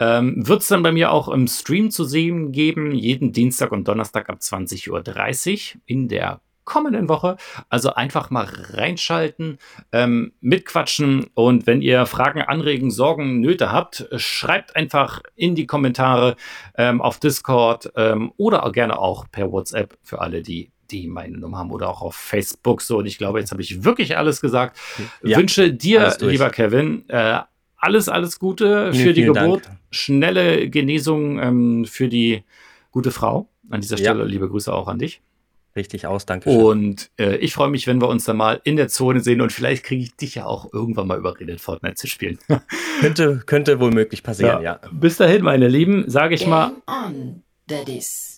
Ähm, 0.00 0.46
Wird 0.46 0.62
es 0.62 0.68
dann 0.68 0.82
bei 0.82 0.92
mir 0.92 1.10
auch 1.12 1.28
im 1.28 1.48
Stream 1.48 1.90
zu 1.90 2.04
sehen 2.04 2.52
geben, 2.52 2.94
jeden 2.94 3.32
Dienstag 3.32 3.72
und 3.72 3.88
Donnerstag 3.88 4.28
ab 4.28 4.38
20.30 4.40 5.74
Uhr 5.74 5.80
in 5.86 6.08
der 6.08 6.40
kommenden 6.68 7.08
Woche. 7.08 7.36
Also 7.70 7.94
einfach 7.94 8.30
mal 8.30 8.46
reinschalten, 8.46 9.58
ähm, 9.90 10.32
mitquatschen 10.40 11.28
und 11.34 11.66
wenn 11.66 11.80
ihr 11.82 12.06
Fragen, 12.06 12.42
Anregen, 12.42 12.90
Sorgen, 12.90 13.40
Nöte 13.40 13.72
habt, 13.72 14.06
schreibt 14.16 14.76
einfach 14.76 15.22
in 15.34 15.54
die 15.54 15.66
Kommentare 15.66 16.36
ähm, 16.76 17.00
auf 17.00 17.18
Discord 17.18 17.90
ähm, 17.96 18.32
oder 18.36 18.64
auch 18.66 18.72
gerne 18.72 18.98
auch 18.98 19.26
per 19.32 19.50
WhatsApp 19.50 19.96
für 20.02 20.20
alle, 20.20 20.42
die 20.42 20.70
die 20.90 21.06
meine 21.06 21.38
Nummer 21.38 21.58
haben 21.58 21.70
oder 21.70 21.88
auch 21.88 22.02
auf 22.02 22.14
Facebook 22.14 22.82
so. 22.82 22.98
Und 22.98 23.06
ich 23.06 23.18
glaube, 23.18 23.40
jetzt 23.40 23.50
habe 23.50 23.62
ich 23.62 23.84
wirklich 23.84 24.16
alles 24.16 24.40
gesagt. 24.40 24.78
Ja, 25.22 25.38
Wünsche 25.38 25.72
dir, 25.72 26.16
lieber 26.20 26.50
Kevin, 26.50 27.08
äh, 27.08 27.40
alles, 27.76 28.08
alles 28.08 28.38
Gute 28.38 28.92
für 28.92 29.12
die 29.12 29.22
Geburt, 29.22 29.66
Dank. 29.66 29.78
schnelle 29.90 30.68
Genesung 30.68 31.38
ähm, 31.38 31.84
für 31.84 32.08
die 32.08 32.42
gute 32.90 33.10
Frau. 33.10 33.48
An 33.70 33.80
dieser 33.80 33.98
Stelle 33.98 34.20
ja. 34.20 34.24
liebe 34.24 34.48
Grüße 34.48 34.72
auch 34.72 34.88
an 34.88 34.98
dich. 34.98 35.20
Richtig 35.76 36.06
aus, 36.06 36.26
danke. 36.26 36.50
Schön. 36.50 36.60
Und 36.60 37.10
äh, 37.18 37.36
ich 37.36 37.52
freue 37.52 37.68
mich, 37.68 37.86
wenn 37.86 38.00
wir 38.00 38.08
uns 38.08 38.24
dann 38.24 38.36
mal 38.36 38.60
in 38.64 38.76
der 38.76 38.88
Zone 38.88 39.20
sehen 39.20 39.40
und 39.40 39.52
vielleicht 39.52 39.84
kriege 39.84 40.02
ich 40.02 40.16
dich 40.16 40.34
ja 40.34 40.46
auch 40.46 40.72
irgendwann 40.72 41.06
mal 41.06 41.18
überredet, 41.18 41.60
Fortnite 41.60 41.94
zu 41.94 42.08
spielen. 42.08 42.38
könnte, 43.00 43.42
könnte 43.46 43.78
wohl 43.78 43.92
möglich 43.92 44.22
passieren, 44.22 44.62
ja. 44.62 44.80
ja. 44.82 44.90
Bis 44.90 45.18
dahin, 45.18 45.44
meine 45.44 45.68
Lieben, 45.68 46.10
sage 46.10 46.34
ich 46.34 46.40
Game 46.40 46.50
mal. 46.50 46.72
On, 46.88 47.42
Daddies. 47.68 48.37